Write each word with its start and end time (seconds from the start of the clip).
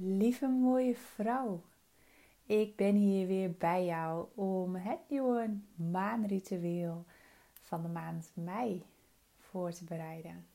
Lieve 0.00 0.48
mooie 0.48 0.94
vrouw, 0.94 1.62
ik 2.46 2.76
ben 2.76 2.94
hier 2.94 3.26
weer 3.26 3.52
bij 3.52 3.84
jou 3.84 4.26
om 4.34 4.74
het 4.74 4.98
nieuwe 5.08 5.56
maanritueel 5.74 7.04
van 7.62 7.82
de 7.82 7.88
maand 7.88 8.30
mei 8.34 8.84
voor 9.38 9.72
te 9.72 9.84
bereiden. 9.84 10.46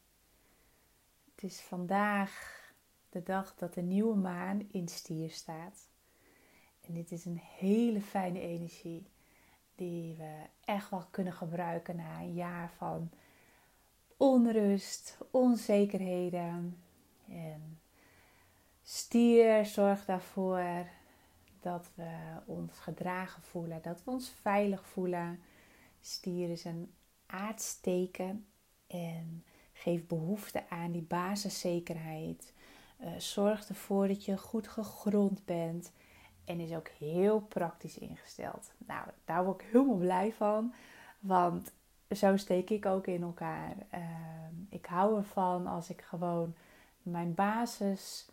Het 1.36 1.44
is 1.44 1.62
vandaag 1.62 2.62
de 3.10 3.24
dag 3.24 3.56
dat 3.56 3.74
de 3.74 3.82
nieuwe 3.82 4.16
maan 4.16 4.68
in 4.72 4.88
stier 4.88 5.30
staat. 5.30 5.88
En 6.82 6.94
dit 6.94 7.12
is 7.12 7.26
een 7.26 7.42
hele 7.58 8.02
fijne 8.02 8.40
energie 8.40 9.06
die 9.76 10.16
we 10.16 10.42
echt 10.66 10.90
wel 10.90 11.06
kunnen 11.12 11.34
gebruiken 11.34 11.96
na 11.96 12.20
een 12.20 12.34
jaar 12.34 12.72
van 12.78 13.10
onrust, 14.18 15.18
onzekerheden 15.32 16.78
en 17.28 17.82
Stier 18.84 19.66
zorgt 19.66 20.08
daarvoor 20.08 20.88
dat 21.60 21.92
we 21.96 22.16
ons 22.46 22.80
gedragen 22.80 23.42
voelen, 23.42 23.82
dat 23.82 24.04
we 24.04 24.12
ons 24.12 24.30
veilig 24.42 24.86
voelen. 24.86 25.40
Stier 26.02 26.50
is 26.50 26.66
een 26.66 26.94
aardsteken 27.26 28.46
en 28.88 29.44
geeft 29.74 30.08
behoefte 30.08 30.70
aan 30.70 30.92
die 30.92 31.02
basiszekerheid. 31.02 32.54
Uh, 33.00 33.08
zorgt 33.18 33.70
ervoor 33.70 34.08
dat 34.08 34.26
je 34.26 34.38
goed 34.38 34.68
gegrond 34.68 35.46
bent 35.46 35.92
en 36.46 36.60
is 36.60 36.74
ook 36.74 36.88
heel 36.88 37.40
praktisch 37.40 37.98
ingesteld. 37.98 38.72
Nou, 38.78 39.08
daar 39.26 39.46
word 39.46 39.62
ik 39.62 39.68
helemaal 39.72 39.96
blij 39.96 40.34
van, 40.34 40.74
want 41.20 41.72
zo 42.10 42.38
steek 42.38 42.70
ik 42.70 42.86
ook 42.86 43.08
in 43.08 43.22
elkaar. 43.22 43.76
Uh, 43.94 44.00
ik 44.70 44.86
hou 44.86 45.18
ervan 45.18 45.68
als 45.68 45.90
ik 45.90 46.02
gewoon 46.02 46.56
mijn 47.02 47.34
basis 47.34 48.28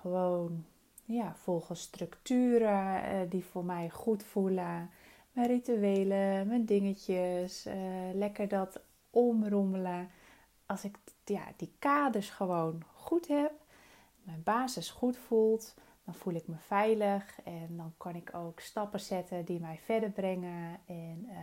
gewoon 0.00 0.64
ja, 1.04 1.34
volgens 1.34 1.80
structuren 1.80 3.04
uh, 3.04 3.30
die 3.30 3.44
voor 3.44 3.64
mij 3.64 3.90
goed 3.90 4.22
voelen. 4.22 4.90
Mijn 5.32 5.46
rituelen, 5.46 6.46
mijn 6.46 6.64
dingetjes. 6.64 7.66
Uh, 7.66 7.74
lekker 8.12 8.48
dat 8.48 8.80
omrommelen. 9.10 10.10
Als 10.66 10.84
ik 10.84 10.98
ja, 11.24 11.44
die 11.56 11.72
kaders 11.78 12.30
gewoon 12.30 12.82
goed 12.94 13.28
heb, 13.28 13.52
mijn 14.22 14.42
basis 14.42 14.90
goed 14.90 15.16
voelt, 15.16 15.74
dan 16.04 16.14
voel 16.14 16.34
ik 16.34 16.46
me 16.46 16.56
veilig. 16.58 17.40
En 17.44 17.76
dan 17.76 17.94
kan 17.96 18.14
ik 18.14 18.34
ook 18.34 18.60
stappen 18.60 19.00
zetten 19.00 19.44
die 19.44 19.60
mij 19.60 19.78
verder 19.84 20.10
brengen. 20.10 20.80
En 20.86 21.26
uh, 21.28 21.36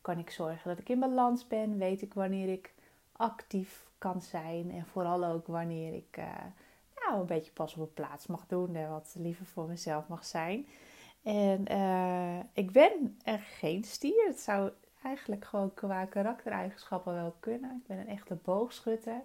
kan 0.00 0.18
ik 0.18 0.30
zorgen 0.30 0.68
dat 0.70 0.78
ik 0.78 0.88
in 0.88 1.00
balans 1.00 1.46
ben. 1.46 1.78
Weet 1.78 2.02
ik 2.02 2.14
wanneer 2.14 2.48
ik 2.48 2.74
actief 3.12 3.86
kan 3.98 4.22
zijn. 4.22 4.70
En 4.70 4.86
vooral 4.86 5.24
ook 5.24 5.46
wanneer 5.46 5.94
ik 5.94 6.18
nou, 7.06 7.20
een 7.20 7.26
beetje 7.26 7.52
pas 7.52 7.72
op 7.72 7.78
mijn 7.78 7.92
plaats 7.92 8.26
mag 8.26 8.46
doen 8.46 8.74
en 8.74 8.90
wat 8.90 9.14
liever 9.18 9.46
voor 9.46 9.68
mezelf 9.68 10.08
mag 10.08 10.24
zijn. 10.24 10.66
En 11.22 11.72
uh, 11.72 12.38
ik 12.52 12.72
ben 12.72 13.18
er 13.24 13.38
geen 13.38 13.84
stier. 13.84 14.26
Het 14.26 14.40
zou 14.40 14.70
eigenlijk 15.02 15.44
gewoon 15.44 15.74
qua 15.74 16.04
karaktereigenschappen 16.04 17.14
wel 17.14 17.36
kunnen. 17.40 17.80
Ik 17.80 17.86
ben 17.86 17.98
een 17.98 18.08
echte 18.08 18.34
boogschutter. 18.34 19.22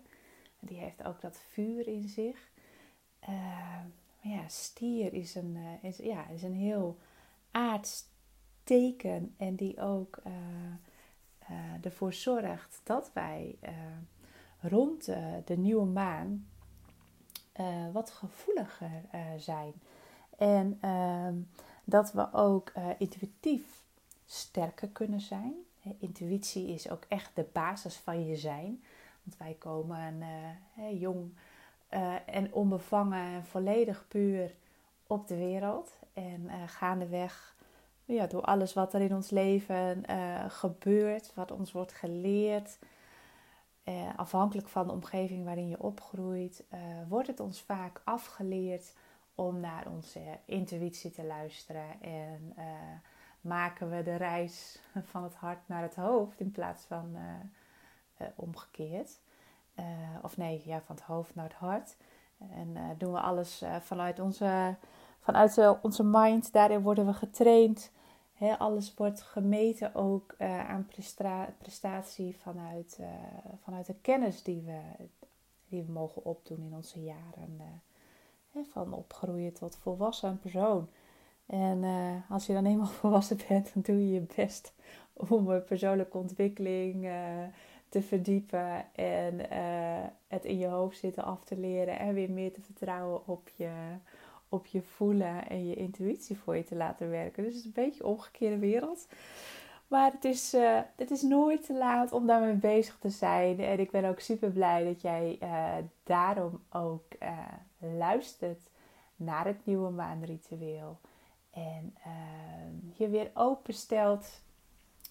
Die 0.60 0.78
heeft 0.78 1.04
ook 1.04 1.22
dat 1.22 1.42
vuur 1.52 1.88
in 1.88 2.08
zich. 2.08 2.52
Maar 4.22 4.32
ja, 4.32 4.48
stier 4.48 5.14
is 5.14 5.36
een, 5.36 5.56
uh, 5.56 5.90
is, 5.90 5.98
ja, 5.98 6.28
is 6.28 6.44
een 6.44 6.56
heel 6.56 6.98
aards 7.52 8.06
teken. 8.64 9.34
En 9.38 9.56
die 9.56 9.82
ook 9.82 10.22
ervoor 11.82 12.14
zorgt 12.14 12.82
dat 12.84 13.12
wij 13.14 13.58
rond 14.60 15.06
de 15.46 15.58
nieuwe 15.58 15.86
maan 15.86 16.48
uh, 17.60 17.66
wat 17.92 18.12
gevoeliger 18.12 19.02
uh, 19.16 19.22
zijn. 19.38 19.74
En 20.38 20.80
uh, 20.86 21.28
dat 21.84 22.12
we 22.12 22.34
ook 22.34 22.72
uh, 22.78 22.88
intuïtief 22.98 23.84
sterker 24.26 24.88
kunnen 24.88 25.22
zijn. 25.22 25.54
intuïtie 26.00 26.68
is 26.68 26.90
ook 26.90 27.04
echt 27.08 27.36
de 27.36 27.46
basis 27.52 27.96
van 27.96 28.26
je 28.26 28.36
zijn. 28.36 28.84
Want 29.24 29.38
wij 29.38 29.56
komen 29.60 30.26
jong 30.98 31.34
en 32.26 32.54
onbevangen 32.54 33.26
en 33.34 33.46
volledig 33.46 34.06
puur 34.08 34.56
op 35.08 35.28
de 35.28 35.36
wereld. 35.36 35.92
En 36.14 36.50
gaandeweg 36.68 37.56
ja, 38.06 38.28
door 38.28 38.42
alles 38.42 38.74
wat 38.74 38.94
er 38.94 39.02
in 39.02 39.16
ons 39.16 39.30
leven 39.30 40.04
gebeurt, 40.50 41.32
wat 41.36 41.52
ons 41.52 41.72
wordt 41.72 41.94
geleerd, 41.94 42.78
eh, 43.84 44.10
afhankelijk 44.16 44.68
van 44.68 44.88
de 44.88 44.94
omgeving 44.94 45.46
waarin 45.46 45.68
je 45.68 45.82
opgroeit, 45.82 46.64
eh, 46.70 46.80
wordt 47.08 47.28
het 47.28 47.40
ons 47.40 47.62
vaak 47.62 48.02
afgeleerd 48.04 48.94
om 49.36 49.60
naar 49.60 49.88
onze 49.88 50.20
intuïtie 50.46 51.12
te 51.12 51.24
luisteren. 51.24 52.02
En 52.02 52.54
uh, 52.58 52.64
maken 53.42 53.90
we 53.90 54.04
de 54.04 54.16
reis 54.16 54.80
van 55.12 55.24
het 55.24 55.36
hart 55.36 55.68
naar 55.68 55.82
het 55.82 55.96
hoofd 55.96 56.40
in 56.40 56.52
plaats 56.52 56.86
van 56.86 57.16
uh, 57.16 58.28
omgekeerd. 58.36 59.20
of 60.22 60.38
nee, 60.38 60.62
ja, 60.66 60.82
van 60.82 60.96
het 60.96 61.06
hoofd 61.06 61.36
naar 61.36 61.46
het 61.46 61.54
hart. 61.54 61.96
En 62.38 62.96
doen 62.98 63.12
we 63.12 63.20
alles 63.20 63.64
vanuit 63.80 64.20
onze, 64.20 64.76
vanuit 65.20 65.58
onze 65.82 66.04
mind. 66.04 66.54
Daarin 66.54 66.82
worden 66.82 67.06
we 67.06 67.14
getraind 67.14 67.92
alles 68.52 68.94
wordt 68.94 69.22
gemeten 69.22 69.96
ook 69.96 70.36
uh, 70.40 70.70
aan 70.70 70.88
prestatie 71.58 72.38
vanuit, 72.38 72.98
uh, 73.02 73.08
vanuit 73.64 73.86
de 73.86 73.96
kennis 74.02 74.44
die 74.44 74.62
we, 74.62 74.80
die 75.68 75.84
we 75.84 75.92
mogen 75.92 76.26
opdoen 76.26 76.62
in 76.62 76.76
onze 76.76 77.04
jaren. 77.04 77.62
Uh, 78.56 78.62
van 78.72 78.94
opgroeien 78.94 79.54
tot 79.54 79.76
volwassen 79.76 80.40
persoon. 80.40 80.90
En 81.46 81.84
als 82.30 82.46
je 82.46 82.54
dan 82.54 82.66
eenmaal 82.66 82.88
volwassen 83.02 83.38
bent, 83.48 83.74
dan 83.74 83.84
doe 83.84 84.08
je 84.08 84.14
je 84.14 84.26
best 84.36 84.74
om 85.14 85.64
persoonlijke 85.66 86.18
ontwikkeling 86.18 87.10
te 87.90 88.02
verdiepen 88.02 88.94
en 88.96 89.40
het 90.28 90.46
in 90.46 90.58
je 90.58 90.68
hoofd 90.68 90.98
zitten 90.98 91.24
af 91.24 91.44
te 91.44 91.58
leren 91.58 92.00
en 92.00 92.14
weer 92.14 92.32
meer 92.32 92.54
te 92.54 92.62
vertrouwen 92.62 93.28
op 93.28 93.50
je, 93.50 93.72
op 94.54 94.66
je 94.66 94.82
voelen 94.82 95.50
en 95.50 95.68
je 95.68 95.76
intuïtie 95.76 96.38
voor 96.38 96.56
je 96.56 96.64
te 96.64 96.76
laten 96.76 97.10
werken. 97.10 97.44
Dus 97.44 97.54
het 97.54 97.62
is 97.62 97.66
een 97.66 97.84
beetje 97.84 98.04
een 98.04 98.10
omgekeerde 98.10 98.58
wereld. 98.58 99.08
Maar 99.88 100.12
het 100.12 100.26
is, 100.26 100.54
uh, 100.54 100.80
het 100.96 101.12
is 101.12 101.22
nooit 101.22 101.66
te 101.66 101.74
laat 101.74 102.12
om 102.12 102.28
daarmee 102.28 102.54
bezig 102.54 102.98
te 103.00 103.10
zijn. 103.10 103.60
En 103.60 103.80
ik 103.80 103.92
ben 103.92 104.06
ook 104.06 104.20
super 104.20 104.52
blij 104.52 104.84
dat 104.84 105.02
jij 105.02 105.38
uh, 105.42 105.74
daarom 106.04 106.64
ook 106.70 107.04
uh, 107.20 107.38
luistert 107.98 108.70
naar 109.16 109.46
het 109.46 109.66
nieuwe 109.66 109.90
maanritueel. 109.90 111.00
En 111.52 111.94
je 112.94 113.08
weer 113.10 113.32
openstelt 113.34 114.42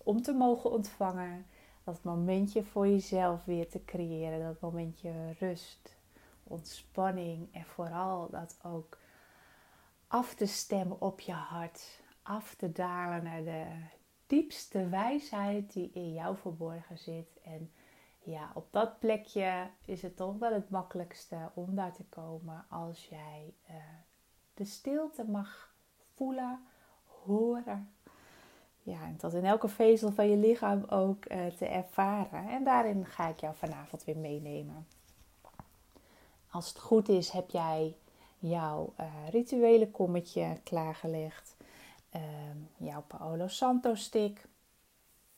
om 0.05 0.23
te 0.23 0.33
mogen 0.33 0.71
ontvangen. 0.71 1.47
Dat 1.85 2.03
momentje 2.03 2.63
voor 2.63 2.89
jezelf 2.89 3.45
weer 3.45 3.69
te 3.69 3.85
creëren. 3.85 4.41
Dat 4.41 4.61
momentje 4.61 5.11
rust, 5.39 5.97
ontspanning 6.45 7.49
en 7.53 7.65
vooral 7.65 8.29
dat 8.31 8.59
ook 8.63 8.99
af 10.12 10.34
te 10.34 10.47
stemmen 10.47 11.00
op 11.00 11.21
je 11.21 11.33
hart. 11.33 12.00
Af 12.23 12.55
te 12.55 12.73
dalen 12.73 13.25
naar 13.25 13.45
de 13.45 13.67
diepste 14.27 14.89
wijsheid 14.89 15.73
die 15.73 15.91
in 15.93 16.12
jou 16.12 16.37
verborgen 16.37 16.99
zit. 16.99 17.39
En 17.43 17.73
ja, 18.19 18.50
op 18.55 18.67
dat 18.71 18.99
plekje 18.99 19.71
is 19.84 20.03
het 20.03 20.17
toch 20.17 20.39
wel 20.39 20.53
het 20.53 20.71
makkelijkste 20.71 21.50
om 21.55 21.75
daar 21.75 21.93
te 21.93 22.05
komen 22.05 22.65
als 22.69 23.06
jij 23.06 23.55
uh, 23.71 23.75
de 24.55 24.65
stilte 24.65 25.25
mag 25.25 25.75
voelen, 26.15 26.61
horen. 27.05 27.93
Ja, 28.83 29.03
en 29.03 29.17
dat 29.19 29.34
in 29.34 29.44
elke 29.44 29.69
vezel 29.69 30.12
van 30.12 30.29
je 30.29 30.37
lichaam 30.37 30.84
ook 30.84 31.31
uh, 31.31 31.47
te 31.47 31.67
ervaren. 31.67 32.49
En 32.49 32.65
daarin 32.65 33.06
ga 33.06 33.29
ik 33.29 33.41
jou 33.41 33.55
vanavond 33.56 34.05
weer 34.05 34.19
meenemen. 34.19 34.87
Als 36.50 36.69
het 36.69 36.79
goed 36.79 37.09
is, 37.09 37.31
heb 37.31 37.50
jij 37.50 37.97
jouw 38.43 38.94
uh, 39.00 39.06
rituele 39.31 39.91
kommetje 39.91 40.61
klaargelegd, 40.65 41.56
uh, 42.15 42.23
jouw 42.77 43.03
Paolo 43.03 43.49
Santo 43.49 43.94
stick 43.94 44.47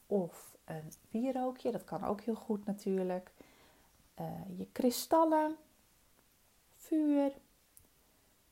of 0.06 0.56
een 0.64 0.92
wierookje, 1.10 1.72
dat 1.72 1.84
kan 1.84 2.04
ook 2.04 2.20
heel 2.20 2.34
goed 2.34 2.66
natuurlijk. 2.66 3.30
Uh, 4.20 4.26
je 4.56 4.66
kristallen, 4.72 5.56
vuur, 6.74 7.32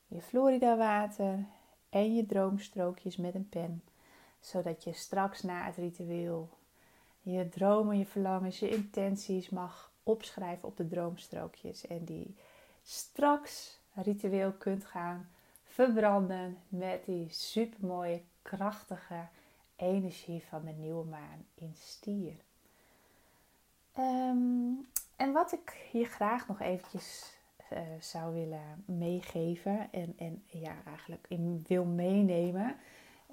je 0.07 0.23
Florida 0.23 0.77
water 0.77 1.45
en 1.91 2.15
je 2.15 2.27
droomstrookjes 2.27 3.17
met 3.17 3.35
een 3.35 3.49
pen, 3.49 3.83
zodat 4.41 4.85
je 4.85 4.93
straks 4.93 5.43
na 5.43 5.65
het 5.65 5.77
ritueel 5.77 6.49
je 7.23 7.49
dromen, 7.49 7.99
je 7.99 8.07
verlangens, 8.07 8.59
je 8.59 8.71
intenties 8.71 9.49
mag 9.49 9.93
opschrijven 10.03 10.69
op 10.69 10.77
de 10.77 10.89
droomstrookjes 10.89 11.87
en 11.87 12.05
die 12.05 12.37
straks 12.83 13.81
ritueel 13.95 14.53
kunt 14.53 14.85
gaan 14.85 15.29
verbranden 15.65 16.59
met 16.69 17.05
die 17.05 17.27
supermooie, 17.31 18.23
krachtige 18.43 19.27
energie 19.77 20.43
van 20.49 20.65
de 20.65 20.73
nieuwe 20.73 21.05
maan 21.05 21.45
in 21.55 21.75
stier. 21.75 22.35
Um, 23.99 24.87
en 25.17 25.33
wat 25.33 25.53
ik 25.53 25.89
hier 25.91 26.07
graag 26.07 26.49
nog 26.49 26.61
eventjes 26.61 27.37
uh, 27.73 27.79
zou 28.01 28.35
willen 28.35 28.85
meegeven 28.85 29.93
en, 29.93 30.15
en 30.17 30.43
ja, 30.47 30.75
eigenlijk 30.87 31.27
wil 31.67 31.85
meenemen. 31.85 32.77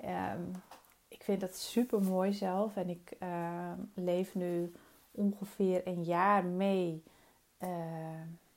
Ehm, 0.02 0.42
ik 1.08 1.24
vind 1.24 1.42
dat 1.42 1.56
super 1.56 2.02
mooi 2.02 2.34
zelf 2.34 2.76
en 2.76 2.90
ik 2.90 3.12
ehm, 3.20 3.80
leef 3.94 4.36
nu 4.36 4.74
ongeveer 5.12 5.88
een 5.88 6.04
jaar 6.04 6.46
mee 6.46 7.04
uh, 7.64 7.70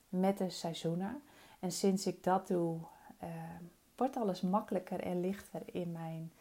met 0.09 0.39
de 0.39 0.51
seizoenen. 0.51 1.23
En 1.63 1.73
sinds 1.73 2.07
ik 2.07 2.25
dat 2.25 2.47
doe, 2.47 2.79
ehm, 3.19 3.63
wordt 3.97 4.17
alles 4.17 4.41
makkelijker 4.41 5.01
en 5.01 5.21
lichter 5.21 5.63
in 5.65 5.93
mijn 5.93 6.33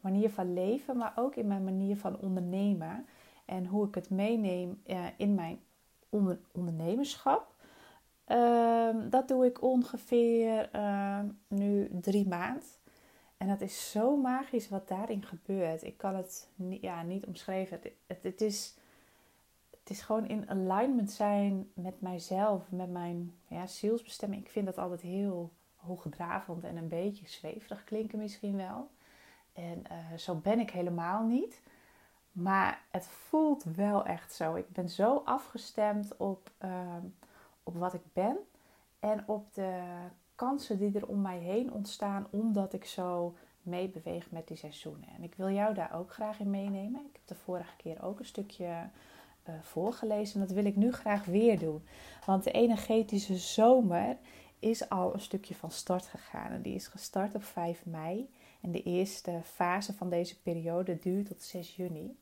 manier 0.00 0.30
van 0.30 0.52
leven, 0.52 0.96
maar 0.96 1.12
ook 1.16 1.34
in 1.34 1.46
mijn 1.46 1.64
manier 1.64 1.96
van 1.96 2.18
ondernemen. 2.18 3.06
En 3.44 3.66
hoe 3.66 3.86
ik 3.86 3.94
het 3.94 4.10
meeneem 4.10 4.82
uh, 4.86 5.06
in 5.16 5.34
mijn 5.34 5.60
onder 6.08 6.38
ondernemerschap. 6.52 7.54
Ehm, 8.24 9.08
dat 9.08 9.28
doe 9.28 9.46
ik 9.46 9.62
ongeveer 9.62 10.70
uh, 10.74 11.20
nu 11.48 11.88
drie 12.00 12.28
maanden. 12.28 12.62
En 13.36 13.48
dat 13.48 13.60
is 13.60 13.90
zo 13.90 14.16
magisch 14.16 14.68
wat 14.68 14.88
daarin 14.88 15.24
gebeurt. 15.24 15.82
Ik 15.82 15.96
kan 15.96 16.14
het 16.14 16.48
niet, 16.54 16.82
ja, 16.82 17.02
niet 17.02 17.26
omschrijven. 17.26 17.80
Het, 18.06 18.22
het, 18.22 18.40
is, 18.40 18.76
het 19.90 19.98
is 19.98 20.04
gewoon 20.04 20.28
in 20.28 20.50
alignment 20.50 21.10
zijn 21.10 21.70
met 21.74 22.00
mijzelf, 22.00 22.70
met 22.70 22.90
mijn 22.90 23.34
ja, 23.46 23.66
zielsbestemming. 23.66 24.42
Ik 24.42 24.50
vind 24.50 24.66
dat 24.66 24.78
altijd 24.78 25.00
heel 25.00 25.52
hoogdravend 25.76 26.64
en 26.64 26.76
een 26.76 26.88
beetje 26.88 27.28
zweverig 27.28 27.84
klinken 27.84 28.18
misschien 28.18 28.56
wel. 28.56 28.90
En 29.52 29.82
uh, 29.90 30.18
zo 30.18 30.34
ben 30.34 30.58
ik 30.58 30.70
helemaal 30.70 31.26
niet. 31.26 31.62
Maar 32.32 32.82
het 32.90 33.06
voelt 33.06 33.64
wel 33.64 34.04
echt 34.04 34.32
zo. 34.32 34.54
Ik 34.54 34.72
ben 34.72 34.88
zo 34.88 35.22
afgestemd 35.24 36.16
op, 36.16 36.50
ehm, 36.58 37.04
op 37.62 37.76
wat 37.76 37.94
ik 37.94 38.12
ben 38.12 38.36
en 39.00 39.22
op 39.26 39.54
de 39.54 39.82
kansen 40.34 40.78
die 40.78 40.98
er 40.98 41.06
om 41.06 41.20
mij 41.20 41.38
heen 41.38 41.72
ontstaan, 41.72 42.26
omdat 42.30 42.72
ik 42.72 42.84
zo 42.84 43.34
meebeweeg 43.62 44.30
met 44.30 44.48
die 44.48 44.56
seizoenen. 44.56 45.08
En 45.16 45.22
ik 45.22 45.34
wil 45.34 45.50
jou 45.50 45.74
daar 45.74 45.94
ook 45.94 46.12
graag 46.12 46.38
in 46.38 46.50
meenemen. 46.50 47.00
Ik 47.00 47.12
heb 47.12 47.26
de 47.26 47.34
vorige 47.34 47.76
keer 47.76 48.02
ook 48.02 48.18
een 48.18 48.24
stukje 48.24 48.90
uh, 49.50 49.62
voorgelezen 49.62 50.40
en 50.40 50.46
dat 50.46 50.56
wil 50.56 50.64
ik 50.64 50.76
nu 50.76 50.92
graag 50.92 51.24
weer 51.24 51.58
doen. 51.58 51.82
Want 52.26 52.44
de 52.44 52.50
energetische 52.50 53.36
zomer 53.36 54.16
is 54.58 54.88
al 54.88 55.14
een 55.14 55.20
stukje 55.20 55.54
van 55.54 55.70
start 55.70 56.06
gegaan. 56.06 56.50
En 56.50 56.62
die 56.62 56.74
is 56.74 56.86
gestart 56.86 57.34
op 57.34 57.44
5 57.44 57.86
mei. 57.86 58.30
En 58.60 58.72
de 58.72 58.82
eerste 58.82 59.40
fase 59.44 59.92
van 59.92 60.10
deze 60.10 60.40
periode 60.40 60.98
duurt 60.98 61.26
tot 61.26 61.42
6 61.42 61.76
juni. 61.76 62.18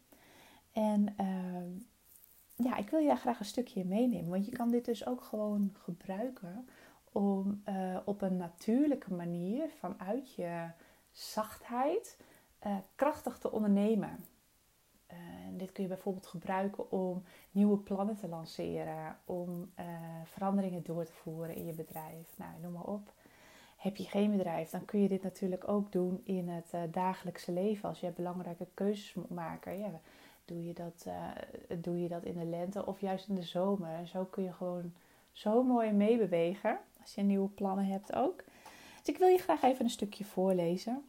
En 0.72 1.14
uh, 1.20 2.66
ja, 2.66 2.76
ik 2.76 2.90
wil 2.90 3.00
je 3.00 3.06
daar 3.06 3.16
graag 3.16 3.38
een 3.38 3.44
stukje 3.44 3.84
meenemen. 3.84 4.30
Want 4.30 4.46
je 4.46 4.52
kan 4.52 4.70
dit 4.70 4.84
dus 4.84 5.06
ook 5.06 5.22
gewoon 5.22 5.74
gebruiken 5.82 6.68
om 7.12 7.62
uh, 7.68 7.98
op 8.04 8.22
een 8.22 8.36
natuurlijke 8.36 9.14
manier 9.14 9.68
vanuit 9.78 10.34
je 10.34 10.66
zachtheid 11.10 12.16
uh, 12.66 12.76
krachtig 12.94 13.38
te 13.38 13.50
ondernemen. 13.50 14.24
Uh, 15.12 15.18
dit 15.52 15.72
kun 15.72 15.82
je 15.82 15.88
bijvoorbeeld 15.88 16.26
gebruiken 16.26 16.90
om 16.90 17.22
nieuwe 17.50 17.78
plannen 17.78 18.16
te 18.16 18.28
lanceren, 18.28 19.18
om 19.24 19.70
veranderingen 20.24 20.82
door 20.82 21.04
te 21.04 21.12
voeren 21.12 21.54
in 21.54 21.66
je 21.66 21.72
bedrijf. 21.72 22.38
Nou, 22.38 22.50
noem 22.60 22.72
maar 22.72 22.84
op. 22.84 23.12
Heb 23.76 23.96
je 23.96 24.04
geen 24.04 24.30
bedrijf, 24.30 24.70
dan 24.70 24.84
kun 24.84 25.00
je 25.00 25.08
dit 25.08 25.22
natuurlijk 25.22 25.68
ook 25.68 25.92
doen 25.92 26.20
in 26.24 26.48
het 26.48 26.72
uh, 26.74 26.80
dagelijkse 26.90 27.52
leven. 27.52 27.88
Als 27.88 28.00
je 28.00 28.10
belangrijke 28.10 28.66
keuzes 28.74 29.14
moet 29.14 29.30
maken, 29.30 29.78
ja, 29.78 30.00
doe, 30.44 30.64
je 30.64 30.74
dat, 30.74 31.06
doe 31.82 32.02
je 32.02 32.08
dat 32.08 32.24
in 32.24 32.38
de 32.38 32.44
lente 32.44 32.86
of 32.86 33.00
juist 33.00 33.28
in 33.28 33.34
de 33.34 33.42
zomer. 33.42 33.94
En 33.94 34.06
zo 34.06 34.24
kun 34.24 34.42
je 34.42 34.52
gewoon 34.52 34.92
zo 35.32 35.62
mooi 35.62 35.92
meebewegen 35.92 36.78
als 37.00 37.14
je 37.14 37.22
nieuwe 37.22 37.48
plannen 37.48 37.86
hebt 37.86 38.14
ook. 38.14 38.44
Dus 38.98 39.08
ik 39.08 39.18
wil 39.18 39.28
je 39.28 39.38
graag 39.38 39.62
even 39.62 39.84
een 39.84 39.90
stukje 39.90 40.24
voorlezen. 40.24 41.02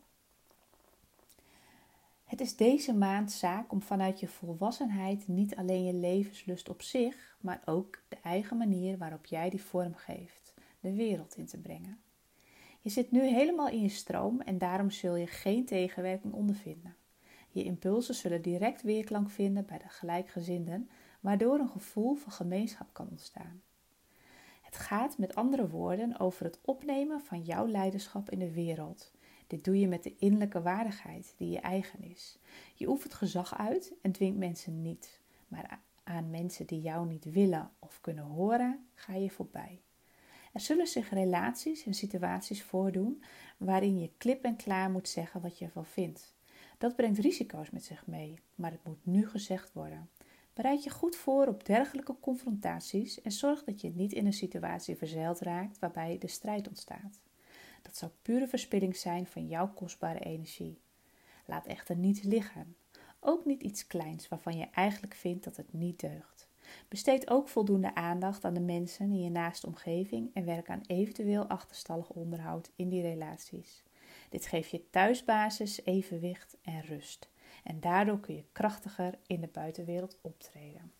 Het 2.30 2.42
is 2.42 2.56
deze 2.56 2.94
maand 2.94 3.32
zaak 3.32 3.72
om 3.72 3.82
vanuit 3.82 4.20
je 4.20 4.28
volwassenheid 4.28 5.28
niet 5.28 5.56
alleen 5.56 5.84
je 5.84 5.94
levenslust 5.94 6.70
op 6.70 6.82
zich, 6.82 7.38
maar 7.42 7.62
ook 7.66 8.02
de 8.08 8.18
eigen 8.24 8.58
manier 8.58 8.98
waarop 8.98 9.26
jij 9.26 9.50
die 9.50 9.62
vorm 9.62 9.96
geeft, 9.96 10.54
de 10.80 10.94
wereld 10.94 11.38
in 11.38 11.46
te 11.46 11.58
brengen. 11.58 12.02
Je 12.82 12.90
zit 12.90 13.12
nu 13.12 13.22
helemaal 13.22 13.70
in 13.70 13.82
je 13.82 13.90
stroom 13.90 14.42
en 14.42 14.58
daarom 14.58 14.90
zul 14.90 15.16
je 15.16 15.28
geen 15.28 15.66
tegenwerking 15.66 16.34
ondervinden. 16.34 16.96
Je 17.50 17.64
impulsen 17.64 18.16
zullen 18.16 18.42
direct 18.42 18.82
weerklank 18.82 19.30
vinden 19.30 19.66
bij 19.66 19.78
de 19.78 19.90
gelijkgezinden, 19.90 20.90
waardoor 21.20 21.60
een 21.60 21.70
gevoel 21.70 22.16
van 22.16 22.32
gemeenschap 22.32 22.88
kan 22.94 23.08
ontstaan. 23.10 23.62
Het 24.62 24.78
gaat 24.78 25.18
met 25.18 25.36
andere 25.36 25.70
woorden 25.70 26.20
over 26.20 26.46
het 26.46 26.60
opnemen 26.66 27.22
van 27.22 27.42
jouw 27.42 27.68
leiderschap 27.68 28.30
in 28.30 28.40
de 28.40 28.52
wereld. 28.52 29.12
Dit 29.50 29.64
doe 29.64 29.80
je 29.80 29.88
met 29.88 30.04
de 30.04 30.16
innerlijke 30.18 30.62
waardigheid 30.62 31.34
die 31.38 31.50
je 31.50 31.60
eigen 31.60 32.04
is. 32.04 32.38
Je 32.76 32.90
oefent 32.90 33.14
gezag 33.14 33.58
uit 33.58 33.94
en 34.02 34.12
dwingt 34.12 34.38
mensen 34.38 34.82
niet, 34.82 35.20
maar 35.48 35.80
aan 36.04 36.30
mensen 36.30 36.66
die 36.66 36.82
jou 36.82 37.08
niet 37.08 37.32
willen 37.32 37.72
of 37.80 38.02
kunnen 38.02 38.24
horen, 38.24 38.88
ga 38.94 39.16
je 39.16 39.30
voorbij. 39.30 39.82
Er 40.54 40.60
zullen 40.60 40.88
zich 40.88 41.10
relaties 41.10 41.86
en 41.86 41.94
situaties 41.94 42.64
voordoen 42.64 43.24
waarin 43.58 44.00
je 44.00 44.12
klip 44.18 44.44
en 44.44 44.56
klaar 44.56 44.92
moet 44.92 45.10
zeggen 45.10 45.42
wat 45.42 45.58
je 45.58 45.66
ervan 45.66 45.86
vindt. 45.86 46.34
Dat 46.78 46.96
brengt 46.96 47.20
risico's 47.20 47.70
met 47.70 47.84
zich 47.84 48.08
mee, 48.08 48.40
maar 48.56 48.72
het 48.72 48.86
moet 48.86 49.06
nu 49.06 49.28
gezegd 49.28 49.74
worden. 49.74 50.10
Bereid 50.54 50.84
je 50.84 50.90
goed 50.90 51.16
voor 51.16 51.48
op 51.48 51.66
dergelijke 51.66 52.16
confrontaties 52.20 53.22
en 53.22 53.32
zorg 53.32 53.64
dat 53.64 53.82
je 53.82 53.90
niet 53.90 54.14
in 54.14 54.26
een 54.26 54.34
situatie 54.34 54.96
verzeild 54.96 55.40
raakt 55.40 55.80
waarbij 55.80 56.18
de 56.18 56.28
strijd 56.28 56.68
ontstaat. 56.68 57.20
Dat 57.82 57.98
zou 57.98 58.12
pure 58.22 58.48
verspilling 58.48 58.96
zijn 58.96 59.26
van 59.26 59.48
jouw 59.48 59.74
kostbare 59.74 60.20
energie. 60.20 60.80
Laat 61.46 61.66
echter 61.66 61.96
niets 61.96 62.22
liggen, 62.22 62.76
ook 63.20 63.46
niet 63.46 63.64
iets 63.64 63.88
kleins 63.88 64.28
waarvan 64.28 64.58
je 64.58 64.68
eigenlijk 64.74 65.14
vindt 65.14 65.44
dat 65.44 65.58
het 65.58 65.74
niet 65.74 66.00
deugt. 66.00 66.48
Besteed 66.88 67.30
ook 67.30 67.48
voldoende 67.48 67.96
aandacht 67.96 68.46
aan 68.46 68.54
de 68.54 68.60
mensen 68.60 69.06
in 69.06 69.22
je 69.22 69.30
naaste 69.30 69.68
omgeving 69.68 70.30
en 70.34 70.46
werk 70.46 70.70
aan 70.70 70.82
eventueel 70.88 71.48
achterstallig 71.48 72.10
onderhoud 72.10 72.72
in 72.76 72.90
die 72.90 73.02
relaties. 73.02 73.84
Dit 74.30 74.46
geeft 74.46 74.70
je 74.70 74.90
thuisbasis, 74.90 75.86
evenwicht 75.86 76.58
en 76.62 76.82
rust. 76.82 77.30
En 77.64 77.80
daardoor 77.80 78.20
kun 78.20 78.36
je 78.36 78.46
krachtiger 78.52 79.20
in 79.28 79.42
de 79.42 79.48
buitenwereld 79.48 80.18
optreden. 80.22 80.92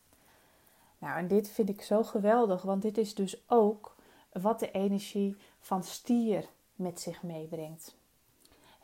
Nou, 0.98 1.18
en 1.18 1.28
dit 1.28 1.50
vind 1.50 1.70
ik 1.70 1.82
zo 1.82 2.04
geweldig, 2.04 2.62
want 2.62 2.82
dit 2.82 2.98
is 2.98 3.16
dus 3.16 3.44
ook 3.50 3.96
wat 4.32 4.60
de 4.60 4.72
energie 4.72 5.36
van 5.60 5.84
stier 5.84 6.50
met 6.80 7.00
zich 7.00 7.24
meebrengt. 7.24 7.96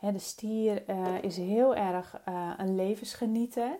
de 0.00 0.18
stier 0.18 0.90
uh, 0.90 1.22
is 1.22 1.36
heel 1.36 1.74
erg 1.74 2.20
uh, 2.28 2.52
een 2.56 2.74
levensgenieter. 2.74 3.78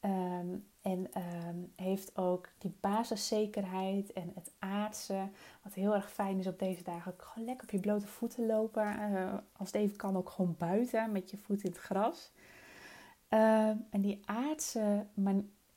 Um, 0.00 0.66
en 0.84 1.10
um, 1.46 1.72
heeft 1.76 2.16
ook 2.16 2.48
die 2.58 2.76
basiszekerheid 2.80 4.12
en 4.12 4.32
het 4.34 4.52
aardse. 4.58 5.28
Wat 5.62 5.74
heel 5.74 5.94
erg 5.94 6.10
fijn 6.10 6.38
is 6.38 6.46
op 6.46 6.58
deze 6.58 6.82
dagen. 6.82 7.14
Gewoon 7.16 7.46
lekker 7.46 7.66
op 7.66 7.72
je 7.72 7.80
blote 7.80 8.06
voeten 8.06 8.46
lopen. 8.46 9.12
Uh, 9.12 9.34
als 9.56 9.72
het 9.72 9.80
even 9.80 9.96
kan 9.96 10.16
ook 10.16 10.30
gewoon 10.30 10.54
buiten 10.58 11.12
met 11.12 11.30
je 11.30 11.36
voet 11.36 11.62
in 11.62 11.70
het 11.70 11.80
gras. 11.80 12.32
Uh, 13.30 13.68
en 13.68 14.00
die 14.00 14.22
aardse, 14.24 15.06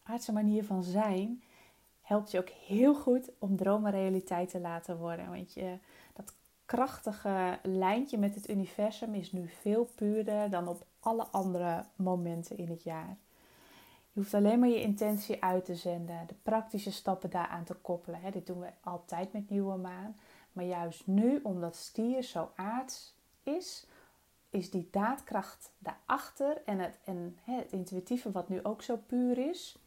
aardse 0.04 0.34
manier 0.34 0.64
van 0.64 0.84
zijn 0.84 1.44
helpt 2.02 2.32
je 2.32 2.40
ook 2.40 2.50
heel 2.50 2.96
goed 2.96 3.32
om 3.40 3.56
dromen 3.56 3.92
realiteit 3.92 4.50
te 4.50 4.60
laten 4.60 4.98
worden. 4.98 5.30
Want 5.30 5.54
je, 5.54 5.78
krachtige 6.68 7.60
lijntje 7.64 8.18
met 8.18 8.36
het 8.36 8.50
universum 8.50 9.14
is 9.14 9.32
nu 9.32 9.48
veel 9.48 9.90
puurder 9.96 10.50
dan 10.50 10.68
op 10.68 10.86
alle 11.00 11.24
andere 11.24 11.84
momenten 11.96 12.58
in 12.58 12.70
het 12.70 12.84
jaar. 12.84 13.18
Je 14.12 14.24
hoeft 14.24 14.34
alleen 14.34 14.60
maar 14.60 14.70
je 14.70 14.82
intentie 14.82 15.44
uit 15.44 15.66
te 15.66 15.76
zenden, 15.76 16.28
de 16.28 16.36
praktische 16.44 16.92
stappen 16.92 17.30
daaraan 17.30 17.64
te 17.64 17.74
koppelen. 17.74 18.32
Dit 18.32 18.48
doen 18.48 18.60
we 18.60 18.70
altijd 18.84 19.34
met 19.34 19.50
nieuwe 19.50 19.78
maan. 19.78 20.16
Maar 20.54 20.66
juist 20.66 21.08
nu, 21.08 21.40
omdat 21.44 21.76
stier 21.76 22.24
zo 22.24 22.52
aards 22.56 23.16
is, 23.44 23.86
is 24.50 24.70
die 24.72 24.88
daadkracht 24.92 25.72
daarachter 25.78 26.62
en 26.66 26.80
het, 26.80 26.98
en 27.04 27.38
het 27.44 27.72
intuïtieve 27.72 28.32
wat 28.32 28.50
nu 28.50 28.64
ook 28.64 28.82
zo 28.82 29.00
puur 29.08 29.38
is, 29.38 29.78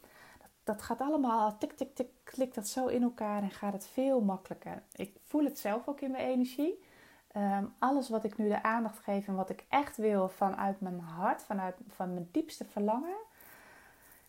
dat, 0.73 0.83
gaat 0.83 1.01
allemaal 1.01 1.59
tik, 1.59 1.73
tik, 1.73 1.95
tik, 1.95 2.09
klikt 2.25 2.55
dat 2.55 2.69
zo 2.69 2.87
in 2.87 3.03
elkaar 3.03 3.43
en 3.43 3.51
gaat 3.51 3.73
het 3.73 3.87
veel 3.87 4.21
makkelijker. 4.21 4.83
Ik 4.93 5.17
voel 5.25 5.45
het 5.45 5.59
zelf 5.59 5.89
ook 5.89 6.01
in 6.01 6.11
mijn 6.11 6.27
energie. 6.27 6.83
Ehm, 7.33 7.65
alles 7.79 8.09
wat 8.09 8.25
ik 8.25 8.39
nu 8.39 8.49
de 8.49 8.63
aandacht 8.63 8.99
geef 8.99 9.29
en 9.29 9.35
wat 9.35 9.51
ik 9.51 9.65
echt 9.69 9.97
wil 9.97 10.29
vanuit 10.29 10.81
mijn 10.81 11.01
hart, 11.01 11.43
vanuit 11.43 11.77
van 11.89 12.15
mijn 12.15 12.29
diepste 12.31 12.65
verlangen, 12.65 13.17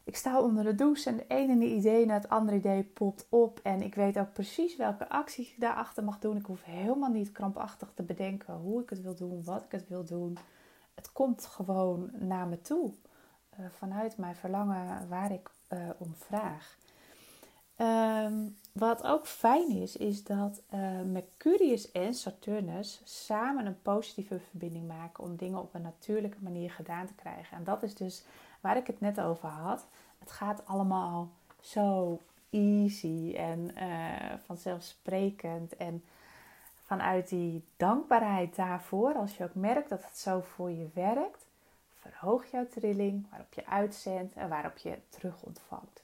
ik 0.04 0.16
sta 0.16 0.42
onder 0.42 0.64
de 0.64 0.76
douche 0.76 1.10
en 1.10 1.18
de 1.18 1.26
ene 1.28 1.66
idee 1.66 2.06
na 2.06 2.14
het 2.14 2.30
andere 2.30 2.58
idee 2.58 2.84
popt 2.84 3.28
op. 3.30 3.60
En 3.64 3.82
ik 3.82 3.96
weet 3.96 4.20
ook 4.20 4.34
precies 4.34 4.76
welke 4.76 5.10
acties 5.10 5.52
ik 5.52 5.60
daarachter 5.60 6.04
mag 6.04 6.20
doen. 6.20 6.38
Ik 6.38 6.46
hoef 6.46 6.64
helemaal 6.64 7.10
niet 7.10 7.32
krampachtig 7.32 7.92
te 7.96 8.04
bedenken 8.04 8.54
hoe 8.54 8.82
ik 8.82 8.90
het 8.90 9.02
wil 9.02 9.16
doen, 9.16 9.44
wat 9.44 9.64
ik 9.64 9.72
het 9.72 9.88
wil 9.88 10.04
doen. 10.04 10.38
Het 10.94 11.12
komt 11.12 11.46
gewoon 11.46 12.10
naar 12.14 12.48
me 12.48 12.62
toe. 12.62 12.94
Uh, 13.60 13.66
vanuit 13.70 14.18
mijn 14.18 14.36
verlangen 14.36 15.08
waar 15.10 15.32
ik 15.32 15.50
uh, 15.74 15.90
om 15.98 16.16
vraag. 16.18 16.78
Um, 17.78 18.58
wat 18.72 19.04
ook 19.04 19.28
fijn 19.28 19.70
is, 19.70 19.98
is 19.98 20.24
dat 20.24 20.62
uh, 20.74 21.02
Mercurius 21.02 21.92
en 21.92 22.14
Saturnus 22.14 23.02
samen 23.04 23.66
een 23.66 23.82
positieve 23.82 24.40
verbinding 24.40 24.88
maken 24.88 25.24
om 25.24 25.36
dingen 25.36 25.60
op 25.60 25.74
een 25.74 25.82
natuurlijke 25.82 26.38
manier 26.40 26.72
gedaan 26.72 27.06
te 27.06 27.14
krijgen. 27.14 27.58
En 27.58 27.64
dat 27.64 27.84
is 27.84 27.96
dus 27.96 28.24
waar 28.60 28.78
ik 28.78 28.88
het 28.88 29.00
net 29.00 29.22
over 29.22 29.50
had. 29.50 29.86
Het 30.20 30.32
gaat 30.32 30.66
allemaal 30.66 31.30
zo 31.62 32.20
easy 32.50 33.34
en 33.36 33.72
uh, 33.78 34.34
vanzelfsprekend. 34.46 35.76
En 35.76 36.04
vanuit 36.84 37.30
die 37.30 37.64
dankbaarheid 37.78 38.56
daarvoor, 38.56 39.14
als 39.14 39.38
je 39.38 39.44
ook 39.44 39.56
merkt 39.56 39.90
dat 39.90 40.04
het 40.04 40.18
zo 40.18 40.42
voor 40.42 40.72
je 40.72 40.88
werkt, 40.94 41.46
verhoog 42.02 42.52
jouw 42.52 42.68
trilling 42.68 43.30
waarop 43.30 43.54
je 43.54 43.66
uitzendt 43.66 44.34
en 44.34 44.50
waarop 44.50 44.78
je 44.78 44.98
terug 45.10 45.42
ontvangt. 45.42 46.04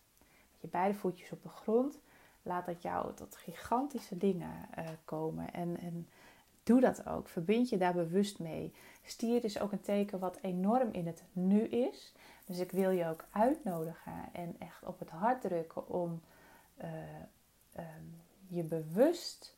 Met 0.52 0.62
je 0.62 0.68
beide 0.68 0.98
voetjes 0.98 1.32
op 1.32 1.44
de 1.44 1.50
grond, 1.50 2.00
laat 2.42 2.66
dat 2.66 2.82
jou 2.82 3.14
tot 3.14 3.36
gigantische 3.36 4.18
dingen 4.18 4.70
uh, 4.78 4.86
komen. 5.06 5.54
En, 5.54 5.80
en 5.80 6.08
doe 6.64 6.82
dat 6.82 7.08
ook. 7.08 7.28
Verbind 7.28 7.70
je 7.70 7.78
daar 7.78 7.94
bewust 7.94 8.40
mee. 8.40 8.74
Stier 9.04 9.44
is 9.44 9.60
ook 9.60 9.72
een 9.72 9.82
teken 9.82 10.20
wat 10.20 10.38
enorm 10.42 10.90
in 10.92 11.08
het 11.08 11.24
nu 11.32 11.62
is. 11.62 12.14
Dus 12.46 12.60
ik 12.60 12.72
wil 12.72 12.90
je 12.90 13.08
ook 13.08 13.26
uitnodigen 13.32 14.30
en 14.34 14.56
echt 14.60 14.84
op 14.84 15.00
het 15.00 15.10
hart 15.10 15.42
drukken 15.42 15.88
om 15.88 16.22
uh, 16.82 16.88
um, 17.78 18.22
je 18.48 18.64
bewust 18.64 19.56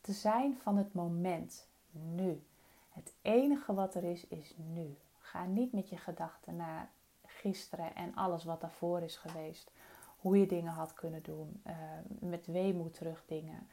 te 0.00 0.12
zijn 0.12 0.56
van 0.62 0.76
het 0.76 0.94
moment 0.94 1.66
nu. 1.90 2.42
Het 2.88 3.12
enige 3.22 3.74
wat 3.74 3.94
er 3.94 4.04
is, 4.04 4.26
is 4.26 4.54
nu. 4.56 4.96
Ga 5.32 5.44
niet 5.44 5.72
met 5.72 5.88
je 5.88 5.96
gedachten 5.96 6.56
naar 6.56 6.90
gisteren 7.26 7.94
en 7.94 8.14
alles 8.14 8.44
wat 8.44 8.60
daarvoor 8.60 9.02
is 9.02 9.16
geweest. 9.16 9.70
Hoe 10.18 10.38
je 10.38 10.46
dingen 10.46 10.72
had 10.72 10.94
kunnen 10.94 11.22
doen. 11.22 11.62
Uh, 11.66 11.74
met 12.20 12.46
weemoed 12.46 12.94
terug 12.94 13.24
dingen. 13.26 13.68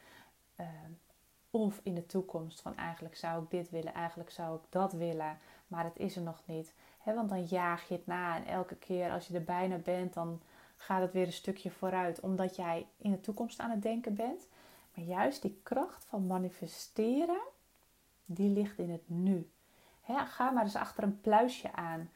Uh, 0.59 0.67
of 1.49 1.79
in 1.83 1.95
de 1.95 2.05
toekomst 2.05 2.61
van 2.61 2.77
eigenlijk 2.77 3.15
zou 3.15 3.43
ik 3.43 3.49
dit 3.49 3.69
willen, 3.69 3.93
eigenlijk 3.93 4.31
zou 4.31 4.55
ik 4.55 4.61
dat 4.69 4.93
willen, 4.93 5.37
maar 5.67 5.83
het 5.83 5.97
is 5.97 6.15
er 6.15 6.21
nog 6.21 6.41
niet. 6.45 6.73
Want 7.03 7.29
dan 7.29 7.45
jaag 7.45 7.87
je 7.87 7.93
het 7.93 8.07
na 8.07 8.35
en 8.35 8.45
elke 8.45 8.75
keer 8.75 9.11
als 9.11 9.27
je 9.27 9.33
er 9.33 9.43
bijna 9.43 9.77
bent, 9.77 10.13
dan 10.13 10.41
gaat 10.75 11.01
het 11.01 11.13
weer 11.13 11.25
een 11.25 11.33
stukje 11.33 11.71
vooruit, 11.71 12.19
omdat 12.19 12.55
jij 12.55 12.87
in 12.97 13.11
de 13.11 13.21
toekomst 13.21 13.59
aan 13.59 13.69
het 13.69 13.81
denken 13.81 14.15
bent. 14.15 14.47
Maar 14.95 15.05
juist 15.05 15.41
die 15.41 15.59
kracht 15.63 16.05
van 16.05 16.27
manifesteren, 16.27 17.41
die 18.25 18.49
ligt 18.49 18.77
in 18.77 18.89
het 18.89 19.09
nu. 19.09 19.49
Ga 20.17 20.49
maar 20.49 20.63
eens 20.63 20.75
achter 20.75 21.03
een 21.03 21.21
pluisje 21.21 21.73
aan. 21.73 22.09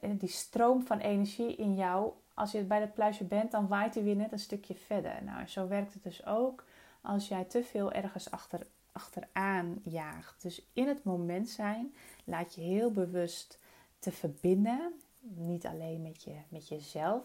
Die 0.00 0.28
stroom 0.28 0.82
van 0.82 0.98
energie 0.98 1.56
in 1.56 1.74
jou, 1.74 2.12
als 2.34 2.52
je 2.52 2.62
bij 2.62 2.80
dat 2.80 2.94
pluisje 2.94 3.24
bent, 3.24 3.50
dan 3.50 3.68
waait 3.68 3.94
hij 3.94 4.02
weer 4.02 4.16
net 4.16 4.32
een 4.32 4.38
stukje 4.38 4.74
verder. 4.74 5.24
Nou, 5.24 5.46
zo 5.46 5.68
werkt 5.68 5.94
het 5.94 6.02
dus 6.02 6.26
ook 6.26 6.64
als 7.00 7.28
jij 7.28 7.44
te 7.44 7.64
veel 7.64 7.92
ergens 7.92 8.30
achter, 8.30 8.66
achteraan 8.92 9.80
jaagt. 9.84 10.42
Dus 10.42 10.66
in 10.72 10.88
het 10.88 11.04
moment 11.04 11.48
zijn, 11.48 11.94
laat 12.24 12.54
je 12.54 12.60
heel 12.60 12.92
bewust 12.92 13.58
te 13.98 14.12
verbinden. 14.12 14.92
Niet 15.20 15.66
alleen 15.66 16.02
met, 16.02 16.22
je, 16.22 16.36
met 16.48 16.68
jezelf, 16.68 17.24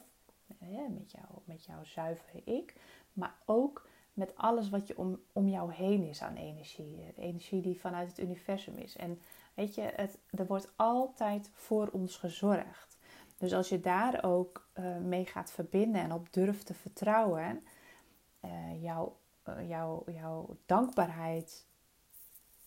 met, 0.57 1.11
jou, 1.11 1.25
met 1.43 1.65
jouw 1.65 1.83
zuivere 1.83 2.43
ik, 2.43 2.75
maar 3.13 3.35
ook 3.45 3.89
met 4.13 4.35
alles 4.35 4.69
wat 4.69 4.87
je 4.87 4.97
om, 4.97 5.19
om 5.31 5.47
jou 5.47 5.73
heen 5.73 6.03
is 6.03 6.21
aan 6.21 6.35
energie. 6.35 7.13
Energie 7.17 7.61
die 7.61 7.79
vanuit 7.79 8.07
het 8.07 8.19
universum 8.19 8.75
is. 8.75 8.95
En 8.95 9.21
weet 9.53 9.75
je, 9.75 9.81
het, 9.81 10.17
er 10.29 10.45
wordt 10.45 10.71
altijd 10.75 11.49
voor 11.53 11.89
ons 11.91 12.17
gezorgd. 12.17 12.97
Dus 13.37 13.53
als 13.53 13.69
je 13.69 13.79
daar 13.79 14.23
ook 14.23 14.69
uh, 14.73 14.97
mee 14.97 15.25
gaat 15.25 15.51
verbinden 15.51 16.01
en 16.01 16.11
op 16.11 16.33
durft 16.33 16.65
te 16.65 16.73
vertrouwen, 16.73 17.63
uh, 18.45 18.83
jouw, 18.83 19.17
uh, 19.49 19.69
jouw, 20.07 20.57
dankbaarheid 20.65 21.65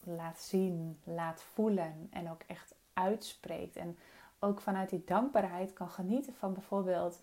laat 0.04 0.40
zien, 0.40 1.00
laat 1.04 1.42
voelen 1.42 2.08
en 2.10 2.30
ook 2.30 2.42
echt 2.46 2.74
uitspreekt. 2.92 3.76
En 3.76 3.98
ook 4.38 4.60
vanuit 4.60 4.90
die 4.90 5.04
dankbaarheid 5.04 5.72
kan 5.72 5.88
genieten 5.88 6.34
van 6.34 6.52
bijvoorbeeld 6.52 7.20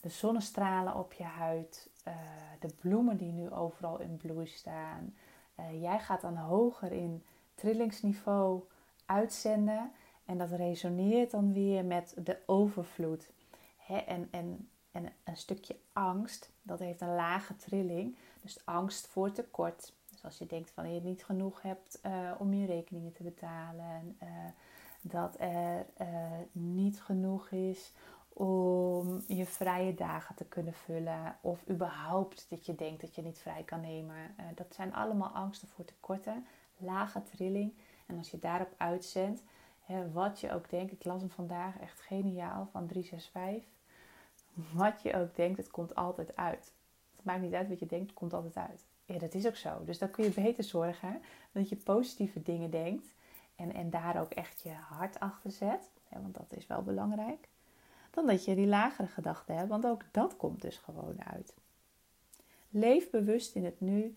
de 0.00 0.08
zonnestralen 0.08 0.94
op 0.94 1.12
je 1.12 1.24
huid, 1.24 1.90
de 2.60 2.74
bloemen 2.80 3.16
die 3.16 3.32
nu 3.32 3.50
overal 3.50 4.00
in 4.00 4.16
bloei 4.16 4.46
staan. 4.46 5.14
Jij 5.72 5.98
gaat 5.98 6.20
dan 6.20 6.36
hoger 6.36 6.92
in 6.92 7.24
trillingsniveau 7.54 8.62
uitzenden 9.12 9.92
en 10.24 10.38
dat 10.38 10.50
resoneert 10.50 11.30
dan 11.30 11.52
weer 11.52 11.84
met 11.84 12.14
de 12.24 12.38
overvloed. 12.46 13.30
En, 14.06 14.28
en, 14.30 14.68
en 14.90 15.12
een 15.24 15.36
stukje 15.36 15.76
angst, 15.92 16.50
dat 16.62 16.78
heeft 16.78 17.00
een 17.00 17.14
lage 17.14 17.56
trilling, 17.56 18.16
dus 18.42 18.66
angst 18.66 19.06
voor 19.06 19.32
tekort. 19.32 19.92
Dus 20.10 20.24
als 20.24 20.38
je 20.38 20.46
denkt 20.46 20.70
van 20.70 20.94
je 20.94 21.00
niet 21.00 21.24
genoeg 21.24 21.62
hebt 21.62 22.00
uh, 22.06 22.30
om 22.38 22.54
je 22.54 22.66
rekeningen 22.66 23.12
te 23.12 23.22
betalen, 23.22 24.18
dat 25.00 25.36
er 25.40 25.86
niet 26.52 27.02
genoeg 27.02 27.50
is 27.50 27.92
om 28.28 29.22
je 29.26 29.46
vrije 29.46 29.94
dagen 29.94 30.34
te 30.34 30.44
kunnen 30.44 30.74
vullen. 30.74 31.36
Of 31.40 31.68
überhaupt 31.70 32.46
dat 32.50 32.66
je 32.66 32.74
denkt 32.74 33.00
dat 33.00 33.14
je 33.14 33.22
niet 33.22 33.38
vrij 33.38 33.62
kan 33.62 33.80
nemen. 33.80 34.16
Dat 34.54 34.74
zijn 34.74 34.94
allemaal 34.94 35.28
angsten 35.28 35.68
voor 35.68 35.84
tekorten. 35.84 36.46
Lage 36.76 37.22
trilling. 37.22 37.72
En 38.12 38.18
als 38.18 38.30
je 38.30 38.38
daarop 38.38 38.74
uitzendt, 38.76 39.42
hè, 39.80 40.10
wat 40.10 40.40
je 40.40 40.52
ook 40.52 40.70
denkt. 40.70 40.92
Ik 40.92 41.04
las 41.04 41.20
hem 41.20 41.30
vandaag 41.30 41.78
echt 41.78 42.00
geniaal 42.00 42.68
van 42.72 42.86
365. 42.86 43.70
Wat 44.72 45.02
je 45.02 45.14
ook 45.14 45.34
denkt, 45.34 45.58
het 45.58 45.70
komt 45.70 45.94
altijd 45.94 46.36
uit. 46.36 46.72
Het 47.16 47.24
maakt 47.24 47.40
niet 47.40 47.54
uit 47.54 47.68
wat 47.68 47.78
je 47.78 47.86
denkt, 47.86 48.06
het 48.06 48.18
komt 48.18 48.32
altijd 48.32 48.56
uit. 48.56 48.84
Ja, 49.04 49.18
dat 49.18 49.34
is 49.34 49.46
ook 49.46 49.56
zo. 49.56 49.84
Dus 49.84 49.98
dan 49.98 50.10
kun 50.10 50.24
je 50.24 50.30
beter 50.30 50.64
zorgen 50.64 51.22
dat 51.52 51.68
je 51.68 51.76
positieve 51.76 52.42
dingen 52.42 52.70
denkt. 52.70 53.14
En, 53.56 53.74
en 53.74 53.90
daar 53.90 54.20
ook 54.20 54.32
echt 54.32 54.60
je 54.60 54.72
hart 54.72 55.20
achter 55.20 55.50
zet. 55.50 55.90
want 56.08 56.34
dat 56.34 56.52
is 56.52 56.66
wel 56.66 56.82
belangrijk 56.82 57.48
dan 58.12 58.26
dat 58.26 58.44
je 58.44 58.54
die 58.54 58.66
lagere 58.66 59.08
gedachten 59.08 59.56
hebt, 59.56 59.68
want 59.68 59.86
ook 59.86 60.02
dat 60.10 60.36
komt 60.36 60.62
dus 60.62 60.76
gewoon 60.76 61.24
uit. 61.24 61.54
Leef 62.70 63.10
bewust 63.10 63.54
in 63.54 63.64
het 63.64 63.80
nu. 63.80 64.16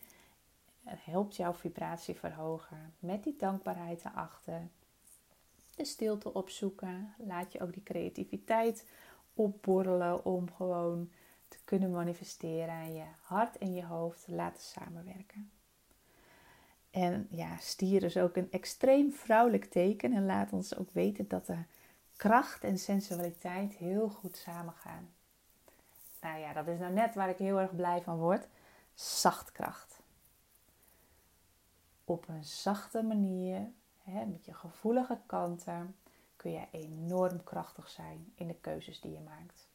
Het 0.85 1.05
helpt 1.05 1.35
jouw 1.35 1.53
vibratie 1.53 2.15
verhogen 2.15 2.93
met 2.99 3.23
die 3.23 3.35
dankbaarheid 3.35 4.05
erachter. 4.05 4.67
De 5.75 5.85
stilte 5.85 6.33
opzoeken. 6.33 7.13
Laat 7.17 7.51
je 7.51 7.61
ook 7.61 7.73
die 7.73 7.83
creativiteit 7.83 8.85
opborrelen 9.33 10.25
om 10.25 10.51
gewoon 10.51 11.11
te 11.47 11.57
kunnen 11.63 11.91
manifesteren 11.91 12.75
en 12.75 12.93
je 12.93 13.05
hart 13.21 13.57
en 13.57 13.73
je 13.73 13.85
hoofd 13.85 14.27
laten 14.27 14.61
samenwerken. 14.61 15.51
En 16.91 17.27
ja, 17.29 17.57
stier 17.57 18.03
is 18.03 18.17
ook 18.17 18.35
een 18.35 18.51
extreem 18.51 19.11
vrouwelijk 19.11 19.65
teken 19.65 20.13
en 20.13 20.25
laat 20.25 20.53
ons 20.53 20.77
ook 20.77 20.89
weten 20.91 21.27
dat 21.27 21.47
er 21.47 21.65
kracht 22.15 22.63
en 22.63 22.77
sensualiteit 22.77 23.73
heel 23.73 24.09
goed 24.09 24.37
samengaan. 24.37 25.09
Nou 26.21 26.39
ja, 26.39 26.53
dat 26.53 26.67
is 26.67 26.79
nou 26.79 26.93
net 26.93 27.15
waar 27.15 27.29
ik 27.29 27.37
heel 27.37 27.59
erg 27.59 27.75
blij 27.75 28.01
van 28.01 28.17
word. 28.17 28.47
Zachtkracht. 28.93 29.94
Op 32.05 32.27
een 32.27 32.43
zachte 32.43 33.03
manier, 33.03 33.71
hè, 34.03 34.25
met 34.25 34.45
je 34.45 34.53
gevoelige 34.53 35.19
kanten, 35.25 35.95
kun 36.35 36.51
je 36.51 36.67
enorm 36.71 37.43
krachtig 37.43 37.89
zijn 37.89 38.31
in 38.35 38.47
de 38.47 38.55
keuzes 38.55 39.01
die 39.01 39.11
je 39.11 39.19
maakt. 39.19 39.67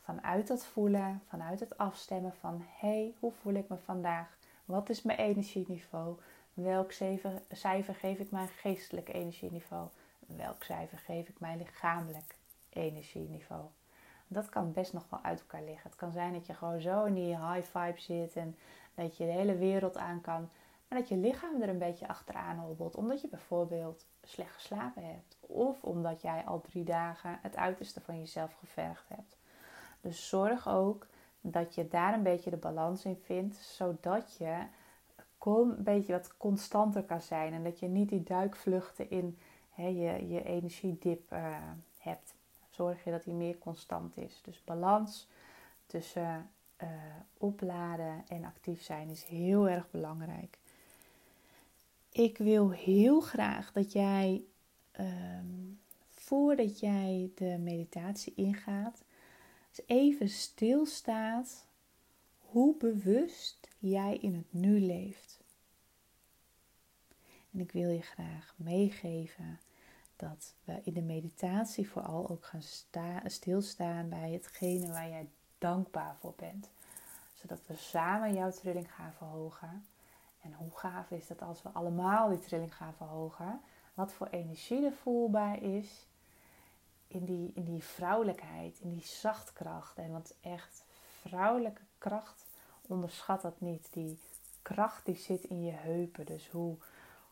Vanuit 0.00 0.46
dat 0.46 0.64
voelen, 0.64 1.22
vanuit 1.28 1.60
het 1.60 1.78
afstemmen 1.78 2.34
van 2.34 2.64
hé, 2.66 2.88
hey, 2.88 3.14
hoe 3.18 3.32
voel 3.32 3.54
ik 3.54 3.68
me 3.68 3.76
vandaag? 3.76 4.38
Wat 4.64 4.88
is 4.88 5.02
mijn 5.02 5.18
energieniveau? 5.18 6.18
Welk 6.54 6.92
cijfer 7.50 7.94
geef 7.94 8.18
ik 8.18 8.30
mijn 8.30 8.48
geestelijk 8.48 9.08
energieniveau? 9.08 9.88
welk 10.26 10.62
cijfer 10.64 10.98
geef 10.98 11.28
ik 11.28 11.40
mijn 11.40 11.58
lichamelijk 11.58 12.36
energieniveau. 12.68 13.64
Dat 14.28 14.48
kan 14.48 14.72
best 14.72 14.92
nog 14.92 15.06
wel 15.10 15.22
uit 15.22 15.40
elkaar 15.40 15.62
liggen. 15.62 15.90
Het 15.90 15.98
kan 15.98 16.12
zijn 16.12 16.32
dat 16.32 16.46
je 16.46 16.54
gewoon 16.54 16.80
zo 16.80 17.04
in 17.04 17.14
die 17.14 17.36
high 17.36 17.78
vibe 17.78 18.00
zit 18.00 18.36
en 18.36 18.56
dat 18.94 19.16
je 19.16 19.24
de 19.24 19.32
hele 19.32 19.56
wereld 19.56 19.96
aan 19.96 20.20
kan. 20.20 20.48
Maar 20.88 20.98
dat 20.98 21.08
je 21.08 21.16
lichaam 21.16 21.62
er 21.62 21.68
een 21.68 21.78
beetje 21.78 22.08
achteraan 22.08 22.58
hobbelt. 22.58 22.96
Omdat 22.96 23.20
je 23.20 23.28
bijvoorbeeld 23.28 24.06
slecht 24.22 24.54
geslapen 24.54 25.06
hebt. 25.06 25.36
Of 25.40 25.84
omdat 25.84 26.22
jij 26.22 26.44
al 26.44 26.60
drie 26.60 26.84
dagen 26.84 27.38
het 27.42 27.56
uiterste 27.56 28.00
van 28.00 28.18
jezelf 28.18 28.54
gevergd 28.54 29.08
hebt. 29.08 29.36
Dus 30.00 30.28
zorg 30.28 30.68
ook 30.68 31.06
dat 31.40 31.74
je 31.74 31.88
daar 31.88 32.14
een 32.14 32.22
beetje 32.22 32.50
de 32.50 32.56
balans 32.56 33.04
in 33.04 33.16
vindt. 33.16 33.56
Zodat 33.56 34.36
je 34.36 34.66
een 35.46 35.82
beetje 35.82 36.12
wat 36.12 36.36
constanter 36.36 37.02
kan 37.02 37.20
zijn. 37.20 37.52
En 37.52 37.64
dat 37.64 37.78
je 37.78 37.88
niet 37.88 38.08
die 38.08 38.22
duikvluchten 38.22 39.10
in 39.10 39.38
je, 39.76 40.28
je 40.28 40.42
energiedip 40.44 41.32
uh, 41.32 41.56
hebt. 41.98 42.34
Zorg 42.68 43.04
je 43.04 43.10
dat 43.10 43.24
die 43.24 43.34
meer 43.34 43.58
constant 43.58 44.16
is. 44.16 44.40
Dus 44.42 44.64
balans 44.64 45.28
tussen 45.86 46.50
uh, 46.82 46.88
opladen 47.38 48.24
en 48.28 48.44
actief 48.44 48.82
zijn 48.82 49.10
is 49.10 49.24
heel 49.24 49.68
erg 49.68 49.90
belangrijk. 49.90 50.58
Ik 52.16 52.38
wil 52.38 52.70
heel 52.70 53.20
graag 53.20 53.72
dat 53.72 53.92
jij, 53.92 54.44
um, 55.00 55.80
voordat 56.10 56.80
jij 56.80 57.30
de 57.34 57.58
meditatie 57.58 58.32
ingaat, 58.36 59.02
even 59.86 60.28
stilstaat 60.28 61.66
hoe 62.38 62.76
bewust 62.76 63.68
jij 63.78 64.16
in 64.16 64.34
het 64.34 64.52
nu 64.52 64.80
leeft. 64.80 65.40
En 67.52 67.60
ik 67.60 67.72
wil 67.72 67.90
je 67.90 68.02
graag 68.02 68.54
meegeven 68.56 69.60
dat 70.16 70.54
we 70.64 70.80
in 70.84 70.92
de 70.92 71.02
meditatie 71.02 71.88
vooral 71.88 72.28
ook 72.28 72.44
gaan 72.44 73.30
stilstaan 73.30 74.08
bij 74.08 74.30
hetgene 74.30 74.88
waar 74.88 75.08
jij 75.08 75.28
dankbaar 75.58 76.16
voor 76.20 76.34
bent. 76.36 76.70
Zodat 77.34 77.60
we 77.66 77.74
samen 77.76 78.34
jouw 78.34 78.50
trilling 78.50 78.92
gaan 78.92 79.12
verhogen. 79.12 79.84
En 80.46 80.54
hoe 80.58 80.70
gaaf 80.78 81.10
is 81.10 81.26
dat 81.26 81.42
als 81.42 81.62
we 81.62 81.68
allemaal 81.72 82.28
die 82.28 82.38
trilling 82.38 82.74
gaan 82.74 82.94
verhogen? 82.94 83.60
Wat 83.94 84.12
voor 84.12 84.26
energie 84.30 84.84
er 84.84 84.92
voelbaar 84.92 85.62
is 85.62 86.06
in 87.08 87.24
die, 87.24 87.52
in 87.54 87.64
die 87.64 87.82
vrouwelijkheid, 87.82 88.78
in 88.80 88.90
die 88.90 89.04
zachtkracht. 89.04 89.98
En 89.98 90.10
want 90.10 90.34
echt 90.40 90.84
vrouwelijke 91.20 91.82
kracht, 91.98 92.46
onderschat 92.82 93.42
dat 93.42 93.60
niet. 93.60 93.88
Die 93.92 94.18
kracht 94.62 95.04
die 95.04 95.16
zit 95.16 95.44
in 95.44 95.64
je 95.64 95.72
heupen. 95.72 96.26
Dus 96.26 96.48
hoe, 96.48 96.76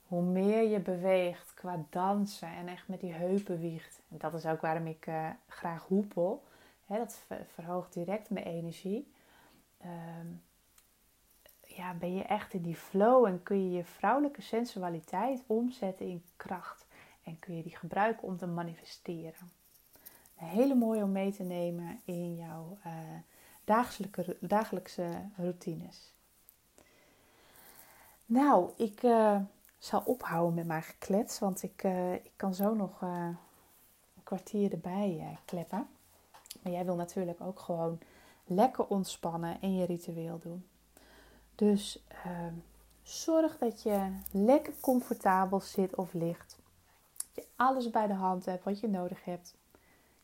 hoe 0.06 0.22
meer 0.22 0.62
je 0.62 0.80
beweegt 0.80 1.54
qua 1.54 1.84
dansen 1.90 2.48
en 2.48 2.68
echt 2.68 2.88
met 2.88 3.00
die 3.00 3.12
heupen 3.12 3.60
wiegt. 3.60 4.00
En 4.10 4.18
dat 4.18 4.34
is 4.34 4.46
ook 4.46 4.60
waarom 4.60 4.86
ik 4.86 5.06
uh, 5.06 5.30
graag 5.48 5.86
hoepel. 5.86 6.44
dat 6.86 7.24
verhoogt 7.54 7.92
direct 7.92 8.30
mijn 8.30 8.46
energie. 8.46 9.12
Ehm, 9.80 10.26
ja, 11.76 11.94
ben 11.94 12.14
je 12.14 12.22
echt 12.22 12.54
in 12.54 12.62
die 12.62 12.76
flow 12.76 13.26
en 13.26 13.42
kun 13.42 13.64
je 13.64 13.76
je 13.76 13.84
vrouwelijke 13.84 14.42
sensualiteit 14.42 15.42
omzetten 15.46 16.06
in 16.06 16.24
kracht. 16.36 16.86
En 17.22 17.38
kun 17.38 17.56
je 17.56 17.62
die 17.62 17.76
gebruiken 17.76 18.28
om 18.28 18.36
te 18.36 18.46
manifesteren. 18.46 19.50
Hele 20.34 20.74
mooie 20.74 21.02
om 21.02 21.12
mee 21.12 21.32
te 21.32 21.42
nemen 21.42 22.00
in 22.04 22.36
jouw 22.36 22.78
uh, 22.86 22.92
dagelijkse, 23.64 24.36
dagelijkse 24.40 25.08
routines. 25.36 26.12
Nou, 28.26 28.70
ik 28.76 29.02
uh, 29.02 29.40
zal 29.78 30.02
ophouden 30.04 30.54
met 30.54 30.66
mijn 30.66 30.82
geklets, 30.82 31.38
want 31.38 31.62
ik, 31.62 31.84
uh, 31.84 32.12
ik 32.12 32.32
kan 32.36 32.54
zo 32.54 32.74
nog 32.74 33.00
een 33.00 33.36
kwartier 34.22 34.72
erbij 34.72 35.38
kleppen. 35.44 35.88
Maar 36.62 36.72
jij 36.72 36.84
wil 36.84 36.96
natuurlijk 36.96 37.40
ook 37.40 37.60
gewoon 37.60 37.98
lekker 38.44 38.86
ontspannen 38.86 39.60
en 39.60 39.74
je 39.74 39.86
ritueel 39.86 40.38
doen. 40.38 40.64
Dus 41.54 42.04
ehm, 42.08 42.54
zorg 43.02 43.58
dat 43.58 43.82
je 43.82 44.16
lekker 44.30 44.72
comfortabel 44.80 45.60
zit 45.60 45.94
of 45.94 46.12
ligt. 46.12 46.58
Dat 47.16 47.44
je 47.44 47.50
alles 47.56 47.90
bij 47.90 48.06
de 48.06 48.14
hand 48.14 48.44
hebt 48.44 48.64
wat 48.64 48.80
je 48.80 48.88
nodig 48.88 49.24
hebt. 49.24 49.54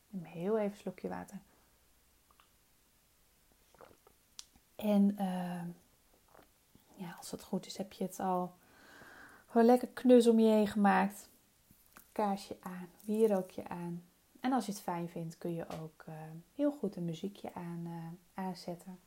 Neem 0.09 0.23
heel 0.23 0.57
even 0.57 0.71
een 0.71 0.77
slokje 0.77 1.09
water. 1.09 1.37
En 4.75 5.15
uh, 5.19 5.63
ja, 6.95 7.15
als 7.17 7.31
het 7.31 7.43
goed 7.43 7.65
is, 7.65 7.77
heb 7.77 7.93
je 7.93 8.03
het 8.03 8.19
al 8.19 8.53
gewoon 9.47 9.65
lekker 9.65 9.87
knus 9.87 10.27
om 10.27 10.39
je 10.39 10.51
heen 10.51 10.67
gemaakt. 10.67 11.29
Kaarsje 12.11 12.57
aan, 12.61 12.89
wierookje 13.05 13.67
aan. 13.67 14.03
En 14.39 14.53
als 14.53 14.65
je 14.65 14.71
het 14.71 14.81
fijn 14.81 15.09
vindt, 15.09 15.37
kun 15.37 15.53
je 15.53 15.65
ook 15.81 16.03
uh, 16.09 16.15
heel 16.55 16.71
goed 16.71 16.95
een 16.95 17.05
muziekje 17.05 17.53
aan, 17.53 17.83
uh, 17.85 18.45
aanzetten. 18.45 18.99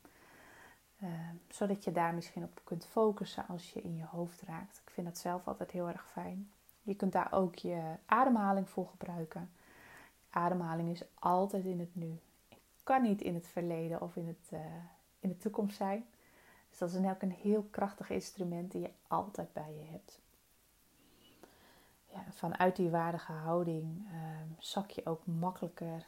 Uh, 1.05 1.11
zodat 1.49 1.83
je 1.83 1.91
daar 1.91 2.13
misschien 2.13 2.43
op 2.43 2.61
kunt 2.63 2.85
focussen 2.85 3.47
als 3.47 3.73
je 3.73 3.81
in 3.81 3.97
je 3.97 4.05
hoofd 4.05 4.41
raakt. 4.41 4.81
Ik 4.85 4.91
vind 4.91 5.07
dat 5.07 5.17
zelf 5.17 5.47
altijd 5.47 5.71
heel 5.71 5.87
erg 5.87 6.07
fijn. 6.07 6.49
Je 6.81 6.95
kunt 6.95 7.11
daar 7.11 7.31
ook 7.31 7.55
je 7.55 7.95
ademhaling 8.05 8.69
voor 8.69 8.87
gebruiken. 8.87 9.51
Ademhaling 10.29 10.89
is 10.89 11.03
altijd 11.19 11.65
in 11.65 11.79
het 11.79 11.95
nu. 11.95 12.19
Het 12.49 12.83
kan 12.83 13.01
niet 13.01 13.21
in 13.21 13.33
het 13.33 13.47
verleden 13.47 14.01
of 14.01 14.15
in, 14.15 14.27
het, 14.27 14.59
in 15.19 15.29
de 15.29 15.37
toekomst 15.37 15.77
zijn. 15.77 16.05
Dus 16.69 16.77
dat 16.77 17.03
is 17.03 17.09
ook 17.09 17.21
een 17.21 17.31
heel 17.31 17.67
krachtig 17.71 18.09
instrument 18.09 18.71
die 18.71 18.81
je 18.81 18.91
altijd 19.07 19.53
bij 19.53 19.73
je 19.73 19.91
hebt. 19.91 20.19
Ja, 22.11 22.23
vanuit 22.31 22.75
die 22.75 22.89
waardige 22.89 23.31
houding 23.31 24.07
uh, 24.11 24.19
zak 24.59 24.89
je 24.89 25.05
ook 25.05 25.25
makkelijker 25.25 26.05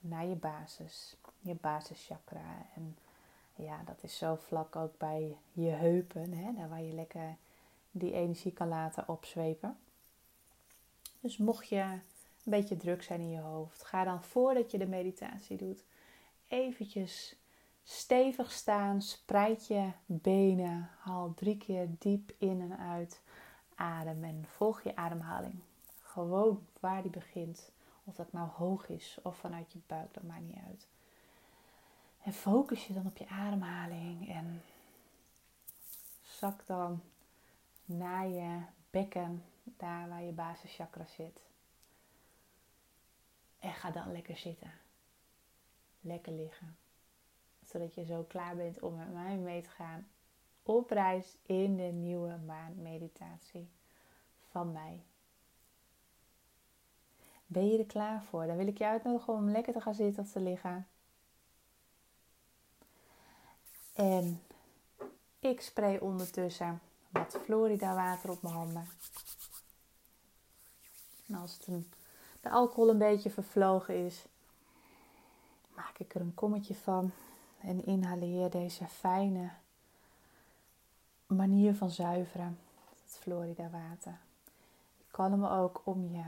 naar 0.00 0.26
je 0.26 0.34
basis, 0.34 1.16
je 1.38 1.54
basischakra. 1.54 2.66
En 2.74 2.96
ja, 3.62 3.82
dat 3.84 4.02
is 4.02 4.18
zo 4.18 4.34
vlak 4.34 4.76
ook 4.76 4.98
bij 4.98 5.36
je 5.52 5.68
heupen, 5.68 6.32
hè, 6.32 6.52
daar 6.54 6.68
waar 6.68 6.82
je 6.82 6.92
lekker 6.92 7.36
die 7.90 8.12
energie 8.12 8.52
kan 8.52 8.68
laten 8.68 9.08
opzwepen. 9.08 9.78
Dus 11.20 11.36
mocht 11.36 11.68
je 11.68 11.80
een 11.80 12.02
beetje 12.44 12.76
druk 12.76 13.02
zijn 13.02 13.20
in 13.20 13.30
je 13.30 13.40
hoofd, 13.40 13.84
ga 13.84 14.04
dan 14.04 14.22
voordat 14.22 14.70
je 14.70 14.78
de 14.78 14.86
meditatie 14.86 15.56
doet, 15.56 15.84
eventjes 16.48 17.36
stevig 17.82 18.52
staan, 18.52 19.02
spreid 19.02 19.66
je 19.66 19.90
benen, 20.06 20.90
haal 20.98 21.34
drie 21.34 21.56
keer 21.56 21.88
diep 21.98 22.32
in 22.38 22.60
en 22.60 22.78
uit 22.78 23.20
adem 23.74 24.24
en 24.24 24.44
volg 24.48 24.82
je 24.82 24.96
ademhaling. 24.96 25.60
Gewoon 26.02 26.66
waar 26.80 27.02
die 27.02 27.10
begint. 27.10 27.72
Of 28.04 28.14
dat 28.14 28.32
nou 28.32 28.48
hoog 28.48 28.88
is 28.88 29.18
of 29.22 29.36
vanuit 29.36 29.72
je 29.72 29.78
buik, 29.86 30.14
dat 30.14 30.22
maakt 30.22 30.46
niet 30.46 30.62
uit. 30.68 30.86
En 32.22 32.32
focus 32.32 32.86
je 32.86 32.92
dan 32.92 33.06
op 33.06 33.16
je 33.16 33.28
ademhaling 33.28 34.28
en 34.28 34.62
zak 36.22 36.66
dan 36.66 37.02
naar 37.84 38.28
je 38.28 38.62
bekken, 38.90 39.44
daar 39.62 40.08
waar 40.08 40.22
je 40.22 40.32
basischakra 40.32 41.06
zit. 41.06 41.40
En 43.58 43.72
ga 43.72 43.90
dan 43.90 44.12
lekker 44.12 44.36
zitten. 44.36 44.72
Lekker 46.00 46.32
liggen. 46.32 46.76
Zodat 47.64 47.94
je 47.94 48.04
zo 48.04 48.22
klaar 48.22 48.56
bent 48.56 48.80
om 48.80 48.96
met 48.96 49.12
mij 49.12 49.36
mee 49.36 49.62
te 49.62 49.68
gaan 49.68 50.06
op 50.62 50.90
reis 50.90 51.36
in 51.42 51.76
de 51.76 51.82
nieuwe 51.82 52.36
maandmeditatie 52.46 53.68
van 54.50 54.72
mij. 54.72 55.02
Ben 57.46 57.66
je 57.66 57.78
er 57.78 57.86
klaar 57.86 58.22
voor? 58.22 58.46
Dan 58.46 58.56
wil 58.56 58.66
ik 58.66 58.78
je 58.78 58.86
uitnodigen 58.86 59.32
om 59.32 59.50
lekker 59.50 59.72
te 59.72 59.80
gaan 59.80 59.94
zitten 59.94 60.22
of 60.22 60.32
te 60.32 60.40
liggen. 60.40 60.86
En 64.00 64.42
ik 65.38 65.60
spray 65.60 65.96
ondertussen 65.98 66.80
wat 67.08 67.38
Florida 67.44 67.94
water 67.94 68.30
op 68.30 68.42
mijn 68.42 68.54
handen. 68.54 68.86
En 71.26 71.34
als 71.34 71.58
de 72.40 72.50
alcohol 72.50 72.90
een 72.90 72.98
beetje 72.98 73.30
vervlogen 73.30 74.06
is, 74.06 74.24
maak 75.74 75.98
ik 75.98 76.14
er 76.14 76.20
een 76.20 76.34
kommetje 76.34 76.74
van 76.74 77.12
en 77.60 77.86
inhaleer 77.86 78.50
deze 78.50 78.86
fijne 78.86 79.50
manier 81.26 81.74
van 81.74 81.90
zuiveren, 81.90 82.58
het 83.04 83.18
Florida 83.18 83.70
water. 83.70 84.18
Je 84.98 85.04
kan 85.10 85.30
hem 85.30 85.44
ook 85.44 85.80
om 85.84 86.08
je 86.12 86.24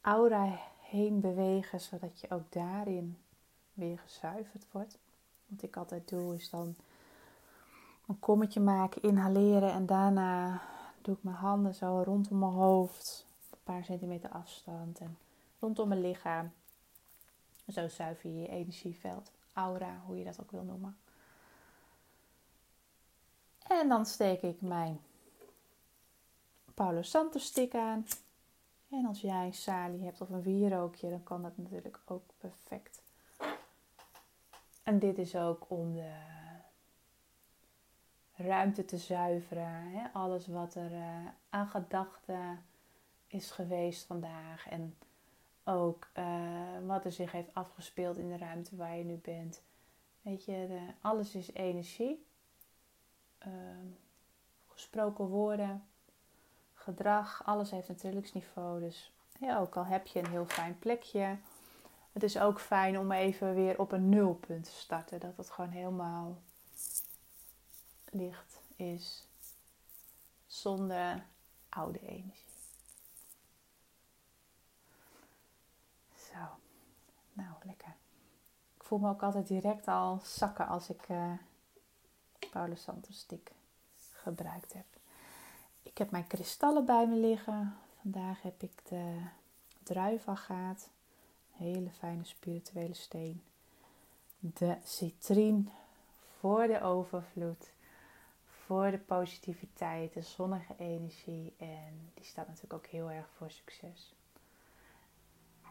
aura 0.00 0.58
heen 0.80 1.20
bewegen, 1.20 1.80
zodat 1.80 2.20
je 2.20 2.30
ook 2.30 2.52
daarin 2.52 3.18
weer 3.72 3.98
gezuiverd 3.98 4.66
wordt. 4.70 4.98
Wat 5.50 5.62
ik 5.62 5.76
altijd 5.76 6.08
doe 6.08 6.34
is 6.34 6.50
dan 6.50 6.76
een 8.06 8.18
kommetje 8.18 8.60
maken, 8.60 9.02
inhaleren 9.02 9.72
en 9.72 9.86
daarna 9.86 10.62
doe 11.02 11.14
ik 11.14 11.22
mijn 11.22 11.36
handen 11.36 11.74
zo 11.74 12.02
rondom 12.04 12.38
mijn 12.38 12.52
hoofd, 12.52 13.26
een 13.50 13.58
paar 13.62 13.84
centimeter 13.84 14.30
afstand 14.30 14.98
en 14.98 15.18
rondom 15.58 15.88
mijn 15.88 16.00
lichaam. 16.00 16.52
Zo 17.68 17.88
zuiver 17.88 18.30
je 18.30 18.40
je 18.40 18.48
energieveld, 18.48 19.32
aura, 19.52 20.02
hoe 20.06 20.18
je 20.18 20.24
dat 20.24 20.40
ook 20.40 20.50
wil 20.50 20.62
noemen. 20.62 20.96
En 23.66 23.88
dan 23.88 24.06
steek 24.06 24.42
ik 24.42 24.60
mijn 24.60 25.00
Paulo 26.74 27.02
Santos 27.02 27.44
stick 27.44 27.74
aan. 27.74 28.06
En 28.90 29.06
als 29.06 29.20
jij 29.20 29.46
een 29.46 29.54
salie 29.54 30.04
hebt 30.04 30.20
of 30.20 30.28
een 30.28 30.42
wierookje, 30.42 31.10
dan 31.10 31.22
kan 31.22 31.42
dat 31.42 31.56
natuurlijk 31.56 32.00
ook 32.04 32.22
perfect. 32.38 32.99
En 34.90 34.98
dit 34.98 35.18
is 35.18 35.36
ook 35.36 35.64
om 35.68 35.94
de 35.94 36.12
ruimte 38.32 38.84
te 38.84 38.98
zuiveren. 38.98 39.90
Hè? 39.90 40.08
Alles 40.12 40.46
wat 40.46 40.74
er 40.74 40.92
uh, 40.92 41.26
aan 41.50 41.66
gedachten 41.66 42.64
is 43.26 43.50
geweest 43.50 44.06
vandaag. 44.06 44.68
En 44.68 44.96
ook 45.64 46.08
uh, 46.18 46.86
wat 46.86 47.04
er 47.04 47.12
zich 47.12 47.32
heeft 47.32 47.54
afgespeeld 47.54 48.16
in 48.16 48.28
de 48.28 48.36
ruimte 48.36 48.76
waar 48.76 48.96
je 48.96 49.04
nu 49.04 49.16
bent. 49.16 49.62
Weet 50.22 50.44
je, 50.44 50.66
de, 50.68 50.80
alles 51.00 51.34
is 51.34 51.52
energie. 51.52 52.26
Ehm, 53.38 53.86
gesproken 54.66 55.24
woorden, 55.24 55.84
gedrag, 56.74 57.42
alles 57.44 57.70
heeft 57.70 57.88
een 57.88 57.96
trillingsniveau. 57.96 58.80
Dus 58.80 59.12
ja, 59.40 59.58
ook 59.58 59.76
al 59.76 59.84
heb 59.84 60.06
je 60.06 60.18
een 60.18 60.30
heel 60.30 60.46
fijn 60.46 60.78
plekje, 60.78 61.36
het 62.12 62.22
is 62.22 62.38
ook 62.38 62.60
fijn 62.60 62.98
om 62.98 63.12
even 63.12 63.54
weer 63.54 63.78
op 63.78 63.92
een 63.92 64.08
nulpunt 64.08 64.64
te 64.64 64.70
starten. 64.70 65.20
Dat 65.20 65.36
het 65.36 65.50
gewoon 65.50 65.70
helemaal 65.70 66.42
licht 68.10 68.60
is, 68.76 69.26
zonder 70.46 71.24
oude 71.68 72.00
energie. 72.00 72.48
Zo, 76.14 76.38
nou 77.32 77.54
lekker. 77.62 77.94
Ik 78.76 78.84
voel 78.84 78.98
me 78.98 79.08
ook 79.08 79.22
altijd 79.22 79.46
direct 79.46 79.88
al 79.88 80.20
zakken 80.22 80.68
als 80.68 80.90
ik 80.90 81.08
uh, 81.08 81.32
Paulus 82.50 82.82
Santos 82.82 83.18
stick 83.18 83.52
gebruikt 84.12 84.72
heb. 84.72 84.86
Ik 85.82 85.98
heb 85.98 86.10
mijn 86.10 86.26
kristallen 86.26 86.84
bij 86.84 87.06
me 87.06 87.14
liggen. 87.14 87.76
Vandaag 88.00 88.42
heb 88.42 88.62
ik 88.62 88.88
de 88.88 89.22
druivagaat. 89.82 90.88
Hele 91.60 91.90
fijne 91.90 92.24
spirituele 92.24 92.94
steen. 92.94 93.42
De 94.38 94.76
citrien 94.84 95.70
voor 96.38 96.66
de 96.66 96.80
overvloed. 96.80 97.72
Voor 98.44 98.90
de 98.90 98.98
positiviteit, 98.98 100.12
de 100.12 100.22
zonnige 100.22 100.74
energie. 100.78 101.54
En 101.58 102.10
die 102.14 102.24
staat 102.24 102.46
natuurlijk 102.46 102.74
ook 102.74 102.86
heel 102.86 103.10
erg 103.10 103.28
voor 103.36 103.50
succes. 103.50 104.14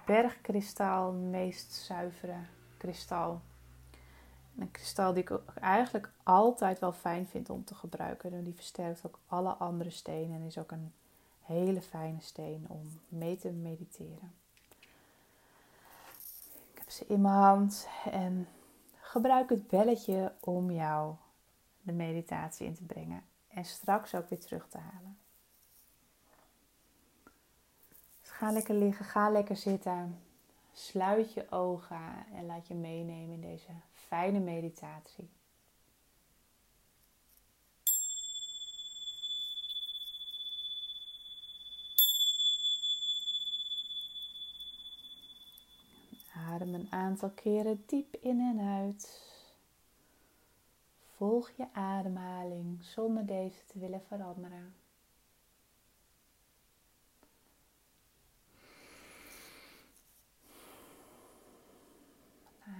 Bergkristal, 0.06 1.12
meest 1.12 1.74
zuivere 1.74 2.40
kristal. 2.78 3.42
Een 4.58 4.72
kristal 4.72 5.14
die 5.14 5.24
ik 5.24 5.40
eigenlijk 5.60 6.12
altijd 6.24 6.80
wel 6.80 6.94
fijn 6.94 7.28
vind 7.28 7.50
om 7.50 7.64
te 7.64 7.76
gebruiken. 7.76 8.44
Die 8.44 8.56
versterkt 8.56 9.06
ook 9.06 9.20
alle 9.28 9.52
andere 9.52 9.90
stenen 9.90 10.40
en 10.40 10.46
is 10.46 10.58
ook 10.58 10.72
een 10.72 10.94
hele 11.42 11.82
fijne 11.82 12.22
steen 12.22 12.66
om 12.68 13.00
mee 13.08 13.38
te 13.38 13.52
mediteren. 13.52 14.39
Ze 16.90 17.06
in 17.08 17.22
mijn 17.22 17.34
hand 17.34 17.88
en 18.12 18.48
gebruik 19.00 19.50
het 19.50 19.68
belletje 19.68 20.34
om 20.40 20.72
jou 20.72 21.16
de 21.82 21.92
meditatie 21.92 22.68
in 22.68 22.76
te 22.76 22.84
brengen 22.84 23.24
en 23.48 23.66
straks 23.66 24.16
ook 24.16 24.30
weer 24.30 24.40
terug 24.40 24.68
te 24.68 24.78
halen. 24.78 25.18
Dus 28.22 28.30
ga 28.30 28.52
lekker 28.52 28.76
liggen, 28.76 29.06
ga 29.06 29.30
lekker 29.30 29.56
zitten. 29.56 30.22
Sluit 30.74 31.34
je 31.34 31.52
ogen 31.52 32.26
en 32.34 32.46
laat 32.46 32.68
je 32.68 32.76
meenemen 32.76 33.34
in 33.34 33.42
deze 33.42 33.72
fijne 33.94 34.40
meditatie. 34.40 35.30
Adem 46.50 46.79
aantal 46.92 47.30
keren 47.30 47.84
diep 47.86 48.16
in 48.16 48.40
en 48.40 48.60
uit. 48.60 49.28
Volg 51.16 51.50
je 51.50 51.74
ademhaling 51.74 52.84
zonder 52.84 53.26
deze 53.26 53.66
te 53.66 53.80
willen 53.80 54.02
veranderen. 54.02 54.76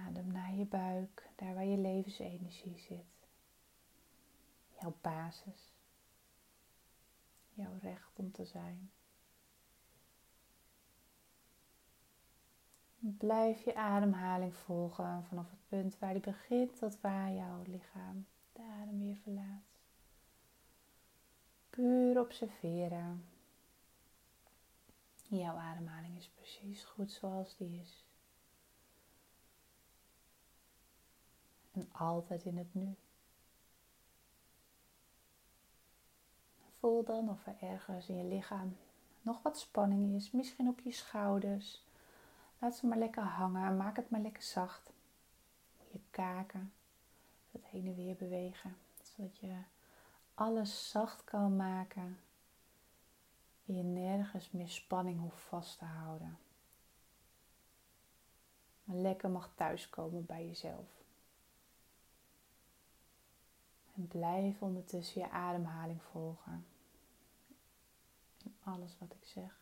Adem 0.06 0.32
naar 0.32 0.54
je 0.54 0.64
buik, 0.64 1.30
daar 1.36 1.54
waar 1.54 1.64
je 1.64 1.76
levensenergie 1.76 2.78
zit. 2.78 3.28
Jouw 4.80 4.94
basis. 5.00 5.72
Jouw 7.52 7.78
recht 7.80 8.18
om 8.18 8.32
te 8.32 8.44
zijn. 8.44 8.90
Blijf 13.02 13.64
je 13.64 13.74
ademhaling 13.74 14.54
volgen 14.54 15.24
vanaf 15.24 15.50
het 15.50 15.68
punt 15.68 15.98
waar 15.98 16.12
die 16.12 16.22
begint 16.22 16.78
tot 16.78 17.00
waar 17.00 17.32
jouw 17.32 17.62
lichaam 17.66 18.26
de 18.52 18.62
adem 18.62 18.98
weer 18.98 19.16
verlaat. 19.16 19.78
Puur 21.70 22.20
observeren. 22.20 23.24
Jouw 25.28 25.56
ademhaling 25.56 26.16
is 26.16 26.28
precies 26.28 26.84
goed 26.84 27.12
zoals 27.12 27.56
die 27.56 27.80
is. 27.80 28.04
En 31.72 31.88
altijd 31.92 32.44
in 32.44 32.56
het 32.56 32.74
nu. 32.74 32.94
Voel 36.78 37.04
dan 37.04 37.30
of 37.30 37.46
er 37.46 37.56
ergens 37.60 38.08
in 38.08 38.16
je 38.16 38.24
lichaam 38.24 38.76
nog 39.22 39.42
wat 39.42 39.58
spanning 39.58 40.14
is, 40.14 40.30
misschien 40.30 40.68
op 40.68 40.80
je 40.80 40.92
schouders 40.92 41.82
Laat 42.60 42.76
ze 42.76 42.86
maar 42.86 42.98
lekker 42.98 43.22
hangen. 43.22 43.76
Maak 43.76 43.96
het 43.96 44.10
maar 44.10 44.20
lekker 44.20 44.42
zacht. 44.42 44.92
Je 45.90 46.00
kaken. 46.10 46.72
Het 47.50 47.64
heen 47.64 47.86
en 47.86 47.94
weer 47.94 48.16
bewegen. 48.16 48.76
Zodat 49.02 49.38
je 49.38 49.56
alles 50.34 50.90
zacht 50.90 51.24
kan 51.24 51.56
maken. 51.56 52.18
En 53.66 53.76
je 53.76 53.82
nergens 53.82 54.50
meer 54.50 54.68
spanning 54.68 55.20
hoeft 55.20 55.42
vast 55.42 55.78
te 55.78 55.84
houden. 55.84 56.38
Maar 58.84 58.96
lekker 58.96 59.30
mag 59.30 59.50
thuiskomen 59.54 60.26
bij 60.26 60.46
jezelf. 60.46 60.88
En 63.94 64.08
blijf 64.08 64.62
ondertussen 64.62 65.20
je 65.20 65.30
ademhaling 65.30 66.02
volgen. 66.02 66.66
En 68.44 68.56
alles 68.62 68.98
wat 68.98 69.12
ik 69.12 69.24
zeg. 69.24 69.59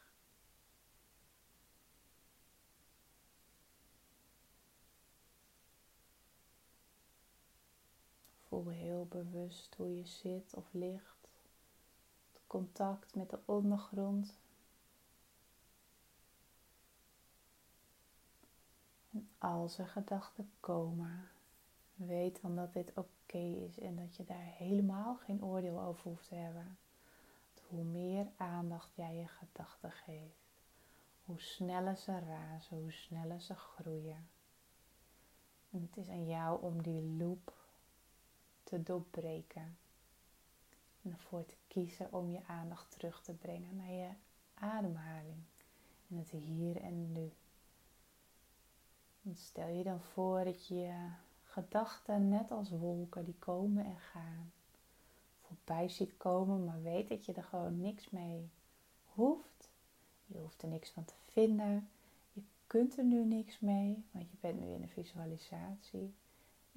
Voel 8.49 8.69
heel 8.69 9.07
bewust 9.07 9.75
hoe 9.75 9.97
je 9.97 10.07
zit 10.07 10.55
of 10.55 10.73
ligt. 10.73 11.29
Het 12.33 12.43
contact 12.47 13.15
met 13.15 13.31
de 13.31 13.39
ondergrond. 13.45 14.39
En 19.11 19.29
als 19.39 19.79
er 19.79 19.87
gedachten 19.87 20.51
komen, 20.61 21.29
weet 21.95 22.43
dan 22.43 22.57
dat 22.57 22.73
dit 22.73 22.93
oké 22.95 23.39
is 23.39 23.79
en 23.79 23.97
dat 23.97 24.17
je 24.17 24.25
daar 24.25 24.53
helemaal 24.57 25.17
geen 25.17 25.45
oordeel 25.45 25.81
over 25.81 26.11
hoeft 26.11 26.29
te 26.29 26.35
hebben. 26.35 26.79
hoe 27.69 27.85
meer 27.85 28.27
aandacht 28.37 28.95
jij 28.95 29.15
je 29.15 29.27
gedachten 29.27 29.91
geeft, 29.93 30.47
hoe 31.25 31.41
sneller 31.41 31.97
ze 31.97 32.19
razen, 32.19 32.77
hoe 32.77 32.93
sneller 32.93 33.41
ze 33.41 33.55
groeien. 33.55 34.29
En 35.71 35.83
het 35.83 35.97
is 35.97 36.09
aan 36.09 36.27
jou 36.27 36.63
om 36.63 36.83
die 36.83 37.03
loop 37.03 37.58
te 38.69 38.83
doorbreken. 38.83 39.77
En 41.03 41.13
ervoor 41.13 41.47
te 41.47 41.55
kiezen 41.69 42.13
om 42.13 42.31
je 42.31 42.41
aandacht 42.47 42.91
terug 42.91 43.23
te 43.23 43.33
brengen 43.33 43.77
naar 43.77 43.91
je 43.91 44.11
ademhaling. 44.55 45.43
In 46.09 46.19
het 46.19 46.31
hier 46.31 46.77
en 46.77 47.13
nu. 47.13 47.33
En 49.23 49.37
stel 49.37 49.69
je 49.69 49.83
dan 49.83 50.01
voor 50.01 50.45
dat 50.45 50.67
je 50.67 51.11
gedachten 51.43 52.29
net 52.29 52.51
als 52.51 52.71
wolken 52.71 53.25
die 53.25 53.39
komen 53.39 53.85
en 53.85 53.99
gaan. 53.99 54.53
Voorbij 55.41 55.89
ziet 55.89 56.17
komen, 56.17 56.65
maar 56.65 56.83
weet 56.83 57.09
dat 57.09 57.25
je 57.25 57.33
er 57.33 57.45
gewoon 57.45 57.81
niks 57.81 58.11
mee 58.11 58.51
hoeft. 59.05 59.71
Je 60.27 60.39
hoeft 60.39 60.63
er 60.63 60.69
niks 60.69 60.91
van 60.91 61.05
te 61.05 61.15
vinden. 61.27 61.89
Je 62.33 62.43
kunt 62.67 62.99
er 62.99 63.05
nu 63.05 63.25
niks 63.25 63.61
mee, 63.61 64.05
want 64.11 64.31
je 64.31 64.37
bent 64.41 64.61
nu 64.61 64.67
in 64.67 64.83
een 64.83 64.89
visualisatie. 64.89 66.15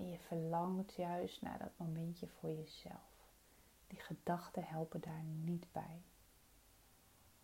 En 0.02 0.10
je 0.10 0.18
verlangt 0.18 0.94
juist 0.94 1.42
naar 1.42 1.60
dat 1.60 1.78
momentje 1.78 2.28
voor 2.28 2.50
jezelf. 2.50 3.30
Die 3.88 4.00
gedachten 4.00 4.64
helpen 4.64 5.02
daar 5.02 5.24
niet 5.24 5.72
bij. 5.72 6.02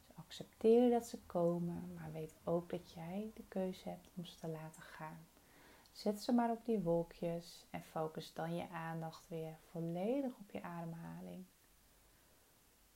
Dus 0.07 0.15
accepteer 0.15 0.89
dat 0.89 1.05
ze 1.05 1.17
komen, 1.25 1.93
maar 1.93 2.11
weet 2.11 2.35
ook 2.43 2.69
dat 2.69 2.91
jij 2.91 3.31
de 3.35 3.43
keuze 3.47 3.89
hebt 3.89 4.09
om 4.15 4.25
ze 4.25 4.35
te 4.35 4.47
laten 4.47 4.81
gaan. 4.81 5.27
Zet 5.91 6.21
ze 6.21 6.31
maar 6.31 6.51
op 6.51 6.65
die 6.65 6.79
wolkjes 6.79 7.65
en 7.69 7.83
focus 7.83 8.33
dan 8.33 8.55
je 8.55 8.69
aandacht 8.69 9.27
weer 9.27 9.57
volledig 9.71 10.37
op 10.39 10.51
je 10.51 10.63
ademhaling. 10.63 11.45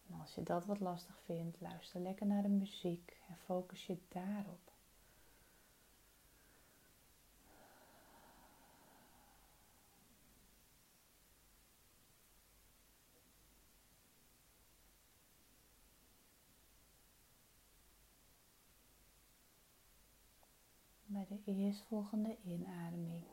En 0.07 0.19
als 0.19 0.35
je 0.35 0.43
dat 0.43 0.65
wat 0.65 0.79
lastig 0.79 1.19
vindt, 1.25 1.61
luister 1.61 2.01
lekker 2.01 2.25
naar 2.25 2.43
de 2.43 2.49
muziek 2.49 3.17
en 3.27 3.37
focus 3.37 3.85
je 3.85 3.97
daarop. 4.07 4.71
bij 21.11 21.20
de 21.31 21.41
eerstvolgende 21.45 22.37
inademing. 22.43 23.23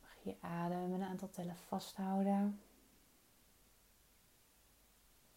Mag 0.00 0.16
je 0.22 0.36
adem 0.40 0.92
een 0.92 1.02
aantal 1.02 1.30
tellen 1.30 1.56
vasthouden. 1.56 2.60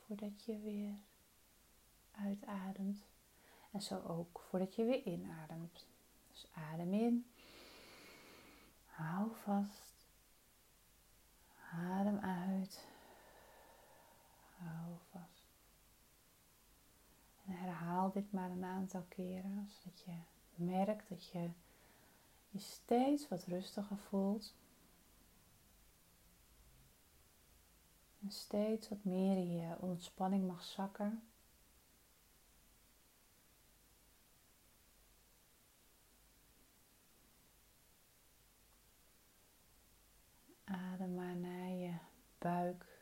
Voordat 0.06 0.44
je 0.46 0.60
weer 0.60 0.94
uitademt. 2.12 3.06
En 3.72 3.82
zo 3.82 4.02
ook 4.08 4.40
voordat 4.50 4.76
je 4.76 4.86
weer 4.86 5.06
inademt. 5.06 5.88
Dus 6.32 6.48
adem 6.54 6.94
in. 6.94 7.26
Hou 8.86 9.32
vast. 9.44 9.94
Adem 11.72 12.20
uit. 12.20 12.86
Hou 14.58 14.96
vast. 15.12 15.37
Herhaal 17.48 18.12
dit 18.12 18.32
maar 18.32 18.50
een 18.50 18.64
aantal 18.64 19.06
keren, 19.08 19.70
zodat 19.70 20.00
je 20.00 20.14
merkt 20.56 21.10
dat 21.10 21.26
je 21.26 21.50
je 22.50 22.60
steeds 22.60 23.28
wat 23.28 23.44
rustiger 23.46 23.98
voelt. 23.98 24.56
En 28.22 28.32
steeds 28.32 28.90
wat 28.90 29.04
meer 29.04 29.38
in 29.38 29.52
je 29.52 29.76
ontspanning 29.80 30.48
mag 30.48 30.64
zakken. 30.64 31.22
Adem 40.64 41.16
maar 41.16 41.36
naar 41.36 41.70
je 41.70 41.94
buik. 42.38 42.97